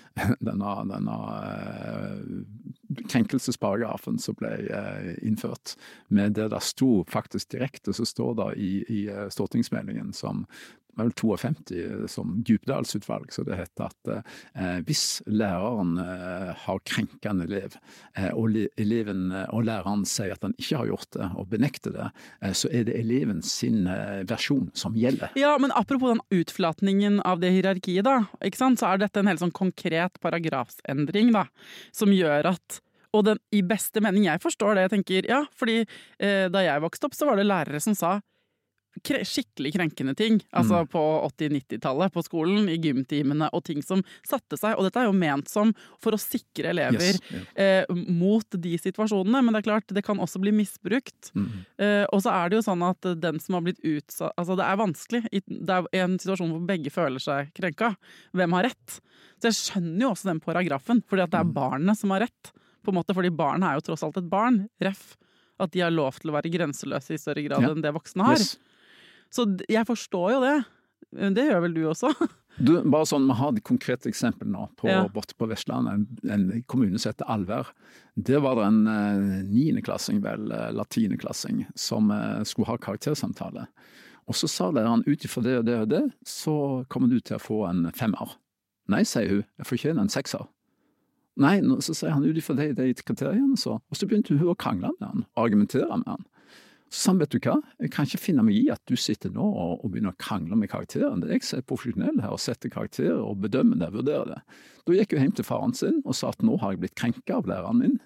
denne, 0.47 0.75
denne 0.91 1.17
eh, 1.39 3.01
krenkelsesparagrafen 3.09 4.19
som 4.21 4.37
ble 4.39 4.53
eh, 4.67 5.09
innført. 5.25 5.75
Med 6.13 6.37
det 6.37 6.51
der 6.53 6.63
sto 6.63 7.01
faktisk 7.09 7.55
direkte, 7.55 7.95
så 7.95 8.05
står 8.05 8.37
det 8.41 8.49
i, 8.61 8.71
i 8.87 9.01
eh, 9.09 9.27
stortingsmeldingen 9.33 10.13
som 10.13 10.45
var 10.95 11.07
vel 11.07 11.15
52 11.17 12.07
som 12.11 12.35
Djupedalsutvalg, 12.45 13.31
så 13.33 13.45
det 13.47 13.57
heter 13.59 13.89
at 13.89 14.11
eh, 14.13 14.79
hvis 14.87 15.21
læreren 15.27 15.97
eh, 16.01 16.51
har 16.65 16.81
krenka 16.87 17.31
en 17.31 17.43
elev, 17.45 17.77
eh, 18.17 18.29
og, 18.31 18.57
eleven, 18.81 19.25
eh, 19.31 19.47
og 19.53 19.65
læreren 19.67 20.05
sier 20.09 20.35
at 20.35 20.45
han 20.45 20.55
ikke 20.59 20.81
har 20.81 20.91
gjort 20.91 21.09
det, 21.17 21.29
og 21.39 21.49
benekter 21.51 21.95
det, 21.95 22.07
eh, 22.41 22.55
så 22.57 22.71
er 22.71 22.87
det 22.89 22.97
eleven 22.99 23.41
sin 23.45 23.87
eh, 23.91 24.23
versjon 24.29 24.69
som 24.77 24.97
gjelder. 24.97 25.33
Ja, 25.39 25.55
men 25.61 25.73
apropos 25.75 26.15
den 26.15 26.41
utflatningen 26.43 27.21
av 27.27 27.43
det 27.43 27.53
hierarkiet, 27.55 28.05
da, 28.07 28.23
så 28.73 28.93
er 28.93 29.03
dette 29.03 29.21
en 29.21 29.29
helt 29.29 29.43
sånn 29.43 29.55
konkret 29.55 30.19
paragrafsendring, 30.23 31.33
da, 31.35 31.47
som 31.95 32.13
gjør 32.13 32.53
at 32.55 32.81
og 33.13 33.27
den, 33.27 33.37
i 33.53 33.61
beste 33.61 34.01
mening, 34.01 34.25
jeg 34.25 34.41
forstår 34.41 34.73
det, 34.73 34.87
jeg 34.87 34.93
tenker, 34.95 35.27
ja, 35.29 35.43
fordi 35.53 35.83
eh, 35.83 36.47
da 36.49 36.63
jeg 36.65 36.81
vokste 36.81 37.05
opp, 37.05 37.13
så 37.17 37.27
var 37.29 37.37
det 37.37 37.45
lærere 37.45 37.81
som 37.83 37.93
sa 37.97 38.15
skikkelig 39.03 39.73
krenkende 39.75 40.15
ting, 40.15 40.39
altså 40.55 40.83
på 40.89 41.01
80-90-tallet 41.37 42.13
på 42.13 42.23
skolen, 42.23 42.69
i 42.71 42.77
gymtimene, 42.79 43.49
og 43.53 43.63
ting 43.67 43.81
som 43.83 44.03
satte 44.25 44.57
seg, 44.59 44.77
og 44.77 44.83
dette 44.87 45.01
er 45.01 45.09
jo 45.09 45.15
ment 45.17 45.49
som 45.51 45.73
for 46.01 46.15
å 46.15 46.19
sikre 46.21 46.71
elever 46.71 46.93
Yes, 46.93 47.19
yeah. 47.31 47.83
eh, 47.83 47.85
mot 48.07 48.45
de 48.49 48.77
situasjonene, 48.79 49.41
men 49.43 49.53
det 49.53 49.63
er 49.63 49.67
klart, 49.69 49.87
det 49.93 50.03
kan 50.07 50.17
også 50.23 50.39
bli 50.43 50.51
misbrukt. 50.55 51.31
Mm. 51.35 51.49
Eh, 51.77 52.05
og 52.13 52.21
så 52.23 52.31
er 52.31 52.49
det 52.49 52.59
jo 52.61 52.65
sånn 52.69 52.83
at 52.87 53.01
den 53.19 53.39
som 53.43 53.55
har 53.59 53.65
blitt 53.67 53.81
utsatt 53.83 54.31
Altså, 54.39 54.55
det 54.57 54.65
er 54.65 54.77
vanskelig. 54.79 55.23
Det 55.45 55.69
er 55.75 55.87
en 56.03 56.17
situasjon 56.17 56.49
hvor 56.53 56.63
begge 56.67 56.89
føler 56.93 57.19
seg 57.21 57.51
krenka. 57.57 57.93
Hvem 58.33 58.55
har 58.55 58.63
rett? 58.69 58.99
Så 59.41 59.49
jeg 59.51 59.57
skjønner 59.59 60.05
jo 60.05 60.11
også 60.13 60.29
den 60.31 60.39
paragrafen, 60.43 61.01
fordi 61.09 61.23
at 61.25 61.31
det 61.33 61.39
er 61.41 61.49
Mm. 61.49 61.53
barnet 61.53 61.97
som 61.99 62.09
har 62.15 62.21
rett. 62.21 62.51
På 62.83 62.91
en 62.91 62.95
måte, 62.97 63.13
fordi 63.15 63.29
barnet 63.35 63.67
er 63.69 63.75
jo 63.79 63.83
tross 63.91 64.03
alt 64.03 64.17
et 64.17 64.29
barn. 64.29 64.69
Ref. 64.81 65.17
At 65.59 65.71
de 65.71 65.79
har 65.83 65.91
lov 65.91 66.17
til 66.19 66.31
å 66.31 66.33
være 66.35 66.49
grenseløse 66.51 67.13
i 67.13 67.17
større 67.21 67.43
grad 67.45 67.61
Ja. 67.61 67.69
enn 67.69 67.81
det 67.81 67.93
voksne 67.93 68.23
har. 68.25 68.35
Yes. 68.39 68.57
Så 69.33 69.47
jeg 69.71 69.87
forstår 69.89 70.31
jo 70.35 70.39
det. 70.43 70.55
Det 71.33 71.45
gjør 71.49 71.61
vel 71.65 71.75
du 71.75 71.83
også? 71.89 72.13
Du, 72.61 72.75
bare 72.85 73.05
sånn, 73.09 73.25
Vi 73.29 73.33
har 73.39 73.53
et 73.57 73.63
konkret 73.65 74.05
eksempel 74.05 74.49
nå 74.53 74.67
på, 74.77 74.85
Ja. 74.89 75.07
borte 75.09 75.33
på 75.37 75.47
Vestlandet, 75.49 76.05
en, 76.21 76.51
en 76.53 76.63
kommune 76.69 76.99
som 77.01 77.09
heter 77.09 77.29
Alver. 77.33 77.71
Der 78.13 78.43
var 78.45 78.59
det 78.59 78.67
en 78.69 78.87
eh, 78.87 79.41
niendeklassing, 79.49 80.21
vel, 80.21 80.51
eh, 80.53 80.67
eller 80.69 80.85
tiendeklassing, 80.93 81.63
som 81.73 82.11
eh, 82.13 82.43
skulle 82.45 82.69
ha 82.69 82.77
karaktersamtale. 82.77 83.65
Og 84.29 84.37
så 84.37 84.47
sa 84.47 84.69
læreren 84.71 85.01
ut 85.07 85.25
ifra 85.25 85.41
det 85.43 85.57
og 85.59 85.65
det 85.65 85.79
og 85.81 85.89
det, 85.89 86.03
så 86.29 86.55
kommer 86.93 87.09
du 87.09 87.17
til 87.19 87.39
å 87.39 87.41
få 87.41 87.63
en 87.71 87.87
femmer. 87.97 88.37
Nei, 88.93 89.01
sier 89.07 89.29
hun, 89.29 89.43
jeg 89.57 89.69
fortjener 89.73 90.05
en 90.05 90.13
sekser. 90.13 90.45
Nei, 91.41 91.55
så 91.81 91.95
sier 91.97 92.13
han 92.13 92.23
ut 92.25 92.37
ifra 92.37 92.53
de, 92.59 92.69
de 92.77 92.93
kriteriene, 93.01 93.57
så. 93.57 93.79
Og 93.89 93.97
så 93.97 94.05
begynte 94.05 94.37
hun 94.37 94.53
å 94.53 94.55
krangle 94.59 94.93
med 94.99 95.07
han, 95.09 95.25
argumentere 95.41 95.89
med 95.89 96.05
han. 96.05 96.25
Så 96.93 97.07
sa 97.07 97.09
han, 97.09 97.19
vet 97.23 97.33
du 97.33 97.39
hva, 97.41 97.55
jeg 97.81 97.89
kan 97.89 98.05
ikke 98.05 98.21
finne 98.21 98.43
meg 98.45 98.53
i 98.59 98.67
at 98.69 98.81
du 98.85 98.93
sitter 98.99 99.31
nå 99.33 99.41
og, 99.41 99.79
og 99.81 99.89
begynner 99.89 100.13
å 100.13 100.19
krangle 100.21 100.59
med 100.59 100.69
karakteren. 100.69 101.23
Det 101.23 101.31
er 101.31 101.39
jeg 101.39 101.47
som 101.47 101.57
er 101.57 101.65
profesjonell 101.71 102.19
her 102.21 102.35
og 102.35 102.41
setter 102.43 102.69
karakterer 102.69 103.17
og 103.17 103.39
bedømmer 103.41 103.79
det, 103.81 103.89
vurderer 103.95 104.29
det. 104.29 104.37
Da 104.85 104.97
gikk 104.99 105.15
hun 105.15 105.23
hjem 105.23 105.33
til 105.39 105.47
faren 105.47 105.73
sin 105.73 106.03
og 106.03 106.13
sa 106.19 106.29
at 106.29 106.45
nå 106.45 106.59
har 106.61 106.75
jeg 106.75 106.83
blitt 106.83 106.97
krenka 106.99 107.39
av 107.39 107.49
læreren 107.49 107.81
min. 107.81 107.97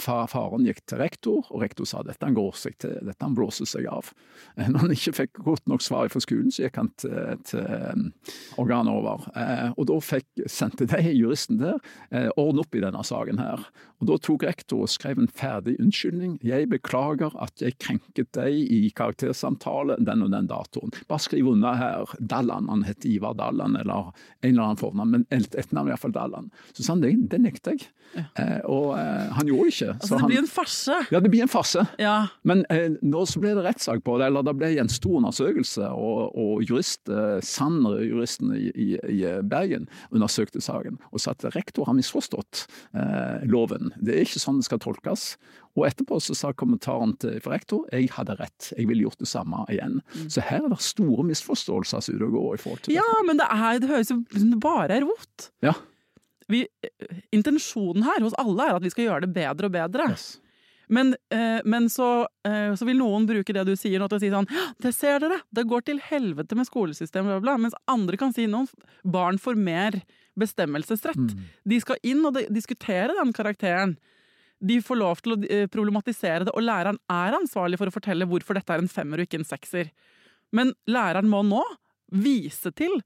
Faren 0.00 0.66
gikk 0.66 0.82
til 0.88 1.00
rektor, 1.02 1.46
og 1.50 1.64
rektor 1.64 1.88
sa 1.88 2.04
dette 2.06 2.26
han 2.26 2.36
går 2.36 2.56
seg 2.58 2.78
til, 2.82 2.96
dette 3.06 3.24
han 3.24 3.36
blåser 3.36 3.68
seg 3.68 3.88
av. 3.90 4.12
Når 4.60 4.80
han 4.84 4.94
ikke 4.96 5.16
fikk 5.22 5.42
godt 5.46 5.66
nok 5.70 5.84
svar 5.84 6.10
fra 6.12 6.22
skolen, 6.22 6.50
så 6.54 6.66
gikk 6.66 6.80
han 6.80 6.90
til, 7.00 7.36
til 7.48 8.10
organet 8.60 8.94
over. 8.94 9.28
Og 9.76 9.88
da 9.90 10.00
fikk, 10.04 10.28
sendte 10.50 10.88
de 10.90 11.02
juristen 11.14 11.60
der 11.60 11.78
ordne 12.36 12.64
opp 12.64 12.74
i 12.76 12.82
denne 12.82 13.02
saken 13.06 13.40
her. 13.40 13.64
Og 14.00 14.08
Da 14.08 14.16
tok 14.16 14.44
rektor 14.48 14.86
og 14.86 14.90
skrev 14.90 15.20
en 15.20 15.28
ferdig 15.28 15.76
unnskyldning. 15.82 16.38
Jeg 16.46 16.70
beklager 16.72 17.34
at 17.42 17.60
jeg 17.60 17.76
krenket 17.82 18.30
deg 18.36 18.56
i 18.72 18.88
karaktersamtale 18.96 19.98
den 20.00 20.24
og 20.24 20.32
den 20.32 20.48
datoen. 20.50 20.94
Bare 21.10 21.20
skriv 21.20 21.50
unna 21.52 21.74
her. 21.76 22.14
Dallan, 22.18 22.70
han 22.72 22.86
het 22.88 23.04
Ivar 23.08 23.36
Dallan, 23.36 23.76
eller 23.76 24.10
en 24.40 24.52
eller 24.54 24.70
annen 24.70 24.80
fornavn, 24.80 25.16
men 25.16 25.26
et 25.30 25.72
navn 25.76 25.92
iallfall 25.92 26.16
Dallan. 26.16 26.48
Så 26.72 26.84
sa 26.84 26.94
han 26.94 27.04
det, 27.04 27.12
det 27.32 27.42
nekter 27.44 27.76
jeg. 27.76 27.90
Ja. 28.16 28.24
Eh, 28.42 28.56
og 28.66 28.96
eh, 28.98 29.28
han 29.40 29.50
gjorde 29.50 29.72
ikke. 29.72 29.94
Altså 29.96 30.18
det 30.18 30.28
blir 30.30 30.40
en 30.42 30.50
farse? 30.50 30.96
Ja, 31.10 31.20
det 31.20 31.30
blir 31.32 31.44
en 31.44 31.50
farse. 31.50 31.84
Ja. 32.00 32.14
Men 32.46 32.64
eh, 32.72 32.96
nå 33.02 33.24
så 33.28 33.42
ble 33.42 33.54
det 33.56 33.64
rettssak 33.66 34.02
på 34.06 34.16
det, 34.20 34.28
eller 34.30 34.44
det 34.46 34.56
ble 34.60 34.72
en 34.82 34.92
stor 34.92 35.18
undersøkelse, 35.20 35.90
og, 35.96 36.36
og 36.38 36.64
jurist, 36.66 37.02
eh, 37.08 37.38
Sander, 37.46 38.02
juristen 38.04 38.52
i, 38.56 38.68
i, 38.74 38.88
i, 39.00 39.22
Bergen, 39.50 39.88
undersøkte 40.14 40.62
saken 40.64 41.00
og 41.10 41.22
sa 41.22 41.34
at 41.34 41.46
rektor 41.56 41.88
har 41.88 41.96
misforstått 41.98 42.66
eh, 42.94 43.46
loven. 43.50 43.94
Det 43.98 44.16
er 44.16 44.28
ikke 44.28 44.42
sånn 44.42 44.60
det 44.60 44.68
skal 44.68 44.82
tolkes. 44.82 45.34
Og 45.78 45.86
etterpå 45.86 46.18
så 46.22 46.34
sa 46.34 46.50
kommentaren 46.56 47.14
til 47.22 47.38
rektor 47.46 47.86
jeg 47.94 48.10
hadde 48.16 48.34
rett, 48.40 48.72
jeg 48.74 48.88
ville 48.90 49.06
gjort 49.06 49.22
det 49.22 49.30
samme 49.30 49.62
igjen. 49.70 50.00
Mm. 50.16 50.26
Så 50.32 50.42
her 50.44 50.64
er 50.64 50.72
det 50.72 50.80
store 50.82 51.24
misforståelser 51.28 52.02
som 52.02 52.18
ute 52.18 52.26
og 52.26 52.34
går 52.34 52.56
i 52.56 52.62
forhold 52.64 52.82
til 52.86 52.98
ja, 52.98 53.06
dette. 53.06 53.28
Men 53.28 53.40
det, 53.40 53.46
er, 53.54 53.78
det 53.82 53.92
høres 53.92 54.12
jo 54.12 54.60
bare 54.60 55.00
rot. 55.06 55.50
Ja 55.64 55.76
vi, 56.50 56.64
intensjonen 57.34 58.04
her 58.06 58.22
hos 58.24 58.36
alle 58.40 58.68
er 58.68 58.78
at 58.78 58.84
vi 58.84 58.92
skal 58.92 59.06
gjøre 59.06 59.26
det 59.26 59.34
bedre 59.36 59.70
og 59.70 59.74
bedre. 59.74 60.10
Yes. 60.12 60.32
Men, 60.90 61.14
eh, 61.30 61.60
men 61.64 61.86
så, 61.90 62.26
eh, 62.44 62.74
så, 62.74 62.84
vil 62.84 62.98
noen 62.98 63.26
bruke 63.28 63.54
det 63.54 63.62
du 63.68 63.76
sier 63.78 64.02
nå 64.02 64.08
til 64.10 64.18
å 64.18 64.22
si 64.24 64.30
sånn 64.32 64.48
Det 64.82 64.90
ser 64.90 65.20
dere! 65.22 65.38
Det 65.54 65.62
går 65.70 65.84
til 65.86 66.00
helvete 66.02 66.58
med 66.58 66.66
skolesystemet, 66.66 67.30
bla, 67.30 67.40
bla. 67.44 67.54
Mens 67.62 67.76
andre 67.90 68.18
kan 68.18 68.34
si 68.34 68.48
noen 68.50 68.66
barn 69.06 69.38
får 69.38 69.54
mer 69.54 70.00
bestemmelsesrett. 70.40 71.20
Mm. 71.20 71.44
De 71.70 71.78
skal 71.82 72.02
inn 72.02 72.24
og 72.26 72.40
diskutere 72.50 73.14
den 73.14 73.30
karakteren. 73.36 73.94
De 74.58 74.80
får 74.82 74.98
lov 74.98 75.22
til 75.22 75.36
å 75.36 75.38
eh, 75.46 75.68
problematisere 75.70 76.48
det, 76.48 76.56
og 76.58 76.66
læreren 76.66 76.98
er 77.12 77.38
ansvarlig 77.38 77.78
for 77.78 77.90
å 77.90 77.94
fortelle 77.94 78.26
hvorfor 78.28 78.58
dette 78.58 78.74
er 78.74 78.82
en 78.82 78.90
femmer 78.90 79.22
og 79.22 79.30
ikke 79.30 79.44
en 79.44 79.46
sekser. 79.46 79.94
Men 80.50 80.74
læreren 80.90 81.30
må 81.30 81.44
nå 81.46 81.62
vise 82.10 82.74
til 82.74 82.98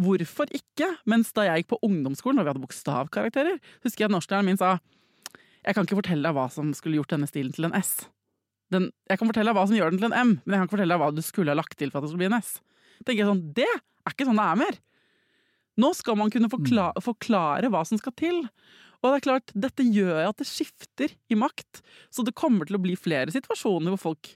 Hvorfor 0.00 0.50
ikke? 0.50 0.88
Mens 1.06 1.30
da 1.36 1.46
jeg 1.46 1.62
gikk 1.62 1.74
på 1.74 1.80
ungdomsskolen, 1.86 2.40
og 2.40 2.46
vi 2.46 2.52
hadde 2.52 2.64
bokstavkarakterer, 2.64 3.60
husker 3.86 4.04
jeg 4.04 4.10
at 4.10 4.14
norsklæreren 4.16 4.50
min 4.50 4.60
sa 4.60 4.76
jeg 5.64 5.76
kan 5.76 5.86
ikke 5.86 5.96
fortelle 5.96 6.28
deg 6.28 6.36
hva 6.36 6.44
som 6.52 6.74
skulle 6.76 6.98
gjort 6.98 7.14
denne 7.14 7.28
stilen 7.30 7.54
til 7.56 7.64
en 7.70 7.76
S. 7.78 8.04
Den, 8.74 8.90
jeg 9.08 9.20
kan 9.20 9.30
fortelle 9.30 9.48
deg 9.48 9.56
hva 9.56 9.64
som 9.68 9.76
gjør 9.78 9.94
den 9.94 10.00
til 10.00 10.10
en 10.10 10.16
M, 10.18 10.32
men 10.42 10.52
jeg 10.52 10.60
kan 10.60 10.66
ikke 10.68 10.76
fortelle 10.76 10.92
deg 10.92 11.00
hva 11.00 11.12
du 11.14 11.22
skulle 11.24 11.54
ha 11.54 11.56
lagt 11.56 11.76
til 11.80 11.92
for 11.92 12.00
at 12.00 12.04
det 12.04 12.10
skulle 12.12 12.24
bli 12.24 12.28
en 12.28 12.40
S. 12.40 12.50
tenker 13.00 13.22
jeg 13.22 13.30
sånn, 13.30 13.44
Det 13.56 13.68
er 13.70 14.12
ikke 14.12 14.28
sånn 14.28 14.40
det 14.40 14.48
er 14.50 14.60
mer! 14.60 14.80
Nå 15.80 15.90
skal 15.96 16.18
man 16.20 16.30
kunne 16.30 16.50
forklare, 16.52 16.94
mm. 17.00 17.02
forklare 17.02 17.70
hva 17.72 17.80
som 17.88 17.98
skal 17.98 18.14
til. 18.18 18.44
Og 19.00 19.08
det 19.08 19.16
er 19.16 19.24
klart, 19.24 19.54
dette 19.66 19.86
gjør 19.88 20.28
at 20.28 20.38
det 20.38 20.46
skifter 20.46 21.16
i 21.32 21.38
makt, 21.38 21.80
så 22.14 22.22
det 22.24 22.36
kommer 22.38 22.68
til 22.68 22.78
å 22.78 22.82
bli 22.84 22.94
flere 22.96 23.32
situasjoner 23.34 23.94
hvor 23.94 24.02
folk 24.12 24.30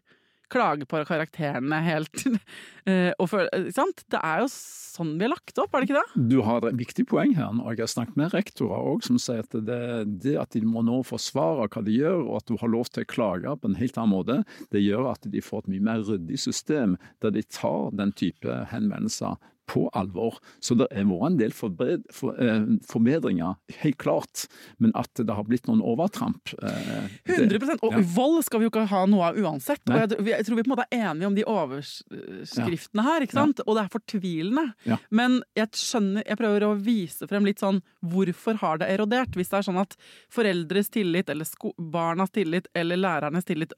klage 0.52 0.86
på 0.88 1.00
karakterene 1.08 1.80
helt 1.84 2.24
eh, 2.88 3.12
for, 3.30 3.48
sant? 3.74 4.04
Det 4.10 4.20
er 4.24 4.44
jo 4.44 4.50
sånn 4.52 5.14
vi 5.18 5.26
har 5.26 5.34
lagt 5.34 5.60
opp, 5.60 5.74
er 5.74 5.84
det 5.84 5.88
ikke 5.88 6.00
det? 6.00 6.22
Du 6.32 6.38
har 6.46 6.64
et 6.66 6.78
viktig 6.78 7.06
poeng 7.10 7.34
her, 7.38 7.52
og 7.54 7.74
jeg 7.74 7.84
har 7.84 7.92
snakket 7.92 8.18
med 8.20 8.34
rektorer 8.34 8.88
òg 8.92 9.04
som 9.06 9.20
sier 9.22 9.44
at 9.44 9.58
det, 9.68 9.82
det, 10.24 10.38
at 10.40 10.56
de 10.56 10.64
må 10.66 10.82
nå 10.86 11.00
forsvare 11.06 11.68
hva 11.68 11.84
de 11.86 11.98
gjør, 11.98 12.24
og 12.24 12.40
at 12.40 12.48
du 12.50 12.56
har 12.60 12.72
lov 12.72 12.90
til 12.92 13.06
å 13.06 13.10
klage 13.10 13.54
på 13.60 13.70
en 13.70 13.78
helt 13.78 14.00
annen 14.00 14.14
måte, 14.16 14.40
det 14.74 14.84
gjør 14.84 15.12
at 15.12 15.28
de 15.30 15.44
får 15.44 15.66
et 15.66 15.70
mye 15.74 15.86
mer 15.90 16.02
ryddig 16.08 16.40
system 16.40 16.96
der 17.22 17.34
de 17.34 17.44
tar 17.46 17.94
den 17.98 18.14
type 18.16 18.58
henvendelser 18.72 19.38
på 19.68 19.86
alvor. 19.96 20.38
Så 20.64 20.74
det 20.78 20.88
har 20.94 21.06
vært 21.08 21.32
en 21.32 21.38
del 21.40 21.54
forbred, 21.54 22.06
for, 22.14 22.36
eh, 22.40 22.64
forbedringer, 22.88 23.56
helt 23.82 23.98
klart. 24.00 24.46
Men 24.78 24.94
at 24.98 25.12
det 25.14 25.34
har 25.34 25.44
blitt 25.48 25.68
noen 25.68 25.82
overtramp 25.84 26.54
eh, 26.62 27.08
100 27.28 27.78
Og 27.84 27.92
ja. 27.92 28.02
vold 28.14 28.42
skal 28.46 28.62
vi 28.62 28.68
jo 28.68 28.72
ikke 28.72 28.86
ha 28.90 29.04
noe 29.10 29.30
av 29.30 29.38
uansett. 29.38 29.82
Og 29.88 30.00
jeg, 30.00 30.18
jeg, 30.30 30.46
tror 30.48 30.58
vi 30.58 30.64
på 30.64 30.70
en 30.70 30.74
måte 30.74 30.88
er 30.88 31.06
enige 31.12 31.30
om 31.30 31.36
de 31.36 31.46
overskriftene 31.48 33.06
her, 33.06 33.26
ikke 33.26 33.38
sant? 33.38 33.62
og 33.66 33.76
det 33.76 33.84
er 33.84 33.92
fortvilende. 33.92 34.66
Ja. 34.88 35.00
Men 35.10 35.40
jeg 35.58 35.72
skjønner, 35.78 36.24
jeg 36.24 36.40
prøver 36.40 36.68
å 36.68 36.74
vise 36.80 37.28
frem 37.30 37.48
litt 37.48 37.62
sånn 37.62 37.82
hvorfor 38.00 38.60
har 38.62 38.80
det 38.80 38.90
erodert? 38.94 39.36
Hvis 39.36 39.52
det 39.52 39.60
er 39.60 39.68
sånn 39.68 39.82
at 39.82 39.98
foreldres 40.32 40.92
tillit, 40.94 41.30
eller 41.32 41.48
barnas 41.78 42.32
tillit, 42.34 42.70
eller 42.76 43.00
lærernes 43.00 43.46
tillit 43.48 43.74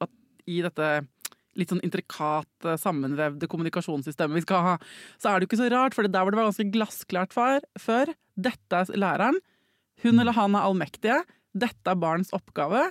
i 0.51 0.61
dette 0.65 1.01
litt 1.59 1.73
sånn 1.73 1.83
intrikat, 1.87 2.69
sammenvevde 2.81 3.49
kommunikasjonssystemet 3.51 4.39
vi 4.39 4.45
skal 4.45 4.65
ha, 4.67 4.75
så 5.19 5.31
er 5.31 5.39
det 5.39 5.47
jo 5.47 5.51
ikke 5.51 5.63
så 5.63 5.71
rart, 5.73 5.97
for 5.97 6.07
der 6.07 6.23
hvor 6.23 6.35
det 6.35 6.41
var 6.41 6.51
ganske 6.51 6.71
glassklart 6.75 7.35
før 7.35 8.15
Dette 8.41 8.79
er 8.79 8.97
læreren. 8.97 9.37
Hun 10.01 10.23
eller 10.23 10.33
han 10.33 10.55
er 10.57 10.65
allmektige. 10.65 11.19
Dette 11.53 11.93
er 11.93 11.99
barns 12.01 12.31
oppgave. 12.33 12.87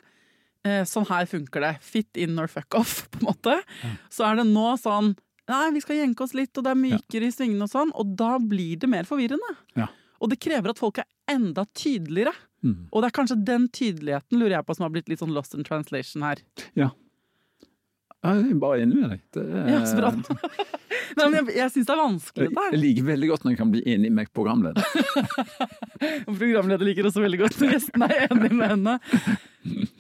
Eh, 0.67 0.83
sånn 0.85 1.07
her 1.09 1.25
funker 1.29 1.63
det. 1.63 1.71
Fit 1.81 2.19
in 2.19 2.37
or 2.37 2.51
fuck 2.51 2.77
off, 2.77 3.05
på 3.13 3.23
en 3.23 3.31
måte. 3.31 3.55
Så 4.13 4.27
er 4.27 4.41
det 4.41 4.49
nå 4.51 4.75
sånn 4.81 5.15
Nei, 5.49 5.71
vi 5.73 5.79
skal 5.81 5.97
jenke 5.97 6.21
oss 6.21 6.35
litt, 6.37 6.51
og 6.59 6.61
det 6.61 6.69
er 6.69 6.77
mykere 6.77 7.25
i 7.25 7.33
svingene 7.33 7.65
og 7.65 7.71
sånn. 7.71 7.89
Og 7.97 8.11
da 8.19 8.35
blir 8.37 8.77
det 8.77 8.85
mer 8.85 9.07
forvirrende. 9.09 9.55
Ja. 9.73 9.87
Og 10.21 10.29
det 10.29 10.37
krever 10.45 10.69
at 10.69 10.77
folk 10.77 10.99
er 11.01 11.07
enda 11.25 11.63
tydeligere. 11.73 12.35
Mm. 12.61 12.83
Og 12.91 13.01
det 13.01 13.07
er 13.07 13.15
kanskje 13.17 13.39
den 13.47 13.65
tydeligheten 13.73 14.37
lurer 14.37 14.59
jeg 14.59 14.67
på 14.67 14.75
som 14.77 14.85
har 14.85 14.93
blitt 14.93 15.09
litt 15.09 15.23
sånn 15.23 15.33
lost 15.33 15.57
in 15.57 15.65
translation 15.65 16.27
her. 16.27 16.43
Ja, 16.77 16.91
jeg 18.19 18.49
er 18.51 18.55
bare 18.59 18.81
enig 18.83 18.97
med 18.99 19.13
deg. 19.13 19.21
Det 19.35 19.43
er... 19.47 19.67
Ja, 19.71 19.79
så 19.87 19.99
bra. 19.99 20.09
Nei, 21.19 21.25
men 21.25 21.37
jeg 21.39 21.55
jeg 21.55 21.73
syns 21.73 21.87
det 21.87 21.93
er 21.93 22.01
vanskelig. 22.01 22.47
Det 22.51 22.65
Jeg 22.73 22.81
liker 22.81 23.05
veldig 23.07 23.29
godt 23.31 23.45
når 23.45 23.53
jeg 23.53 23.59
kan 23.61 23.71
bli 23.71 23.83
enig 23.93 24.11
med 24.15 24.31
programleder. 24.35 24.83
programleder 26.41 26.85
liker 26.85 27.07
også 27.09 27.23
veldig 27.23 27.39
godt 27.45 27.61
når 27.61 27.73
gjestene 27.75 28.09
er 28.11 28.25
enig 28.27 28.51
med 28.51 28.73
henne. 28.75 28.97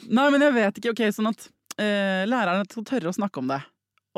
Nei, 0.09 0.27
men 0.35 0.45
jeg 0.45 0.57
vet 0.57 0.81
ikke. 0.81 0.93
Ok, 0.95 1.05
Sånn 1.15 1.31
at 1.31 1.47
eh, 1.79 2.25
lærerne 2.29 2.67
skal 2.69 2.87
tørre 2.91 3.13
å 3.13 3.15
snakke 3.15 3.41
om 3.41 3.53
det. 3.53 3.61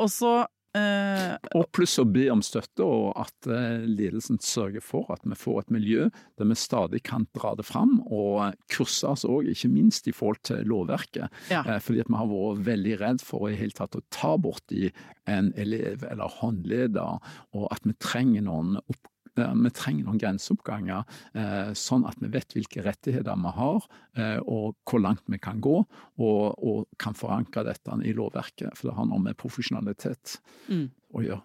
Og 0.02 0.10
så 0.10 0.34
Eh, 0.72 1.34
og 1.58 1.66
pluss 1.76 1.98
å 2.00 2.06
be 2.08 2.24
om 2.32 2.40
støtte, 2.44 2.84
og 2.84 3.10
at 3.20 3.48
eh, 3.50 3.84
ledelsen 3.84 4.40
sørger 4.40 4.80
for 4.84 5.10
at 5.12 5.20
vi 5.28 5.36
får 5.36 5.62
et 5.62 5.74
miljø 5.76 6.06
der 6.40 6.48
vi 6.48 6.56
stadig 6.56 7.02
kan 7.04 7.26
dra 7.36 7.52
det 7.58 7.66
fram, 7.68 7.98
og 8.08 8.56
kurse 8.72 9.10
oss 9.10 9.26
òg, 9.28 9.50
ikke 9.52 9.68
minst 9.72 10.08
i 10.08 10.16
forhold 10.16 10.40
til 10.48 10.64
lovverket. 10.70 11.28
Ja. 11.52 11.60
Uh, 11.66 11.76
fordi 11.82 12.00
at 12.00 12.08
vi 12.08 12.16
har 12.16 12.30
vært 12.32 12.64
veldig 12.70 12.98
redd 13.02 13.24
for 13.24 13.50
i 13.50 13.58
hele 13.58 13.76
tatt 13.76 13.98
å 13.98 14.04
ta 14.14 14.34
bort 14.40 14.72
en 14.72 15.52
elev 15.60 16.06
eller 16.08 16.40
håndleder, 16.40 17.20
og 17.52 17.68
at 17.68 17.84
vi 17.84 17.96
trenger 18.00 18.48
noen 18.48 18.78
opp 18.80 19.11
vi 19.36 19.70
trenger 19.74 20.06
noen 20.06 20.20
grenseoppganger, 20.20 21.04
eh, 21.38 21.72
sånn 21.78 22.04
at 22.08 22.18
vi 22.20 22.30
vet 22.32 22.56
hvilke 22.56 22.84
rettigheter 22.84 23.38
vi 23.42 23.52
har, 23.56 23.86
eh, 24.16 24.38
og 24.42 24.76
hvor 24.88 25.02
langt 25.02 25.24
vi 25.26 25.40
kan 25.42 25.60
gå, 25.64 25.78
og, 26.18 26.44
og 26.58 26.86
kan 26.98 27.16
forankre 27.16 27.64
dette 27.68 27.98
i 28.04 28.14
lovverket. 28.16 28.76
For 28.76 28.90
det 28.90 28.98
har 28.98 29.08
noe 29.08 29.22
med 29.22 29.38
profesjonalitet 29.40 30.38
mm. 30.68 30.86
å 31.16 31.24
gjøre. 31.24 31.42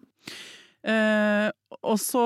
Eh, 0.87 1.49
og 1.81 1.97
så, 2.01 2.25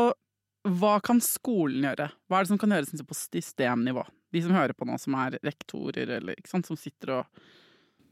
hva 0.67 0.97
kan 1.03 1.21
skolen 1.23 1.87
gjøre? 1.89 2.11
Hva 2.29 2.39
er 2.39 2.45
det 2.45 2.53
som 2.53 2.61
kan 2.61 2.75
gjøres 2.75 3.07
på 3.07 3.17
systemnivå? 3.17 4.05
De 4.31 4.43
som 4.43 4.55
hører 4.55 4.75
på 4.77 4.87
nå, 4.87 4.97
som 5.01 5.17
er 5.19 5.39
rektorer, 5.43 6.17
eller 6.19 6.37
sant, 6.47 6.69
som 6.69 6.79
sitter 6.79 7.17
og 7.19 7.41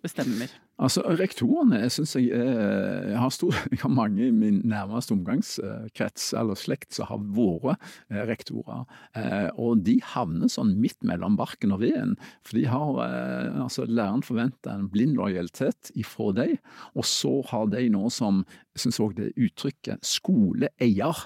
bestemmer? 0.04 0.52
Altså, 0.80 1.04
Rektorene 1.20 1.82
jeg 1.82 1.92
synes 1.92 2.16
jeg, 2.16 2.30
jeg, 2.32 3.18
har 3.20 3.32
stor, 3.36 3.56
jeg 3.74 3.82
har 3.82 3.92
mange 3.92 4.30
i 4.30 4.36
min 4.36 4.62
nærmeste 4.68 5.16
omgangskrets 5.16 6.32
eller 6.40 6.60
slekt 6.60 6.96
som 6.96 7.10
har 7.10 7.24
vært 7.36 7.90
eh, 8.12 8.22
rektorer. 8.30 8.86
Eh, 9.20 9.50
og 9.60 9.84
de 9.88 9.98
havner 10.14 10.52
sånn 10.52 10.76
midt 10.80 11.00
mellom 11.08 11.36
barken 11.40 11.76
og 11.76 11.84
veden. 11.84 12.16
For 12.48 12.60
de 12.60 12.68
har, 12.72 13.02
eh, 13.06 13.60
altså 13.66 13.88
Læreren 13.90 14.24
forventer 14.26 14.76
en 14.76 14.88
blind 14.92 15.18
lojalitet 15.20 15.92
ifra 16.00 16.32
dem, 16.38 16.56
og 16.96 17.08
så 17.08 17.40
har 17.52 17.68
de 17.74 17.88
noe 17.92 18.12
som 18.14 18.46
jeg 18.76 18.86
syns 18.86 19.02
òg 19.04 19.18
det 19.20 19.34
uttrykket 19.36 20.06
skoleeier 20.08 21.26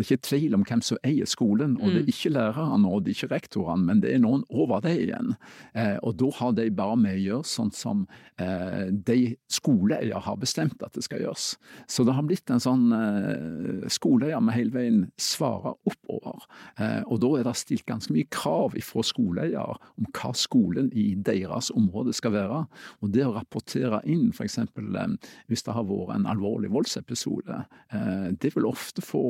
det 0.00 0.06
er 0.06 0.16
ikke 0.16 0.28
tvil 0.28 0.56
om 0.56 0.64
hvem 0.66 0.82
som 0.84 1.00
eier 1.06 1.28
skolen, 1.28 1.76
og 1.78 1.90
det 1.90 2.00
er 2.00 2.06
mm. 2.06 2.12
ikke 2.14 2.32
lærerne 2.34 2.90
og 2.90 3.04
det 3.04 3.12
er 3.12 3.18
ikke 3.18 3.34
rektorene, 3.34 3.86
men 3.86 4.02
det 4.02 4.14
er 4.14 4.22
noen 4.22 4.44
over 4.48 4.82
det 4.84 4.96
igjen. 5.04 5.34
Eh, 5.74 5.96
og 6.06 6.16
da 6.20 6.30
har 6.38 6.54
de 6.56 6.66
bare 6.74 6.96
med 7.00 7.18
å 7.18 7.22
gjøre 7.24 7.50
sånn 7.50 7.72
som 7.76 8.04
eh, 8.40 8.88
de 8.90 9.34
skoleeier 9.52 10.24
har 10.24 10.38
bestemt 10.40 10.82
at 10.86 10.96
det 10.96 11.04
skal 11.06 11.24
gjøres. 11.24 11.52
Så 11.90 12.06
det 12.06 12.14
har 12.16 12.26
blitt 12.26 12.50
en 12.52 12.62
sånn 12.62 12.86
eh, 12.96 13.88
skoleeier 13.92 14.42
med 14.44 14.56
hele 14.56 14.74
veien 14.74 15.02
svarer 15.20 15.76
oppover. 15.88 16.46
Eh, 16.80 17.02
og 17.06 17.20
da 17.22 17.32
er 17.38 17.48
det 17.48 17.56
stilt 17.60 17.86
ganske 17.88 18.14
mye 18.14 18.28
krav 18.32 18.76
fra 18.86 19.04
skoleeier 19.06 19.76
om 20.00 20.08
hva 20.16 20.32
skolen 20.36 20.90
i 20.96 21.10
deres 21.16 21.70
område 21.76 22.14
skal 22.16 22.34
være. 22.36 22.64
Og 23.04 23.12
det 23.14 23.26
å 23.26 23.34
rapportere 23.36 24.02
inn 24.08 24.30
f.eks. 24.34 24.58
Eh, 24.64 25.14
hvis 25.50 25.66
det 25.66 25.76
har 25.76 25.88
vært 25.88 26.16
en 26.16 26.28
alvorlig 26.30 26.72
voldsepisode, 26.72 27.62
eh, 27.92 28.28
det 28.40 28.54
vil 28.56 28.68
ofte 28.68 29.04
få 29.04 29.24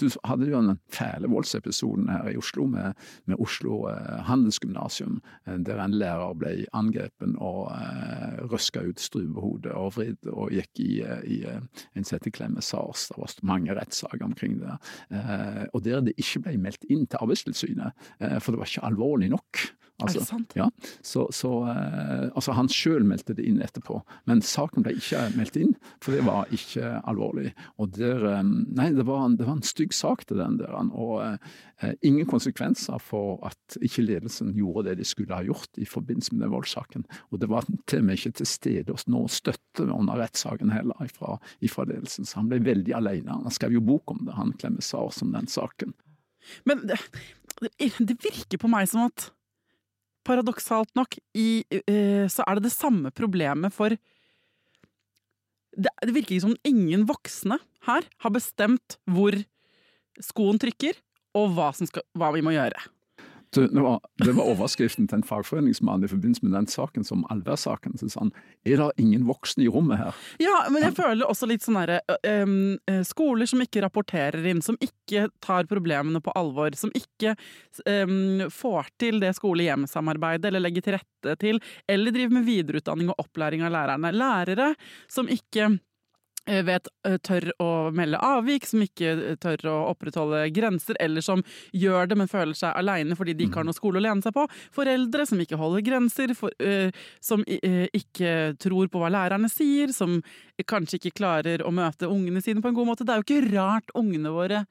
du 0.00 0.06
hadde 0.24 0.48
jo 0.50 0.60
den 0.60 0.78
fæle 0.92 1.30
voldsepisoden 1.30 2.08
her 2.12 2.30
i 2.30 2.36
Oslo 2.40 2.66
med, 2.70 2.96
med 3.26 3.40
Oslo 3.42 3.86
eh, 3.90 4.22
handelsgymnasium, 4.28 5.20
eh, 5.46 5.58
der 5.66 5.82
en 5.82 5.96
lærer 5.96 6.34
ble 6.38 6.54
angrepen 6.76 7.36
og 7.42 7.70
eh, 7.74 8.42
røska 8.50 8.84
ut 8.86 9.02
strupehodet 9.02 9.74
og 9.76 9.94
vridd 9.96 10.30
og 10.32 10.54
gikk 10.54 10.82
i, 10.84 10.90
eh, 11.04 11.24
i 11.24 11.40
en 11.96 12.06
som 12.06 12.20
med 12.52 12.64
SARS. 12.64 13.08
Det 13.10 13.18
var 13.18 13.34
mange 13.42 13.74
rettssaker 13.76 14.24
omkring 14.24 14.60
det. 14.62 14.78
Eh, 15.10 15.64
og 15.72 15.84
der 15.84 16.04
det 16.06 16.16
ikke 16.20 16.46
ble 16.46 16.56
meldt 16.60 16.86
inn 16.90 17.06
til 17.06 17.20
Arbeidstilsynet, 17.22 18.08
eh, 18.20 18.38
for 18.40 18.52
det 18.52 18.62
var 18.62 18.70
ikke 18.70 18.86
alvorlig 18.88 19.30
nok. 19.32 19.66
Altså, 19.96 20.18
er 20.18 20.20
det 20.20 20.28
sant? 20.28 20.54
Ja, 20.58 20.66
så, 21.00 21.22
så 21.32 21.50
eh, 21.72 22.26
altså 22.36 22.52
Han 22.52 22.68
sjøl 22.68 23.06
meldte 23.08 23.32
det 23.36 23.46
inn 23.48 23.62
etterpå, 23.64 24.02
men 24.28 24.42
saken 24.44 24.84
ble 24.84 24.92
ikke 24.98 25.22
meldt 25.38 25.56
inn, 25.56 25.72
for 26.04 26.12
det 26.12 26.26
var 26.26 26.50
ikke 26.52 26.98
alvorlig. 27.08 27.54
Og 27.80 27.94
der, 27.96 28.26
eh, 28.28 28.42
nei, 28.44 28.90
det 28.96 29.06
var, 29.08 29.24
en, 29.24 29.38
det 29.40 29.46
var 29.48 29.56
en 29.56 29.64
stygg 29.64 29.96
sak 29.96 30.26
til 30.28 30.42
den 30.42 30.58
der, 30.60 30.74
og 30.92 31.14
eh, 31.24 31.94
ingen 32.04 32.28
konsekvenser 32.28 33.00
for 33.00 33.40
at 33.48 33.78
ikke 33.80 34.04
ledelsen 34.04 34.52
gjorde 34.56 34.90
det 34.90 34.98
de 35.00 35.08
skulle 35.08 35.36
ha 35.36 35.46
gjort 35.46 35.80
i 35.80 35.88
forbindelse 35.88 36.34
med 36.34 36.44
den 36.44 36.52
voldssaken. 36.52 37.06
Og 37.32 37.40
det 37.40 37.48
var 37.52 37.64
til 37.88 38.02
og 38.02 38.08
med 38.10 38.20
ikke 38.20 38.34
til 38.42 38.50
stede 38.50 38.92
hos 38.92 39.08
nå 39.08 39.22
støtte 39.32 39.86
under 39.88 40.20
rettssaken 40.20 40.74
heller 40.74 41.08
fra 41.16 41.38
ledelsen, 41.88 42.28
så 42.28 42.42
han 42.42 42.52
ble 42.52 42.60
veldig 42.66 42.92
alene. 42.96 43.40
Han 43.46 43.54
skrev 43.54 43.78
jo 43.78 43.84
bok 43.84 44.12
om 44.12 44.26
det, 44.28 44.36
han 44.36 44.52
Klemme 44.60 44.84
Sars 44.84 45.22
om 45.24 45.32
den 45.32 45.48
saken. 45.48 45.96
Men 46.68 46.84
det, 46.86 47.00
det 47.60 48.18
virker 48.20 48.60
på 48.60 48.70
meg 48.70 48.88
som 48.90 49.08
at 49.08 49.30
paradoksalt 50.26 50.92
nok, 50.98 51.18
i, 51.38 51.62
uh, 51.70 52.26
så 52.32 52.44
er 52.46 52.58
det 52.58 52.68
det 52.68 52.76
samme 52.76 53.12
problemet 53.14 53.74
for 53.74 53.94
det, 55.76 55.92
det 56.02 56.14
virker 56.14 56.36
ikke 56.36 56.46
som 56.48 56.58
ingen 56.66 57.04
voksne 57.08 57.58
her 57.86 58.06
har 58.24 58.32
bestemt 58.34 58.96
hvor 59.04 59.36
skoen 60.24 60.58
trykker, 60.60 60.96
og 61.36 61.50
hva, 61.52 61.68
skal, 61.76 62.04
hva 62.16 62.30
vi 62.32 62.42
må 62.44 62.54
gjøre. 62.54 62.80
Det 63.56 63.82
var, 63.82 64.00
det 64.20 64.32
var, 64.36 64.50
overskriften 64.52 65.08
til 65.08 65.20
en 65.20 65.26
fagforeningsmann 65.26 66.04
i 66.04 66.10
forbindelse 66.10 66.44
med 66.44 66.52
den 66.56 66.68
saken 66.70 67.06
som 67.06 67.24
Alvær-saken. 67.32 67.96
Så 67.98 68.10
sa 68.12 68.20
han 68.24 68.32
er 68.68 68.82
det 68.82 68.90
ingen 69.02 69.24
voksne 69.28 69.64
i 69.64 69.70
rommet 69.72 70.00
her? 70.00 70.18
Ja, 70.42 70.66
men 70.72 70.84
jeg 70.84 70.96
føler 70.98 71.24
også 71.26 71.48
litt 71.48 71.64
sånn 71.64 71.78
herre 71.80 72.00
Skoler 73.06 73.48
som 73.48 73.62
ikke 73.64 73.82
rapporterer 73.84 74.44
inn, 74.50 74.62
som 74.64 74.78
ikke 74.82 75.26
tar 75.44 75.66
problemene 75.70 76.20
på 76.24 76.34
alvor, 76.38 76.76
som 76.78 76.92
ikke 76.96 77.36
får 78.52 78.92
til 79.00 79.20
det 79.22 79.32
skole-hjem-samarbeidet 79.38 80.50
eller 80.50 80.62
legger 80.64 80.86
til 80.86 80.96
rette 80.98 81.36
til, 81.40 81.60
eller 81.90 82.14
driver 82.14 82.38
med 82.38 82.46
videreutdanning 82.46 83.10
og 83.12 83.26
opplæring 83.26 83.64
av 83.66 83.74
lærerne. 83.74 84.12
Lærere 84.14 84.72
som 85.10 85.30
ikke 85.32 85.76
vet, 86.46 86.88
eh, 87.06 87.16
tør 87.26 87.48
å 87.62 87.70
melde 87.94 88.20
avvik, 88.22 88.66
som 88.68 88.82
ikke 88.84 89.12
eh, 89.14 89.38
tør 89.42 89.66
å 89.72 89.76
opprettholde 89.90 90.44
grenser, 90.54 90.98
eller 91.02 91.24
som 91.24 91.42
gjør 91.74 92.10
det, 92.10 92.18
men 92.20 92.30
føler 92.30 92.54
seg 92.58 92.76
aleine 92.78 93.18
fordi 93.18 93.34
de 93.34 93.48
ikke 93.48 93.60
har 93.60 93.66
mm. 93.66 93.72
noe 93.72 93.78
skole 93.78 94.00
å 94.00 94.04
lene 94.06 94.24
seg 94.24 94.36
på. 94.36 94.46
Foreldre 94.76 95.26
som 95.28 95.42
ikke 95.42 95.58
holder 95.60 95.84
grenser, 95.86 96.34
for, 96.38 96.54
uh, 96.62 97.04
som 97.24 97.42
uh, 97.42 97.86
ikke 97.96 98.56
tror 98.62 98.90
på 98.92 99.02
hva 99.02 99.10
lærerne 99.12 99.50
sier, 99.50 99.92
som 99.94 100.20
kanskje 100.68 101.00
ikke 101.00 101.16
klarer 101.18 101.64
å 101.66 101.72
møte 101.74 102.08
ungene 102.10 102.42
sine 102.44 102.62
på 102.62 102.70
en 102.70 102.78
god 102.78 102.90
måte. 102.92 103.06
Det 103.06 103.14
er 103.14 103.22
jo 103.22 103.26
ikke 103.26 103.54
rart 103.56 103.94
ungene 103.98 104.32
våre 104.34 104.64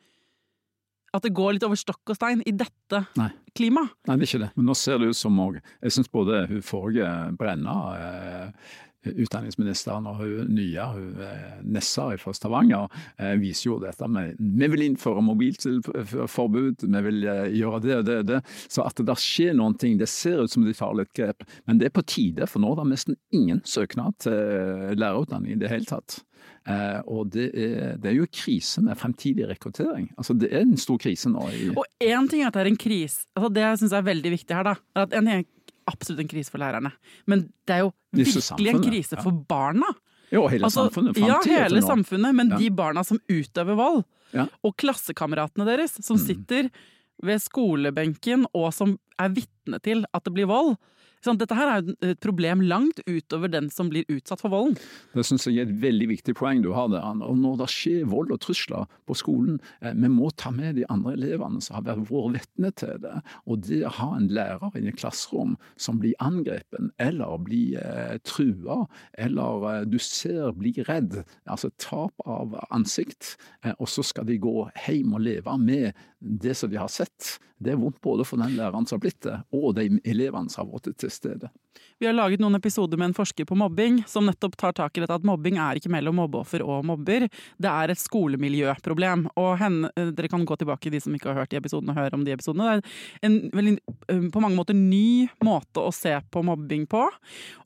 at 1.15 1.23
det 1.23 1.33
går 1.35 1.55
litt 1.55 1.65
over 1.67 1.79
stokk 1.79 2.11
og 2.11 2.17
stein 2.17 2.41
i 2.47 2.53
dette 2.55 3.01
Nei. 3.19 3.29
klimaet. 3.57 3.93
Nei, 4.07 4.17
det 4.17 4.25
er 4.25 4.29
ikke 4.29 4.43
det. 4.45 4.51
Men 4.57 4.69
nå 4.69 4.75
ser 4.77 4.99
det 4.99 5.11
ut 5.11 5.19
som 5.19 5.37
òg 5.41 5.59
Jeg 5.61 5.95
syns 5.95 6.11
både 6.11 6.45
hun 6.49 6.65
forrige 6.65 7.11
Brenna 7.39 7.77
eh, 7.95 8.73
utdanningsministeren 9.13 10.07
og 10.09 10.21
hun 10.21 10.51
nye, 10.55 10.87
hun 10.95 11.21
eh, 11.23 11.55
Nessa 11.75 12.07
fra 12.21 12.33
Stavanger, 12.35 12.89
eh, 13.17 13.35
viser 13.41 13.69
jo 13.69 13.79
dette 13.83 14.09
med 14.11 14.35
vi 14.39 14.69
vil 14.71 14.85
innføre 14.87 15.23
mobilforbud, 15.25 16.85
vi 16.85 17.03
vil 17.07 17.25
eh, 17.31 17.47
gjøre 17.59 17.81
det 17.85 17.97
og 17.99 18.05
det 18.09 18.19
og 18.23 18.29
det. 18.33 18.41
Så 18.67 18.85
at 18.85 19.01
det 19.05 19.17
skjer 19.21 19.57
noen 19.57 19.77
ting, 19.81 19.97
det 19.99 20.09
ser 20.11 20.43
ut 20.43 20.51
som 20.51 20.65
de 20.65 20.75
tar 20.75 20.95
litt 20.97 21.13
grep. 21.17 21.45
Men 21.65 21.81
det 21.81 21.89
er 21.89 21.97
på 21.97 22.05
tide, 22.05 22.47
for 22.49 22.63
nå 22.63 22.73
er 22.73 22.83
det 22.83 22.91
nesten 22.93 23.19
ingen 23.35 23.61
søknad 23.65 24.17
til 24.25 24.95
lærerutdanning 24.99 25.55
i 25.55 25.59
det 25.61 25.71
hele 25.71 25.89
tatt. 25.89 26.21
Uh, 26.65 26.97
og 27.13 27.27
det 27.29 27.51
er, 27.53 27.91
det 28.01 28.09
er, 28.09 28.15
jo 28.17 28.25
krise 28.33 28.81
med 28.81 28.97
fremtidig 28.97 29.45
rekruttering. 29.51 30.07
Altså 30.17 30.33
Det 30.33 30.49
er 30.49 30.63
en 30.65 30.79
stor 30.81 30.97
krise 31.01 31.29
nå. 31.29 31.43
I... 31.53 31.67
Og 31.77 31.85
én 32.01 32.29
ting 32.29 32.41
er 32.41 32.49
at 32.49 32.57
det 32.57 32.63
er 32.63 32.71
en 32.71 32.79
krise. 32.81 33.27
Altså 33.37 33.51
det 33.53 33.65
jeg 33.65 33.91
er 33.93 34.07
veldig 34.07 34.31
viktig 34.33 34.57
her, 34.57 34.71
da. 34.71 34.73
er 34.95 35.05
at 35.05 35.13
en 35.13 35.29
ting 35.29 35.45
absolutt 35.89 36.23
en 36.23 36.31
krise 36.31 36.53
for 36.53 36.61
lærerne. 36.61 36.91
Men 37.29 37.47
det 37.67 37.77
er 37.77 37.85
jo 37.85 37.93
virkelig 38.15 38.73
en 38.73 38.83
krise 38.83 39.19
for 39.21 39.45
barna. 39.49 39.91
Jo, 40.33 40.47
hele 40.49 40.67
altså, 40.67 40.87
samfunnet. 40.87 41.19
Ja, 41.21 41.39
hele 41.45 41.81
samfunnet. 41.85 42.35
Men 42.35 42.51
ja. 42.55 42.59
de 42.59 42.71
barna 42.73 43.03
som 43.05 43.19
utøver 43.29 43.77
vold, 43.77 44.03
ja. 44.35 44.47
og 44.65 44.75
klassekameratene 44.81 45.67
deres 45.69 45.97
som 46.01 46.17
mm. 46.17 46.25
sitter 46.25 46.69
ved 47.23 47.39
skolebenken 47.43 48.47
og 48.51 48.71
som 48.75 48.97
er 49.21 49.31
vitne 49.31 49.79
til 49.85 50.03
at 50.11 50.25
det 50.25 50.33
blir 50.35 50.49
vold, 50.49 50.75
Sånn, 51.25 51.39
dette 51.41 51.57
her 51.57 51.71
er 51.71 51.87
et 52.05 52.21
problem 52.21 52.61
langt 52.65 53.01
utover 53.07 53.49
den 53.49 53.71
som 53.73 53.89
blir 53.89 54.05
utsatt 54.13 54.43
for 54.43 54.53
volden. 54.53 54.77
Det 55.15 55.25
syns 55.25 55.47
jeg 55.49 55.63
er 55.63 55.69
et 55.69 55.79
veldig 55.81 56.09
viktig 56.11 56.35
poeng 56.37 56.61
du 56.61 56.71
har 56.75 56.91
der. 56.93 57.05
Og 57.25 57.39
når 57.41 57.63
det 57.63 57.69
skjer 57.73 58.05
vold 58.11 58.33
og 58.35 58.41
trusler 58.45 58.85
på 59.09 59.17
skolen, 59.17 59.57
eh, 59.81 59.95
vi 59.95 60.11
må 60.11 60.29
ta 60.37 60.51
med 60.53 60.77
de 60.77 60.85
andre 60.93 61.15
elevene 61.17 61.63
som 61.65 61.79
har 61.79 61.87
vært 61.89 62.05
vitne 62.35 62.71
til 62.77 62.99
det. 63.01 63.15
Og 63.49 63.63
det 63.65 63.81
å 63.87 63.93
ha 63.97 64.09
en 64.17 64.29
lærer 64.29 64.77
i 64.77 64.85
et 64.87 64.99
klasserom 64.99 65.55
som 65.81 65.99
blir 66.01 66.13
angrepen 66.23 66.91
eller 67.01 67.39
blir 67.41 67.79
eh, 67.81 68.17
trua, 68.27 68.83
eller 69.17 69.67
eh, 69.71 69.81
du 69.89 69.97
ser 70.01 70.53
blir 70.55 70.83
redd, 70.89 71.23
altså 71.49 71.71
tap 71.81 72.13
av 72.25 72.55
ansikt, 72.69 73.35
eh, 73.63 73.73
og 73.79 73.89
så 73.89 74.05
skal 74.05 74.29
de 74.29 74.37
gå 74.41 74.69
hjem 74.85 75.15
og 75.17 75.25
leve 75.25 75.57
med 75.61 76.05
det 76.25 76.55
som 76.57 76.69
de 76.71 76.79
har 76.81 76.91
sett. 76.91 77.37
Det 77.57 77.71
er 77.71 77.79
vondt 77.79 78.01
både 78.03 78.25
for 78.27 78.41
den 78.41 78.57
læreren 78.57 78.87
som 78.87 78.97
har 78.97 79.05
blitt 79.05 79.21
det, 79.23 79.37
og 79.55 79.75
de 79.77 79.87
elevene 80.03 80.51
som 80.51 80.65
har 80.65 80.73
vært 80.73 80.97
til 80.99 81.11
stede. 81.13 81.51
Vi 81.99 82.07
har 82.07 82.15
laget 82.15 82.41
noen 82.43 82.57
episoder 82.57 82.99
med 82.99 83.09
en 83.09 83.15
forsker 83.15 83.47
på 83.47 83.55
mobbing, 83.55 84.01
som 84.11 84.25
nettopp 84.27 84.57
tar 84.59 84.73
tak 84.75 84.97
i 84.97 85.03
dette 85.03 85.15
at 85.15 85.27
mobbing 85.27 85.59
er 85.61 85.79
ikke 85.79 85.91
mellom 85.93 86.17
mobbeoffer 86.19 86.63
og 86.65 86.83
mobber, 86.87 87.27
det 87.31 87.71
er 87.71 87.93
et 87.93 88.01
skolemiljøproblem. 88.01 89.29
Og 89.39 89.51
henne, 89.61 89.91
eh, 89.95 90.11
dere 90.15 90.31
kan 90.31 90.43
gå 90.43 90.57
tilbake, 90.59 90.91
de 90.91 90.99
som 90.99 91.15
ikke 91.15 91.31
har 91.31 91.39
hørt 91.43 91.53
de 91.53 91.61
episodene, 91.61 91.95
og 91.95 92.01
høre 92.01 92.19
om 92.19 92.25
de 92.27 92.35
episodene. 92.35 92.81
Det 92.81 92.83
er 93.23 93.29
en 93.29 93.39
veldig, 93.51 93.77
eh, 94.09 94.27
på 94.31 94.43
mange 94.43 94.59
måter 94.59 94.75
ny 94.75 95.29
måte 95.39 95.79
å 95.79 95.93
se 95.93 96.19
på 96.31 96.43
mobbing 96.43 96.85
på. 96.87 97.07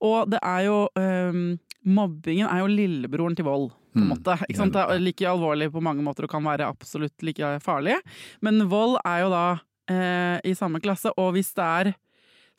Og 0.01 0.30
det 0.30 0.39
er 0.43 0.66
jo 0.66 0.88
um, 0.95 1.60
Mobbingen 1.86 2.49
er 2.51 2.60
jo 2.60 2.68
lillebroren 2.68 3.36
til 3.38 3.45
vold. 3.47 3.72
På 3.93 4.01
en 4.01 4.07
mm. 4.07 4.11
måte. 4.13 4.35
Ikke 4.47 4.59
sant? 4.61 4.75
Det 4.75 4.83
er 4.83 5.01
like 5.01 5.29
alvorlig 5.29 5.69
på 5.73 5.83
mange 5.83 6.05
måter 6.05 6.27
og 6.27 6.33
kan 6.33 6.45
være 6.45 6.67
absolutt 6.69 7.25
like 7.25 7.55
farlig. 7.65 7.97
Men 8.45 8.67
vold 8.71 8.99
er 9.03 9.23
jo 9.23 9.31
da 9.33 9.45
eh, 9.91 10.37
i 10.45 10.55
samme 10.57 10.81
klasse, 10.83 11.13
og 11.17 11.33
hvis 11.37 11.51
det 11.57 11.65
er 11.65 11.91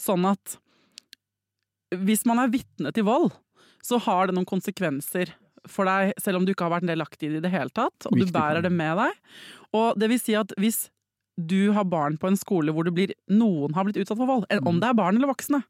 sånn 0.00 0.26
at 0.30 0.58
hvis 2.00 2.24
man 2.28 2.38
er 2.38 2.52
vitne 2.52 2.92
til 2.94 3.06
vold, 3.08 3.32
så 3.82 3.98
har 4.04 4.28
det 4.28 4.36
noen 4.36 4.48
konsekvenser 4.48 5.32
for 5.68 5.88
deg, 5.88 6.14
selv 6.20 6.40
om 6.40 6.46
du 6.46 6.52
ikke 6.54 6.66
har 6.66 6.78
vært 6.78 6.88
delaktig 6.88 7.28
i 7.28 7.32
det 7.34 7.40
i 7.42 7.44
det 7.48 7.52
hele 7.52 7.72
tatt, 7.74 8.06
og 8.08 8.16
du 8.16 8.26
bærer 8.32 8.64
det 8.64 8.72
med 8.72 8.96
deg. 9.00 9.36
Og 9.76 9.98
det 10.00 10.08
vil 10.12 10.20
si 10.22 10.36
at 10.38 10.54
hvis 10.60 10.86
du 11.48 11.72
har 11.76 11.86
barn 11.88 12.18
på 12.20 12.28
en 12.30 12.38
skole 12.38 12.72
hvor 12.74 12.88
blir, 12.94 13.12
noen 13.32 13.74
har 13.76 13.86
blitt 13.86 14.00
utsatt 14.02 14.18
for 14.18 14.28
vold, 14.28 14.46
om 14.60 14.76
mm. 14.76 14.80
det 14.82 14.90
er 14.90 14.98
barn 14.98 15.18
eller 15.18 15.30
voksne, 15.30 15.62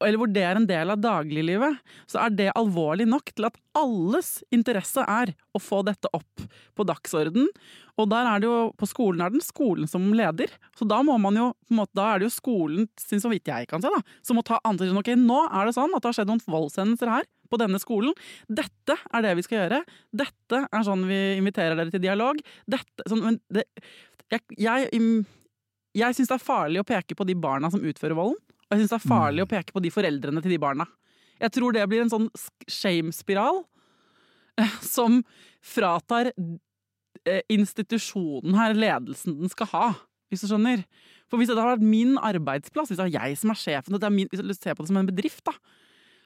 eller 0.00 0.18
hvor 0.20 0.30
det 0.32 0.44
er 0.46 0.58
en 0.58 0.68
del 0.68 0.94
av 0.94 1.02
dagliglivet, 1.02 1.78
så 2.10 2.24
er 2.24 2.34
det 2.38 2.48
alvorlig 2.58 3.06
nok 3.10 3.32
til 3.34 3.48
at 3.50 3.58
alles 3.78 4.40
interesse 4.54 5.04
er 5.04 5.34
å 5.54 5.62
få 5.62 5.82
dette 5.86 6.10
opp 6.16 6.48
på 6.76 6.86
dagsorden. 6.88 7.48
Og 8.00 8.08
der 8.10 8.28
er 8.28 8.40
det 8.40 8.48
jo, 8.48 8.70
på 8.80 8.88
skolen 8.88 9.22
er 9.24 9.32
den 9.34 9.44
skolen 9.44 9.90
som 9.90 10.08
leder, 10.16 10.52
så 10.78 10.86
da 10.88 11.00
må 11.06 11.16
man 11.20 11.36
jo, 11.36 11.50
på 11.66 11.74
en 11.74 11.82
måte, 11.82 11.96
da 11.98 12.08
er 12.10 12.20
det 12.20 12.30
jo 12.30 12.36
skolen, 12.38 12.88
så 12.96 13.32
vidt 13.32 13.50
jeg 13.50 13.68
kan 13.70 13.82
se, 13.84 13.92
da, 13.92 14.00
som 14.26 14.38
må 14.38 14.44
ta 14.46 14.60
ansvar. 14.64 14.94
Ok, 15.02 15.12
nå 15.18 15.42
er 15.48 15.68
det 15.68 15.76
sånn 15.76 15.92
at 15.94 16.02
det 16.02 16.10
har 16.10 16.18
skjedd 16.20 16.32
noen 16.32 16.44
voldshendelser 16.46 17.12
her 17.12 17.28
på 17.50 17.58
denne 17.60 17.80
skolen. 17.82 18.14
Dette 18.46 18.96
er 19.10 19.24
det 19.26 19.34
vi 19.38 19.44
skal 19.46 19.64
gjøre. 19.64 19.80
Dette 20.22 20.62
er 20.64 20.86
sånn 20.86 21.02
vi 21.10 21.18
inviterer 21.40 21.76
dere 21.78 21.92
til 21.92 22.04
dialog. 22.04 22.40
Dette, 22.70 23.06
sånn, 23.10 23.24
men 23.26 23.40
det, 23.52 23.66
jeg, 24.30 24.44
jeg, 24.60 25.02
jeg 25.96 26.16
syns 26.16 26.30
det 26.30 26.36
er 26.36 26.44
farlig 26.44 26.82
å 26.82 26.86
peke 26.86 27.16
på 27.18 27.26
de 27.28 27.36
barna 27.38 27.70
som 27.72 27.82
utfører 27.82 28.16
volden, 28.18 28.38
og 28.68 28.74
jeg 28.76 28.84
syns 28.84 28.94
det 28.94 28.98
er 29.00 29.10
farlig 29.10 29.42
mm. 29.42 29.48
å 29.48 29.50
peke 29.50 29.74
på 29.74 29.82
de 29.82 29.92
foreldrene 29.92 30.42
til 30.44 30.54
de 30.54 30.60
barna. 30.62 30.86
Jeg 31.40 31.54
tror 31.56 31.74
det 31.74 31.86
blir 31.90 32.04
en 32.04 32.12
sånn 32.12 32.28
shame-spiral 32.70 33.62
eh, 34.60 34.76
som 34.84 35.22
fratar 35.64 36.30
eh, 36.30 37.42
institusjonen 37.50 38.58
her 38.58 38.76
ledelsen 38.76 39.38
den 39.40 39.52
skal 39.52 39.70
ha, 39.72 39.86
hvis 40.30 40.44
du 40.44 40.50
skjønner. 40.52 40.84
For 41.30 41.40
hvis 41.40 41.50
det 41.50 41.56
hadde 41.56 41.78
vært 41.78 41.86
min 41.86 42.16
arbeidsplass, 42.20 42.90
hvis 42.90 43.00
det 43.00 43.08
er 43.08 43.16
jeg 43.16 43.38
som 43.40 43.52
er 43.52 43.58
sjefen, 43.58 43.96
hvis 43.96 44.42
du 44.42 44.54
ser 44.54 44.76
på 44.76 44.84
det 44.84 44.92
som 44.92 45.00
en 45.00 45.10
bedrift, 45.10 45.42
da, 45.46 45.56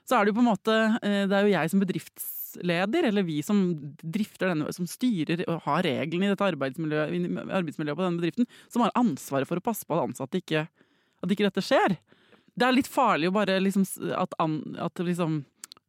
så 0.04 0.18
er 0.18 0.24
det 0.24 0.34
jo 0.34 0.36
på 0.36 0.44
en 0.44 0.50
måte 0.50 0.74
eh, 1.00 1.22
Det 1.24 1.36
er 1.36 1.46
jo 1.46 1.54
jeg 1.54 1.70
som 1.72 1.80
bedrifts 1.80 2.26
arbeidsleder, 2.54 3.08
eller 3.08 3.22
vi 3.22 3.42
som 3.42 3.94
drifter 4.02 4.48
denne, 4.48 4.72
som 4.72 4.86
styrer 4.86 5.44
og 5.48 5.62
har 5.64 5.82
reglene 5.82 6.26
i 6.26 6.32
dette 6.32 6.44
arbeidsmiljøet, 6.44 7.48
arbeidsmiljøet 7.50 7.96
på 7.96 8.04
denne 8.04 8.20
bedriften, 8.20 8.46
som 8.68 8.82
har 8.82 8.92
ansvaret 8.94 9.48
for 9.48 9.56
å 9.56 9.64
passe 9.64 9.84
på 9.86 9.94
at 9.94 10.08
ansatte 10.08 10.38
ikke 10.38 10.68
At 11.22 11.30
ikke 11.30 11.46
dette 11.46 11.62
skjer. 11.64 11.96
Det 12.54 12.66
er 12.66 12.74
litt 12.74 12.88
farlig 12.88 13.28
å 13.28 13.32
bare 13.32 13.58
liksom 13.60 13.84
At, 14.14 14.34
at 14.36 14.98
liksom 14.98 15.44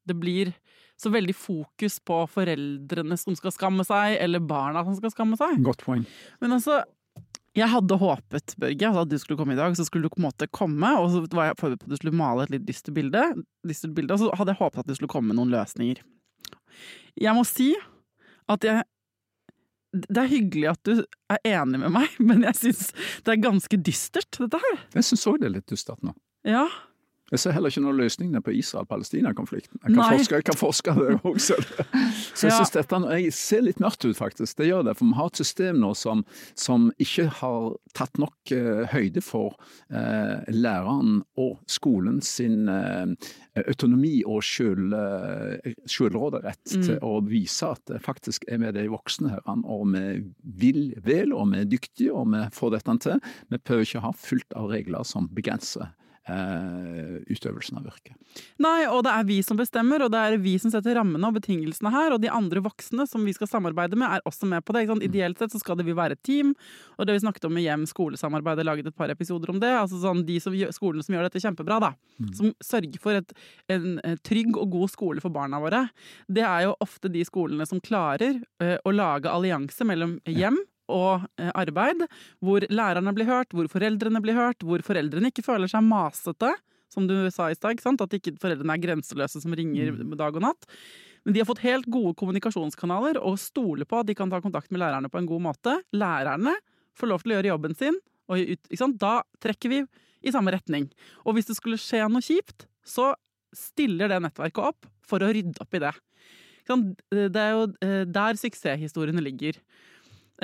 det 0.06 0.14
blir 0.14 0.54
så 0.98 1.10
veldig 1.10 1.34
fokus 1.36 2.00
på 2.00 2.28
foreldrene 2.30 3.18
som 3.18 3.36
skal 3.36 3.52
skamme 3.52 3.84
seg, 3.84 4.20
eller 4.22 4.40
barna 4.40 4.84
som 4.86 4.96
skal 4.96 5.12
skamme 5.12 5.36
seg. 5.36 5.58
Godt 5.66 5.82
poeng. 5.84 6.06
Men 6.40 6.54
altså, 6.56 6.84
jeg 7.58 7.68
hadde 7.72 7.98
håpet, 8.00 8.54
Børge, 8.62 8.92
at 9.02 9.10
du 9.10 9.18
skulle 9.18 9.40
komme 9.40 9.58
i 9.58 9.60
dag, 9.60 9.76
så 9.76 9.84
skulle 9.84 10.06
du 10.06 10.14
på 10.14 10.22
en 10.22 10.28
måte 10.28 10.48
komme, 10.48 10.94
og 11.02 11.10
så 11.12 11.26
var 11.34 11.50
jeg 11.50 11.58
forberedt 11.60 11.82
på 11.82 11.90
at 11.90 11.96
du 11.96 12.00
skulle 12.00 12.20
male 12.22 12.46
et 12.46 12.54
litt 12.54 12.70
dystert 12.70 12.96
bilde, 12.96 13.26
dystert 13.66 13.98
bilde, 13.98 14.14
og 14.14 14.22
så 14.22 14.38
hadde 14.38 14.54
jeg 14.54 14.62
håpet 14.62 14.84
at 14.84 14.88
du 14.92 14.96
skulle 14.96 15.12
komme 15.12 15.34
med 15.34 15.42
noen 15.42 15.52
løsninger. 15.52 16.06
Jeg 17.20 17.36
må 17.38 17.46
si 17.48 17.72
at 18.52 18.68
jeg 18.68 18.84
det 19.96 20.20
er 20.20 20.28
hyggelig 20.28 20.68
at 20.74 20.82
du 20.84 21.06
er 21.32 21.40
enig 21.48 21.80
med 21.80 21.94
meg, 21.96 22.18
men 22.28 22.44
jeg 22.44 22.60
syns 22.60 22.90
det 23.24 23.32
er 23.32 23.46
ganske 23.46 23.80
dystert, 23.80 24.28
dette 24.36 24.60
her. 24.60 24.82
Jeg 24.98 25.08
syns 25.08 25.24
òg 25.32 25.40
det 25.40 25.50
er 25.50 25.56
litt 25.58 25.72
dystert 25.72 26.04
nå. 26.04 26.12
Ja. 26.44 26.66
Jeg 27.34 27.42
ser 27.42 27.56
heller 27.56 27.72
ikke 27.74 27.82
noen 27.82 27.98
løsninger 27.98 28.42
på 28.46 28.54
Israel-Palestina-konflikten. 28.54 29.80
Jeg 29.90 30.28
jeg 30.30 30.44
kan 30.46 30.58
forske 30.60 30.94
det 30.94 31.16
også. 31.24 31.56
Så 31.58 32.46
jeg 32.46 32.52
Ja. 32.54 32.58
synes 32.60 32.74
dette 32.76 33.00
jeg 33.10 33.34
ser 33.34 33.64
litt 33.66 33.80
mørkt 33.82 34.06
ut, 34.06 34.16
faktisk. 34.16 34.58
Det 34.58 34.68
gjør 34.68 34.84
det. 34.86 34.94
For 35.00 35.10
vi 35.10 35.18
har 35.18 35.32
et 35.32 35.42
system 35.42 35.80
nå 35.82 35.96
som, 35.98 36.22
som 36.54 36.92
ikke 37.02 37.26
har 37.42 37.74
tatt 37.98 38.20
nok 38.22 38.54
uh, 38.54 38.86
høyde 38.94 39.24
for 39.26 39.58
uh, 39.90 40.46
læreren 40.54 41.24
og 41.42 41.58
skolen 41.66 42.22
sin 42.22 42.70
uh, 42.70 43.10
autonomi 43.66 44.22
og 44.28 44.44
selv, 44.46 44.94
selvråderett 45.90 46.76
til 46.76 46.98
å 47.02 47.18
vise 47.26 47.72
at 47.72 47.82
det 47.90 48.04
faktisk 48.06 48.46
er 48.52 48.60
vi 48.62 48.74
de 48.76 48.88
voksne 48.92 49.32
her, 49.32 49.42
og 49.48 49.88
vi 49.96 50.22
vil 50.44 50.82
vel, 51.02 51.34
og 51.34 51.54
vi 51.54 51.64
er 51.64 51.70
dyktige, 51.72 52.14
og 52.14 52.30
vi 52.36 52.44
får 52.54 52.76
dette 52.76 52.98
til. 53.08 53.22
Vi 53.50 53.58
prøver 53.64 53.88
ikke 53.88 54.02
å 54.04 54.10
ha 54.10 54.18
fullt 54.20 54.58
av 54.60 54.74
regler 54.76 55.08
som 55.08 55.32
begrenser 55.32 55.96
utøvelsen 56.26 57.78
av 57.78 57.86
yrket. 57.86 58.16
Nei, 58.62 58.88
og 58.90 59.04
det 59.06 59.14
er 59.14 59.28
vi 59.28 59.38
som 59.46 59.60
bestemmer, 59.60 60.02
og 60.06 60.12
det 60.14 60.22
er 60.22 60.38
vi 60.42 60.56
som 60.62 60.72
setter 60.74 60.98
rammene 60.98 61.30
og 61.30 61.38
betingelsene 61.38 61.92
her, 61.94 62.16
og 62.16 62.24
de 62.24 62.32
andre 62.34 62.64
voksne 62.66 63.06
som 63.10 63.24
vi 63.28 63.36
skal 63.36 63.50
samarbeide 63.52 64.00
med, 64.00 64.10
er 64.10 64.26
også 64.26 64.50
med 64.50 64.66
på 64.66 64.74
det. 64.74 64.84
Ikke 64.84 64.96
sant? 64.96 65.06
Ideelt 65.06 65.42
sett 65.42 65.54
så 65.54 65.62
skal 65.62 65.80
det 65.80 65.88
vi 65.88 65.96
være 65.98 66.18
et 66.18 66.24
team, 66.26 66.56
og 66.98 67.08
det 67.08 67.18
vi 67.18 67.24
snakket 67.26 67.48
om 67.48 67.56
med 67.56 67.66
hjem-skole-samarbeidet, 67.68 68.66
laget 68.66 68.90
et 68.90 68.98
par 68.98 69.14
episoder 69.14 69.54
om 69.54 69.62
det, 69.62 69.72
altså 69.78 70.02
sånn 70.02 70.26
de 70.28 70.40
som, 70.42 70.56
skolene 70.76 71.06
som 71.06 71.18
gjør 71.18 71.30
dette 71.30 71.44
kjempebra, 71.44 71.80
da, 71.84 71.94
som 72.36 72.54
sørger 72.64 73.02
for 73.02 73.22
et, 73.22 73.36
en 73.72 74.00
eh, 74.02 74.18
trygg 74.26 74.58
og 74.58 74.74
god 74.80 74.94
skole 74.94 75.24
for 75.24 75.34
barna 75.36 75.62
våre, 75.62 75.86
det 76.28 76.46
er 76.48 76.68
jo 76.68 76.78
ofte 76.84 77.12
de 77.12 77.26
skolene 77.28 77.68
som 77.70 77.84
klarer 77.84 78.42
eh, 78.64 78.78
å 78.82 78.96
lage 78.96 79.32
allianse 79.32 79.86
mellom 79.88 80.18
hjem 80.26 80.58
og 80.92 81.26
eh, 81.42 81.52
arbeid, 81.58 82.06
hvor 82.44 82.66
lærerne 82.70 83.14
blir 83.16 83.30
hørt, 83.30 83.54
hvor 83.56 83.70
foreldrene 83.72 84.22
blir 84.24 84.38
hørt, 84.38 84.64
hvor 84.66 84.84
foreldrene 84.86 85.32
ikke 85.32 85.46
føler 85.46 85.72
seg 85.72 85.86
masete, 85.86 86.54
som 86.92 87.08
du 87.10 87.16
sa 87.34 87.50
i 87.50 87.58
stad, 87.58 87.82
at 87.82 88.16
ikke 88.16 88.36
foreldrene 88.42 88.78
er 88.78 88.84
grenseløse 88.84 89.42
som 89.44 89.56
ringer 89.58 89.98
dag 90.16 90.38
og 90.38 90.46
natt. 90.46 90.70
Men 91.26 91.34
de 91.34 91.42
har 91.42 91.50
fått 91.50 91.64
helt 91.66 91.88
gode 91.90 92.14
kommunikasjonskanaler 92.20 93.18
og 93.18 93.40
stoler 93.42 93.88
på 93.90 94.00
at 94.00 94.10
de 94.10 94.16
kan 94.18 94.30
ta 94.30 94.40
kontakt 94.44 94.70
med 94.72 94.84
lærerne 94.84 95.10
på 95.10 95.20
en 95.20 95.30
god 95.30 95.42
måte. 95.48 95.80
Lærerne 95.98 96.54
får 96.96 97.10
lov 97.12 97.24
til 97.24 97.34
å 97.34 97.40
gjøre 97.40 97.52
jobben 97.52 97.78
sin, 97.78 97.98
og 98.30 98.98
da 99.02 99.16
trekker 99.42 99.74
vi 99.74 99.82
i 100.26 100.34
samme 100.34 100.54
retning. 100.54 100.88
Og 101.26 101.36
hvis 101.36 101.50
det 101.50 101.58
skulle 101.58 101.82
skje 101.82 102.06
noe 102.10 102.24
kjipt, 102.24 102.68
så 102.86 103.14
stiller 103.56 104.12
det 104.12 104.22
nettverket 104.22 104.70
opp 104.70 104.88
for 105.06 105.24
å 105.24 105.32
rydde 105.34 105.62
opp 105.62 105.78
i 105.78 105.82
det. 105.82 105.94
Det 106.66 107.42
er 107.42 107.52
jo 107.54 107.66
eh, 107.86 108.04
der 108.10 108.40
suksesshistoriene 108.40 109.22
ligger. 109.22 109.58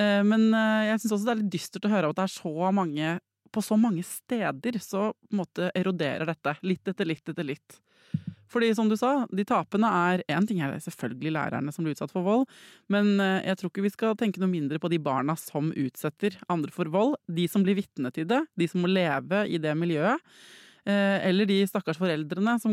Eh, 0.00 0.22
Men 0.24 0.48
eh, 0.56 0.88
jeg 0.90 1.02
syns 1.02 1.14
også 1.18 1.28
det 1.28 1.34
er 1.34 1.40
litt 1.42 1.54
dystert 1.54 1.86
å 1.88 1.92
høre 1.92 2.10
at 2.12 2.20
det 2.20 2.26
er 2.26 2.34
så 2.34 2.72
mange 2.72 3.14
På 3.52 3.60
så 3.64 3.76
mange 3.76 4.04
steder 4.06 4.78
så 4.80 5.10
måte 5.36 5.68
eroderer 5.76 6.24
dette. 6.30 6.54
Litt 6.64 6.88
etter 6.88 7.08
litt 7.08 7.26
etter 7.28 7.44
litt. 7.44 7.74
Fordi 8.52 8.70
som 8.76 8.88
du 8.88 8.94
sa, 8.96 9.26
de 9.28 9.44
tapende 9.48 9.88
er 9.88 10.22
Én 10.32 10.46
ting 10.48 10.62
er 10.64 10.78
selvfølgelig 10.80 11.34
lærerne 11.36 11.72
som 11.72 11.84
blir 11.84 11.92
utsatt 11.92 12.12
for 12.12 12.24
vold, 12.24 12.46
men 12.92 13.14
eh, 13.20 13.44
jeg 13.48 13.58
tror 13.60 13.72
ikke 13.72 13.84
vi 13.84 13.92
skal 13.92 14.16
tenke 14.20 14.40
noe 14.40 14.48
mindre 14.52 14.80
på 14.80 14.88
de 14.92 14.98
barna 15.00 15.36
som 15.40 15.68
utsetter 15.72 16.36
andre 16.52 16.72
for 16.72 16.88
vold. 16.92 17.16
De 17.28 17.44
som 17.48 17.64
blir 17.64 17.76
vitne 17.76 18.12
til 18.12 18.28
det, 18.28 18.42
de 18.56 18.68
som 18.68 18.84
må 18.84 18.92
leve 18.92 19.44
i 19.48 19.60
det 19.60 19.72
miljøet. 19.76 20.20
Eller 20.82 21.46
de 21.46 21.60
stakkars 21.68 22.00
foreldrene 22.00 22.56
som 22.58 22.72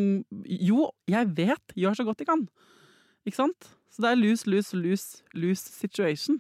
jo, 0.50 0.88
jeg 1.12 1.28
vet, 1.38 1.76
gjør 1.78 2.00
så 2.00 2.08
godt 2.08 2.24
de 2.24 2.26
kan. 2.26 2.48
Ikke 3.28 3.38
sant? 3.38 3.68
Så 3.94 4.02
det 4.02 4.10
er 4.10 4.18
lose, 4.18 4.50
lose, 4.50 4.80
lose, 4.80 5.22
lose 5.38 5.76
situation. 5.76 6.40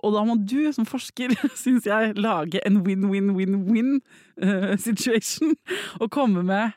Og 0.00 0.14
da 0.14 0.22
må 0.26 0.36
du 0.38 0.70
som 0.74 0.86
forsker, 0.88 1.34
syns 1.62 1.88
jeg, 1.88 2.14
lage 2.18 2.62
en 2.66 2.80
win-win-win-win 2.86 3.96
uh, 4.42 4.74
situation. 4.78 5.56
Og 6.00 6.10
komme 6.14 6.44
med 6.46 6.76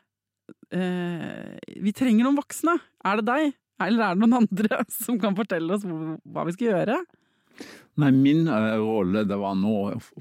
uh, 0.74 1.54
Vi 1.84 1.94
trenger 1.96 2.26
noen 2.26 2.40
voksne. 2.42 2.78
Er 3.06 3.22
det 3.22 3.28
deg? 3.30 3.60
Eller 3.84 4.06
er 4.06 4.16
det 4.16 4.24
noen 4.24 4.40
andre 4.44 4.84
som 5.04 5.20
kan 5.22 5.38
fortelle 5.38 5.78
oss 5.78 5.86
hva 5.86 6.48
vi 6.48 6.56
skal 6.58 6.72
gjøre? 6.72 7.02
Nei, 8.02 8.10
Min 8.12 8.48
eh, 8.48 8.76
rolle 8.82 9.22
det 9.30 9.36
var 9.38 9.54
nå 9.54 9.76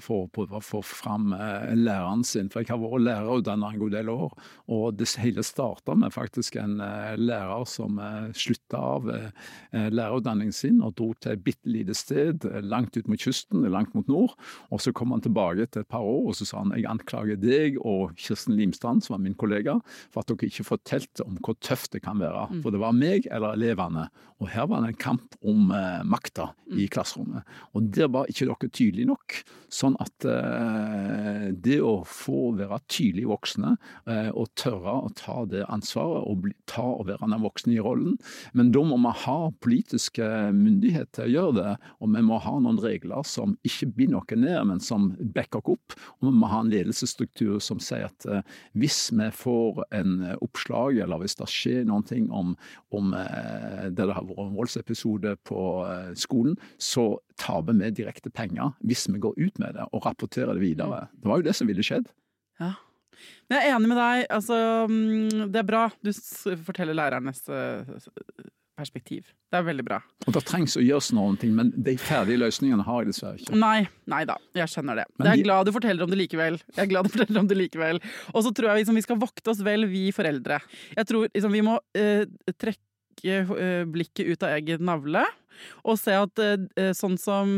prøve 0.05 0.59
å 0.59 0.61
få 0.61 0.83
fram 0.85 1.31
eh, 1.33 1.71
læreren 1.73 2.21
sin. 2.27 2.51
For 2.53 2.61
jeg 2.61 2.69
har 2.69 2.81
vært 2.83 3.01
lærerutdanner 3.07 3.73
en 3.73 3.81
god 3.81 3.95
del 3.95 4.11
år. 4.13 4.35
Og 4.69 4.99
det 4.99 5.07
hele 5.23 5.41
starta 5.45 5.95
med 5.97 6.13
faktisk 6.13 6.59
en 6.61 6.77
eh, 6.85 7.15
lærer 7.17 7.65
som 7.69 7.97
slutta 8.37 8.77
av 8.77 9.05
lærerutdanningen 9.73 10.53
sin 10.55 10.79
og 10.83 10.95
dro 10.97 11.09
til 11.21 11.33
et 11.33 11.43
bitte 11.45 11.69
lite 11.69 11.95
sted 11.97 12.45
langt 12.65 12.97
ut 12.97 13.07
mot 13.09 13.21
kysten, 13.21 13.65
langt 13.73 13.93
mot 13.97 14.09
nord. 14.11 14.35
Og 14.73 14.81
så 14.83 14.93
kom 14.95 15.13
han 15.15 15.23
tilbake 15.23 15.65
etter 15.65 15.83
et 15.83 15.89
par 15.89 16.05
år 16.05 16.29
og 16.29 16.37
så 16.37 16.47
sa 16.47 16.61
han 16.61 16.73
jeg 16.75 16.87
anklager 16.89 17.39
deg 17.39 17.79
og 17.81 18.13
Kirsten 18.19 18.57
Limstrand, 18.57 19.05
som 19.05 19.15
var 19.15 19.23
min 19.23 19.37
kollega, 19.39 19.77
for 20.13 20.21
at 20.21 20.29
dere 20.29 20.49
ikke 20.49 20.67
fortalte 20.67 21.25
om 21.25 21.39
hvor 21.41 21.57
tøft 21.63 21.93
det 21.95 22.03
kan 22.05 22.21
være. 22.21 22.45
For 22.61 22.73
det 22.73 22.81
var 22.83 22.97
meg 22.97 23.27
eller 23.31 23.57
elevene. 23.57 24.07
Og 24.41 24.49
her 24.51 24.67
var 24.69 24.83
det 24.83 24.93
en 24.93 25.01
kamp 25.01 25.37
om 25.47 25.71
makta 26.09 26.51
i 26.73 26.89
klasserommet. 26.91 27.47
Og 27.73 27.89
der 27.95 28.09
var 28.13 28.29
ikke 28.29 28.45
dere 28.49 28.69
tydelige 28.69 29.09
nok. 29.09 29.39
Sånn 29.73 29.95
at 30.03 30.27
eh, 30.29 31.47
det 31.65 31.79
å 31.81 32.03
få 32.05 32.53
være 32.59 32.77
tydelige 32.91 33.31
voksne 33.31 33.73
eh, 34.05 34.29
og 34.29 34.51
tørre 34.59 34.99
å 35.07 35.09
ta 35.17 35.39
det 35.49 35.63
ansvaret 35.73 36.27
og 36.29 36.43
bli, 36.45 36.53
ta 36.69 36.85
og 36.85 37.07
være 37.09 37.25
den 37.25 37.41
voksne 37.43 37.73
i 37.73 37.81
rollen. 37.81 38.19
Men 38.53 38.69
da 38.75 38.83
må 38.85 38.99
vi 39.01 39.13
ha 39.23 39.37
politiske 39.65 40.27
myndigheter 40.53 41.11
til 41.13 41.25
å 41.25 41.33
gjøre 41.33 41.55
det, 41.57 41.73
og 41.99 42.13
vi 42.13 42.23
må 42.25 42.37
ha 42.43 42.53
noen 42.61 42.79
regler 42.81 43.25
som 43.27 43.57
ikke 43.65 43.89
binder 43.97 44.21
oss 44.21 44.37
ned, 44.37 44.59
men 44.69 44.81
som 44.83 45.09
backer 45.33 45.63
oss 45.63 45.73
opp. 45.73 45.97
Og 46.19 46.29
vi 46.29 46.35
må 46.37 46.51
ha 46.51 46.61
en 46.61 46.71
ledelsesstruktur 46.71 47.57
som 47.63 47.81
sier 47.81 48.07
at 48.11 48.29
eh, 48.29 48.45
hvis 48.77 49.07
vi 49.13 49.29
får 49.33 49.83
en 49.97 50.15
oppslag, 50.43 51.01
eller 51.01 51.23
hvis 51.23 51.37
det 51.41 51.49
skjer 51.49 51.89
noen 51.89 52.05
ting 52.07 52.29
om, 52.33 52.53
om 52.93 53.13
eh, 53.17 53.89
det 53.89 54.03
det 54.07 54.15
har 54.17 54.27
vært 54.27 54.43
en 54.47 54.57
voldsepisode 54.57 55.35
på 55.47 55.61
eh, 55.87 56.11
skolen, 56.19 56.57
så 56.77 57.13
taper 57.39 57.73
vi 57.79 57.91
direkte 57.91 58.29
penger 58.33 58.73
hvis 58.83 59.07
vi 59.11 59.19
går 59.23 59.37
ut 59.37 59.59
med 59.59 59.75
det 59.77 59.85
og 59.91 60.05
rapporterer 60.05 60.53
det 60.57 60.63
videre. 60.63 61.07
Det 61.19 61.29
var 61.29 61.41
jo 61.41 61.47
det 61.49 61.55
som 61.57 61.67
ville 61.69 61.85
skjedd. 61.85 62.09
Ja. 62.59 62.73
Men 63.49 63.59
jeg 63.59 63.69
er 63.69 63.75
enig 63.77 63.91
med 63.93 63.99
deg. 64.01 64.25
Altså, 64.33 64.57
mm, 64.89 65.47
det 65.53 65.61
er 65.61 65.67
bra 65.69 65.85
du 66.03 66.11
forteller 66.65 66.97
lærernes 66.97 67.43
eh, 67.49 67.93
perspektiv. 68.73 69.27
Det 69.53 69.59
er 69.59 69.65
veldig 69.67 69.83
bra. 69.85 69.99
Og 70.25 70.33
det 70.33 70.41
trengs 70.49 70.73
å 70.79 70.83
gjøres 70.83 71.11
noen 71.13 71.35
ting, 71.39 71.51
men 71.55 71.69
de 71.85 71.93
ferdige 72.01 72.41
løsningene 72.41 72.85
har 72.87 73.03
jeg 73.03 73.11
dessverre 73.11 73.37
ikke. 73.39 73.57
Nei, 73.61 73.83
nei 74.09 74.23
da, 74.29 74.39
jeg 74.57 74.71
skjønner 74.73 74.97
det. 75.03 75.05
Men 75.19 75.27
Jeg 75.29 75.33
er 75.33 75.37
de- 75.37 75.43
glad 75.47 75.65
du 75.69 75.71
forteller 75.75 76.03
om 76.07 76.09
det 76.13 76.17
likevel. 76.23 76.57
Jeg 76.73 76.83
er 76.83 76.89
glad 76.89 77.05
du 77.05 77.13
forteller 77.13 77.39
om 77.43 77.47
det 77.51 77.57
likevel. 77.59 78.01
Og 78.33 78.41
så 78.43 78.51
tror 78.51 78.71
jeg 78.73 78.81
liksom, 78.81 78.97
vi 78.97 79.05
skal 79.05 79.21
vokte 79.21 79.53
oss 79.53 79.61
vel, 79.61 79.85
vi 79.91 80.07
foreldre. 80.11 80.59
Jeg 80.97 81.05
tror 81.11 81.29
liksom, 81.29 81.53
vi 81.53 81.61
må 81.69 81.77
eh, 81.93 82.25
trekke 82.57 83.37
eh, 83.61 83.85
blikket 83.93 84.33
ut 84.33 84.43
av 84.43 84.57
egen 84.57 84.83
navle 84.89 85.21
og 85.83 85.99
se 86.01 86.17
at 86.17 86.43
eh, 86.43 86.91
sånn 86.97 87.17
som 87.21 87.55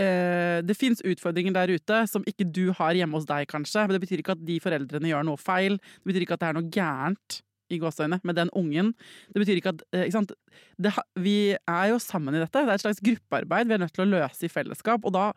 eh, 0.00 0.58
det 0.64 0.76
fins 0.78 1.02
utfordringer 1.04 1.54
der 1.56 1.72
ute 1.76 2.02
som 2.10 2.26
ikke 2.28 2.48
du 2.48 2.66
har 2.78 2.96
hjemme 2.98 3.18
hos 3.18 3.28
deg, 3.28 3.48
kanskje. 3.50 3.86
Men 3.86 3.96
det 3.96 4.02
betyr 4.04 4.22
ikke 4.22 4.36
at 4.36 4.44
de 4.48 4.58
foreldrene 4.62 5.12
gjør 5.12 5.26
noe 5.28 5.40
feil. 5.40 5.78
Det 6.00 6.12
betyr 6.12 6.26
ikke 6.26 6.38
at 6.38 6.44
det 6.44 6.52
er 6.52 6.60
noe 6.60 6.74
gærent 6.74 7.40
i 7.72 7.80
gåseøyne 7.80 8.20
med 8.26 8.36
den 8.36 8.52
ungen. 8.58 8.92
Det 9.32 9.42
betyr 9.42 9.60
ikke 9.60 9.72
at 9.74 9.82
eh, 9.94 10.06
ikke 10.06 10.18
sant? 10.18 10.36
Det, 10.76 10.92
Vi 11.24 11.38
er 11.56 11.88
jo 11.92 11.98
sammen 12.02 12.36
i 12.36 12.42
dette. 12.42 12.52
Det 12.60 12.68
er 12.68 12.78
et 12.78 12.84
slags 12.84 13.02
gruppearbeid 13.04 13.70
vi 13.70 13.76
er 13.78 13.84
nødt 13.84 13.96
til 13.96 14.06
å 14.06 14.12
løse 14.12 14.46
i 14.46 14.52
fellesskap. 14.52 15.04
Og 15.08 15.16
da 15.16 15.30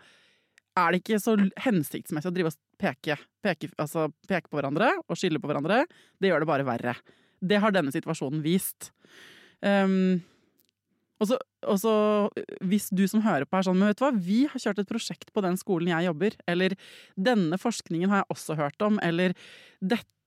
er 0.76 0.91
det 0.91 1.01
ikke 1.03 1.21
så 1.23 1.38
hensiktsmessig 1.63 2.32
å 2.32 2.36
drive 2.36 2.51
og 2.51 2.59
peke, 2.82 3.15
peke, 3.45 3.69
altså 3.80 4.09
peke 4.28 4.51
på 4.51 4.59
hverandre 4.59 4.91
og 5.05 5.19
skylde 5.19 5.39
på 5.39 5.47
hverandre. 5.47 5.86
Det 6.19 6.32
gjør 6.32 6.43
det 6.43 6.49
bare 6.49 6.67
verre. 6.67 6.95
Det 7.39 7.59
har 7.63 7.71
denne 7.71 7.93
situasjonen 7.95 8.43
vist. 8.43 8.91
Um, 9.63 10.19
og 11.22 11.30
så, 11.30 11.38
og 11.63 11.78
så, 11.80 11.93
hvis 12.68 12.89
du 12.91 13.05
som 13.07 13.24
hører 13.24 13.47
på 13.47 13.57
er 13.57 13.68
sånn, 13.68 13.78
men 13.80 13.91
vet 13.91 14.01
du 14.01 14.05
hva, 14.05 14.11
vi 14.20 14.39
har 14.51 14.61
kjørt 14.61 14.82
et 14.84 14.89
prosjekt 14.89 15.32
på 15.36 15.43
den 15.45 15.55
skolen 15.59 15.93
jeg 15.93 16.09
jobber, 16.09 16.36
eller 16.51 16.76
denne 17.16 17.59
forskningen 17.61 18.11
har 18.11 18.24
jeg 18.24 18.36
også 18.36 18.57
hørt 18.59 18.86
om, 18.86 18.99
eller 19.05 19.36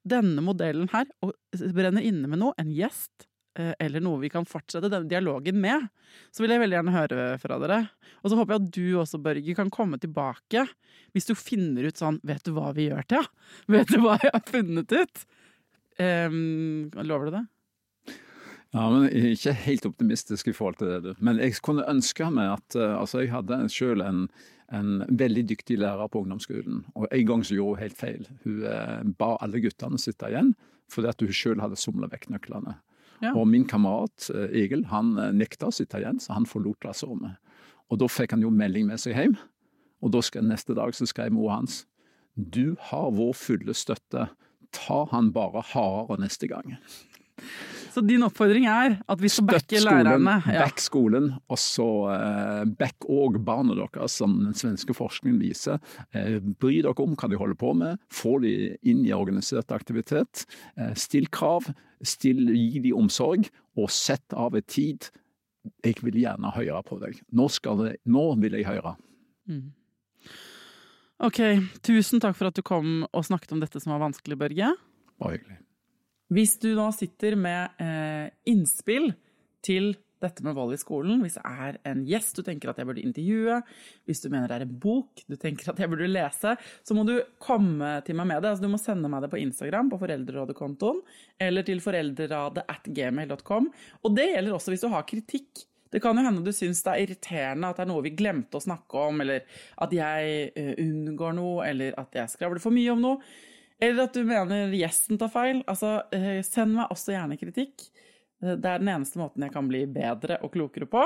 denne 0.08 0.44
modellen 0.44 0.88
her, 0.92 1.08
og 1.24 1.34
brenner 1.76 2.04
inne 2.04 2.30
med 2.30 2.40
noe, 2.40 2.56
en 2.60 2.70
gjest, 2.72 3.26
eh, 3.58 3.74
eller 3.84 4.00
noe 4.04 4.22
vi 4.22 4.30
kan 4.32 4.48
fortsette 4.48 4.88
denne 4.88 5.10
dialogen 5.10 5.60
med, 5.60 5.90
så 6.32 6.44
vil 6.44 6.54
jeg 6.54 6.62
veldig 6.64 6.78
gjerne 6.78 6.96
høre 6.96 7.26
fra 7.42 7.58
dere. 7.60 7.80
Og 8.22 8.32
så 8.32 8.38
håper 8.38 8.56
jeg 8.56 8.62
at 8.62 8.72
du 8.78 8.86
også, 9.02 9.20
Børge, 9.28 9.58
kan 9.58 9.72
komme 9.74 10.00
tilbake 10.00 10.64
hvis 11.12 11.28
du 11.28 11.34
finner 11.36 11.90
ut 11.90 12.00
sånn, 12.00 12.22
vet 12.26 12.44
du 12.46 12.54
hva 12.56 12.72
vi 12.76 12.88
gjør 12.88 13.04
til, 13.04 13.20
ja? 13.20 13.52
Vet 13.76 13.92
du 13.92 14.00
hva 14.04 14.16
jeg 14.22 14.32
har 14.32 14.48
funnet 14.48 14.96
ut? 14.96 15.28
Um, 15.98 16.88
lover 17.02 17.28
du 17.28 17.34
det? 17.34 17.46
Ja, 18.76 18.84
men 18.92 19.08
Jeg 19.08 19.24
er 19.24 19.34
ikke 19.36 19.52
helt 19.64 19.86
optimistisk 19.88 20.48
i 20.48 20.52
forhold 20.52 20.76
til 20.76 20.88
det. 20.88 21.02
du. 21.02 21.14
Men 21.24 21.38
jeg 21.40 21.56
kunne 21.64 21.88
ønske 21.88 22.28
meg 22.30 22.52
at 22.52 22.76
uh, 22.76 23.00
altså 23.00 23.20
Jeg 23.20 23.32
hadde 23.32 23.68
selv 23.68 24.02
en, 24.04 24.28
en, 24.72 25.04
veldig 25.08 25.48
dyktig 25.48 25.78
lærer 25.78 26.08
på 26.08 26.20
ungdomsskolen. 26.20 26.84
Og 26.94 27.08
En 27.10 27.26
gang 27.26 27.44
så 27.44 27.54
gjorde 27.54 27.76
hun 27.76 27.82
helt 27.82 27.96
feil. 27.96 28.28
Hun 28.44 28.62
uh, 28.64 29.14
ba 29.18 29.36
alle 29.40 29.60
guttene 29.60 29.98
sitte 29.98 30.28
igjen 30.28 30.54
fordi 30.88 31.08
at 31.08 31.20
hun 31.20 31.32
selv 31.36 31.60
hadde 31.60 31.76
somla 31.76 32.08
vekk 32.08 32.30
nøklene. 32.32 32.78
Ja. 33.20 33.34
Og 33.34 33.44
min 33.48 33.66
kamerat 33.68 34.30
uh, 34.32 34.48
Egil 34.48 34.86
han 34.88 35.12
nekta 35.36 35.68
å 35.68 35.74
sitte 35.74 36.00
igjen, 36.00 36.16
så 36.16 36.32
han 36.32 36.46
forlot 36.48 36.80
klasserommet. 36.80 37.36
Og 37.92 38.00
Da 38.00 38.08
fikk 38.08 38.32
han 38.32 38.42
jo 38.44 38.48
melding 38.48 38.86
med 38.88 39.00
seg 39.00 39.16
hjem. 39.16 39.36
Og 40.00 40.12
da 40.14 40.22
skal, 40.24 40.46
neste 40.48 40.72
dag 40.76 40.94
så 40.96 41.04
skrev 41.08 41.32
mor 41.32 41.50
hans 41.52 41.82
du 42.38 42.76
har 42.78 43.10
vår 43.10 43.32
fulle 43.34 43.74
støtte. 43.74 44.28
Ta 44.70 44.98
han 45.10 45.32
bare 45.34 45.62
hardere 45.72 46.20
neste 46.22 46.46
gang. 46.46 46.76
Så 47.92 48.02
din 48.06 48.22
oppfordring 48.22 48.66
er 48.70 48.98
at 49.10 49.22
vi 49.22 49.30
skal 49.32 49.46
backe 49.48 49.80
lærerne? 49.82 50.36
Ja. 50.46 50.64
Back 50.66 50.82
skolen, 50.82 51.32
og 51.50 51.58
så 51.58 51.86
uh, 52.12 52.64
back 52.78 53.06
òg 53.10 53.40
barna 53.44 53.74
deres, 53.78 54.18
som 54.20 54.36
den 54.42 54.56
svenske 54.56 54.94
forskningen 54.94 55.40
viser. 55.42 55.80
Uh, 56.14 56.38
bry 56.60 56.78
dere 56.84 56.94
om 57.02 57.16
hva 57.18 57.30
de 57.30 57.40
holder 57.40 57.58
på 57.58 57.72
med, 57.80 57.98
få 58.12 58.36
de 58.44 58.52
inn 58.86 59.02
i 59.06 59.14
organisert 59.16 59.72
aktivitet. 59.74 60.44
Uh, 60.78 60.92
still 60.98 61.26
krav, 61.34 61.70
still, 62.06 62.44
gi 62.54 62.84
de 62.84 62.94
omsorg, 62.94 63.48
og 63.78 63.90
sett 63.94 64.36
av 64.36 64.54
et 64.58 64.68
tid. 64.70 65.10
Jeg 65.84 65.98
vil 66.04 66.20
gjerne 66.22 66.54
høre 66.54 66.82
på 66.86 67.00
deg. 67.02 67.18
Nå, 67.34 67.48
det, 67.82 67.96
nå 68.06 68.28
vil 68.42 68.60
jeg 68.60 68.68
høre. 68.68 68.94
Mm. 69.48 69.70
Ok, 71.26 71.40
tusen 71.82 72.22
takk 72.22 72.36
for 72.38 72.50
at 72.50 72.58
du 72.58 72.62
kom 72.62 73.02
og 73.10 73.26
snakket 73.26 73.56
om 73.56 73.64
dette 73.64 73.82
som 73.82 73.96
var 73.96 74.04
vanskelig, 74.06 74.38
Børge. 74.38 74.70
Bare 75.18 75.34
hyggelig. 75.34 75.58
Hvis 76.34 76.58
du 76.60 76.72
nå 76.76 76.90
sitter 76.96 77.38
med 77.40 77.80
eh, 77.80 78.28
innspill 78.50 79.12
til 79.64 79.94
dette 80.18 80.42
med 80.42 80.56
vold 80.56 80.74
i 80.74 80.80
skolen, 80.80 81.20
hvis 81.22 81.36
det 81.38 81.44
er 81.46 81.76
en 81.86 82.00
gjest 82.06 82.40
du 82.40 82.42
tenker 82.46 82.72
at 82.72 82.80
jeg 82.80 82.88
burde 82.88 83.04
intervjue, 83.06 83.60
hvis 84.08 84.22
du 84.24 84.26
mener 84.32 84.50
det 84.50 84.56
er 84.56 84.64
en 84.66 84.74
bok 84.82 85.22
du 85.30 85.36
tenker 85.38 85.70
at 85.70 85.78
jeg 85.78 85.90
burde 85.92 86.10
lese, 86.10 86.56
så 86.58 86.96
må 86.96 87.04
du 87.06 87.14
komme 87.42 87.92
til 88.06 88.18
meg 88.18 88.26
med 88.32 88.42
det. 88.42 88.50
Altså, 88.50 88.66
du 88.66 88.72
må 88.72 88.82
sende 88.82 89.10
meg 89.12 89.22
det 89.24 89.30
på 89.32 89.40
Instagram, 89.40 89.92
på 89.92 90.00
Foreldrerådet-kontoen, 90.02 91.00
eller 91.46 91.66
til 91.66 91.82
foreldreradet. 91.84 92.66
Og 94.02 94.16
det 94.18 94.30
gjelder 94.32 94.58
også 94.58 94.74
hvis 94.74 94.84
du 94.84 94.90
har 94.92 95.06
kritikk 95.08 95.68
det 95.88 96.02
kan 96.04 96.18
jo 96.18 96.24
hende 96.24 96.44
du 96.44 96.52
syns 96.52 96.82
det 96.84 96.92
er 96.92 97.04
irriterende 97.06 97.70
at 97.70 97.78
det 97.78 97.86
er 97.86 97.88
noe 97.88 98.04
vi 98.04 98.16
glemte 98.16 98.58
å 98.58 98.64
snakke 98.64 99.04
om, 99.08 99.22
eller 99.24 99.46
at 99.80 99.94
jeg 99.96 100.50
uh, 100.52 100.74
unngår 100.84 101.38
noe, 101.38 101.62
eller 101.64 101.96
at 102.00 102.18
jeg 102.18 102.34
skravler 102.34 102.60
for 102.60 102.76
mye 102.76 102.92
om 102.92 103.04
noe. 103.04 103.22
Eller 103.80 104.08
at 104.08 104.16
du 104.16 104.24
mener 104.26 104.74
gjesten 104.74 105.20
tar 105.20 105.30
feil. 105.32 105.62
Altså, 105.70 106.00
uh, 106.14 106.40
send 106.46 106.74
meg 106.76 106.92
også 106.94 107.14
gjerne 107.14 107.38
kritikk. 107.40 107.86
Uh, 108.42 108.56
det 108.56 108.66
er 108.66 108.82
den 108.82 108.90
eneste 108.94 109.20
måten 109.20 109.46
jeg 109.46 109.54
kan 109.54 109.70
bli 109.70 109.84
bedre 109.90 110.40
og 110.42 110.52
klokere 110.56 110.88
på. 110.90 111.04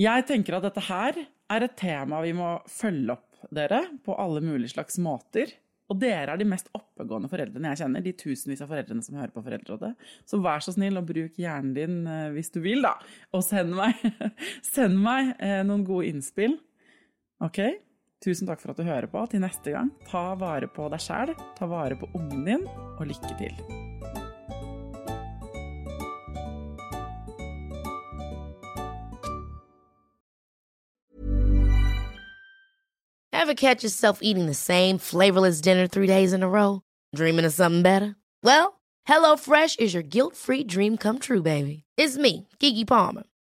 Jeg 0.00 0.26
tenker 0.28 0.58
at 0.58 0.66
dette 0.66 0.82
her 0.88 1.20
er 1.54 1.66
et 1.66 1.76
tema 1.78 2.22
vi 2.24 2.32
må 2.36 2.56
følge 2.70 3.14
opp, 3.14 3.44
dere, 3.54 3.84
på 4.04 4.16
alle 4.18 4.42
mulige 4.44 4.74
slags 4.74 4.98
måter. 5.02 5.52
Og 5.92 5.98
dere 6.00 6.32
er 6.32 6.40
de 6.40 6.46
mest 6.48 6.70
oppegående 6.72 7.28
foreldrene 7.28 7.72
jeg 7.72 7.82
kjenner. 7.82 8.04
De 8.04 8.14
tusenvis 8.16 8.62
av 8.64 8.70
foreldrene 8.72 9.04
som 9.04 9.18
hører 9.18 9.32
på 9.34 9.42
Foreldrerådet. 9.44 9.92
Så 10.24 10.40
vær 10.42 10.64
så 10.64 10.72
snill 10.72 10.96
og 10.96 11.08
bruk 11.10 11.36
hjernen 11.40 11.74
din 11.76 11.98
eh, 12.08 12.30
hvis 12.34 12.48
du 12.54 12.62
vil, 12.64 12.80
da. 12.86 12.94
Og 13.36 13.44
send 13.44 13.74
meg, 13.76 14.00
send 14.74 14.96
meg 15.04 15.34
eh, 15.36 15.60
noen 15.66 15.84
gode 15.86 16.08
innspill. 16.08 16.56
OK? 17.44 17.60
Tusen 18.24 18.48
takk 18.48 18.62
for 18.62 18.72
at 18.72 18.78
du 18.80 18.86
hører 18.88 19.06
på. 19.10 19.26
Til 19.28 19.42
neste 19.44 19.74
gang, 19.74 19.90
ta 20.08 20.32
vare 20.40 20.68
på 20.70 20.88
deg 20.88 21.02
sjæl, 21.04 21.34
ta 21.58 21.68
vare 21.68 21.98
på 22.00 22.08
ungen 22.16 22.46
din, 22.48 22.68
og 22.96 23.04
lykke 23.10 23.36
til. 23.36 23.58
Ever 33.34 33.54
catch 33.54 33.84
yourself 33.84 34.20
eating 34.22 34.46
the 34.46 34.54
same 34.54 34.96
flavorless 34.96 35.60
dinner 35.60 35.86
three 35.86 36.06
days 36.06 36.32
in 36.32 36.42
a 36.42 36.48
row? 36.48 36.80
Dreaming 37.14 37.44
of 37.44 37.52
something 37.52 37.82
better? 37.82 38.16
Well, 38.42 38.80
HelloFresh 39.06 39.78
is 39.80 39.92
your 39.92 40.02
guilt-free 40.02 40.64
dream 40.64 40.96
come 40.96 41.18
true, 41.18 41.42
baby. 41.42 41.84
It's 41.98 42.16
me, 42.16 42.48
Kiki 42.58 42.86
Palmer. 42.86 43.24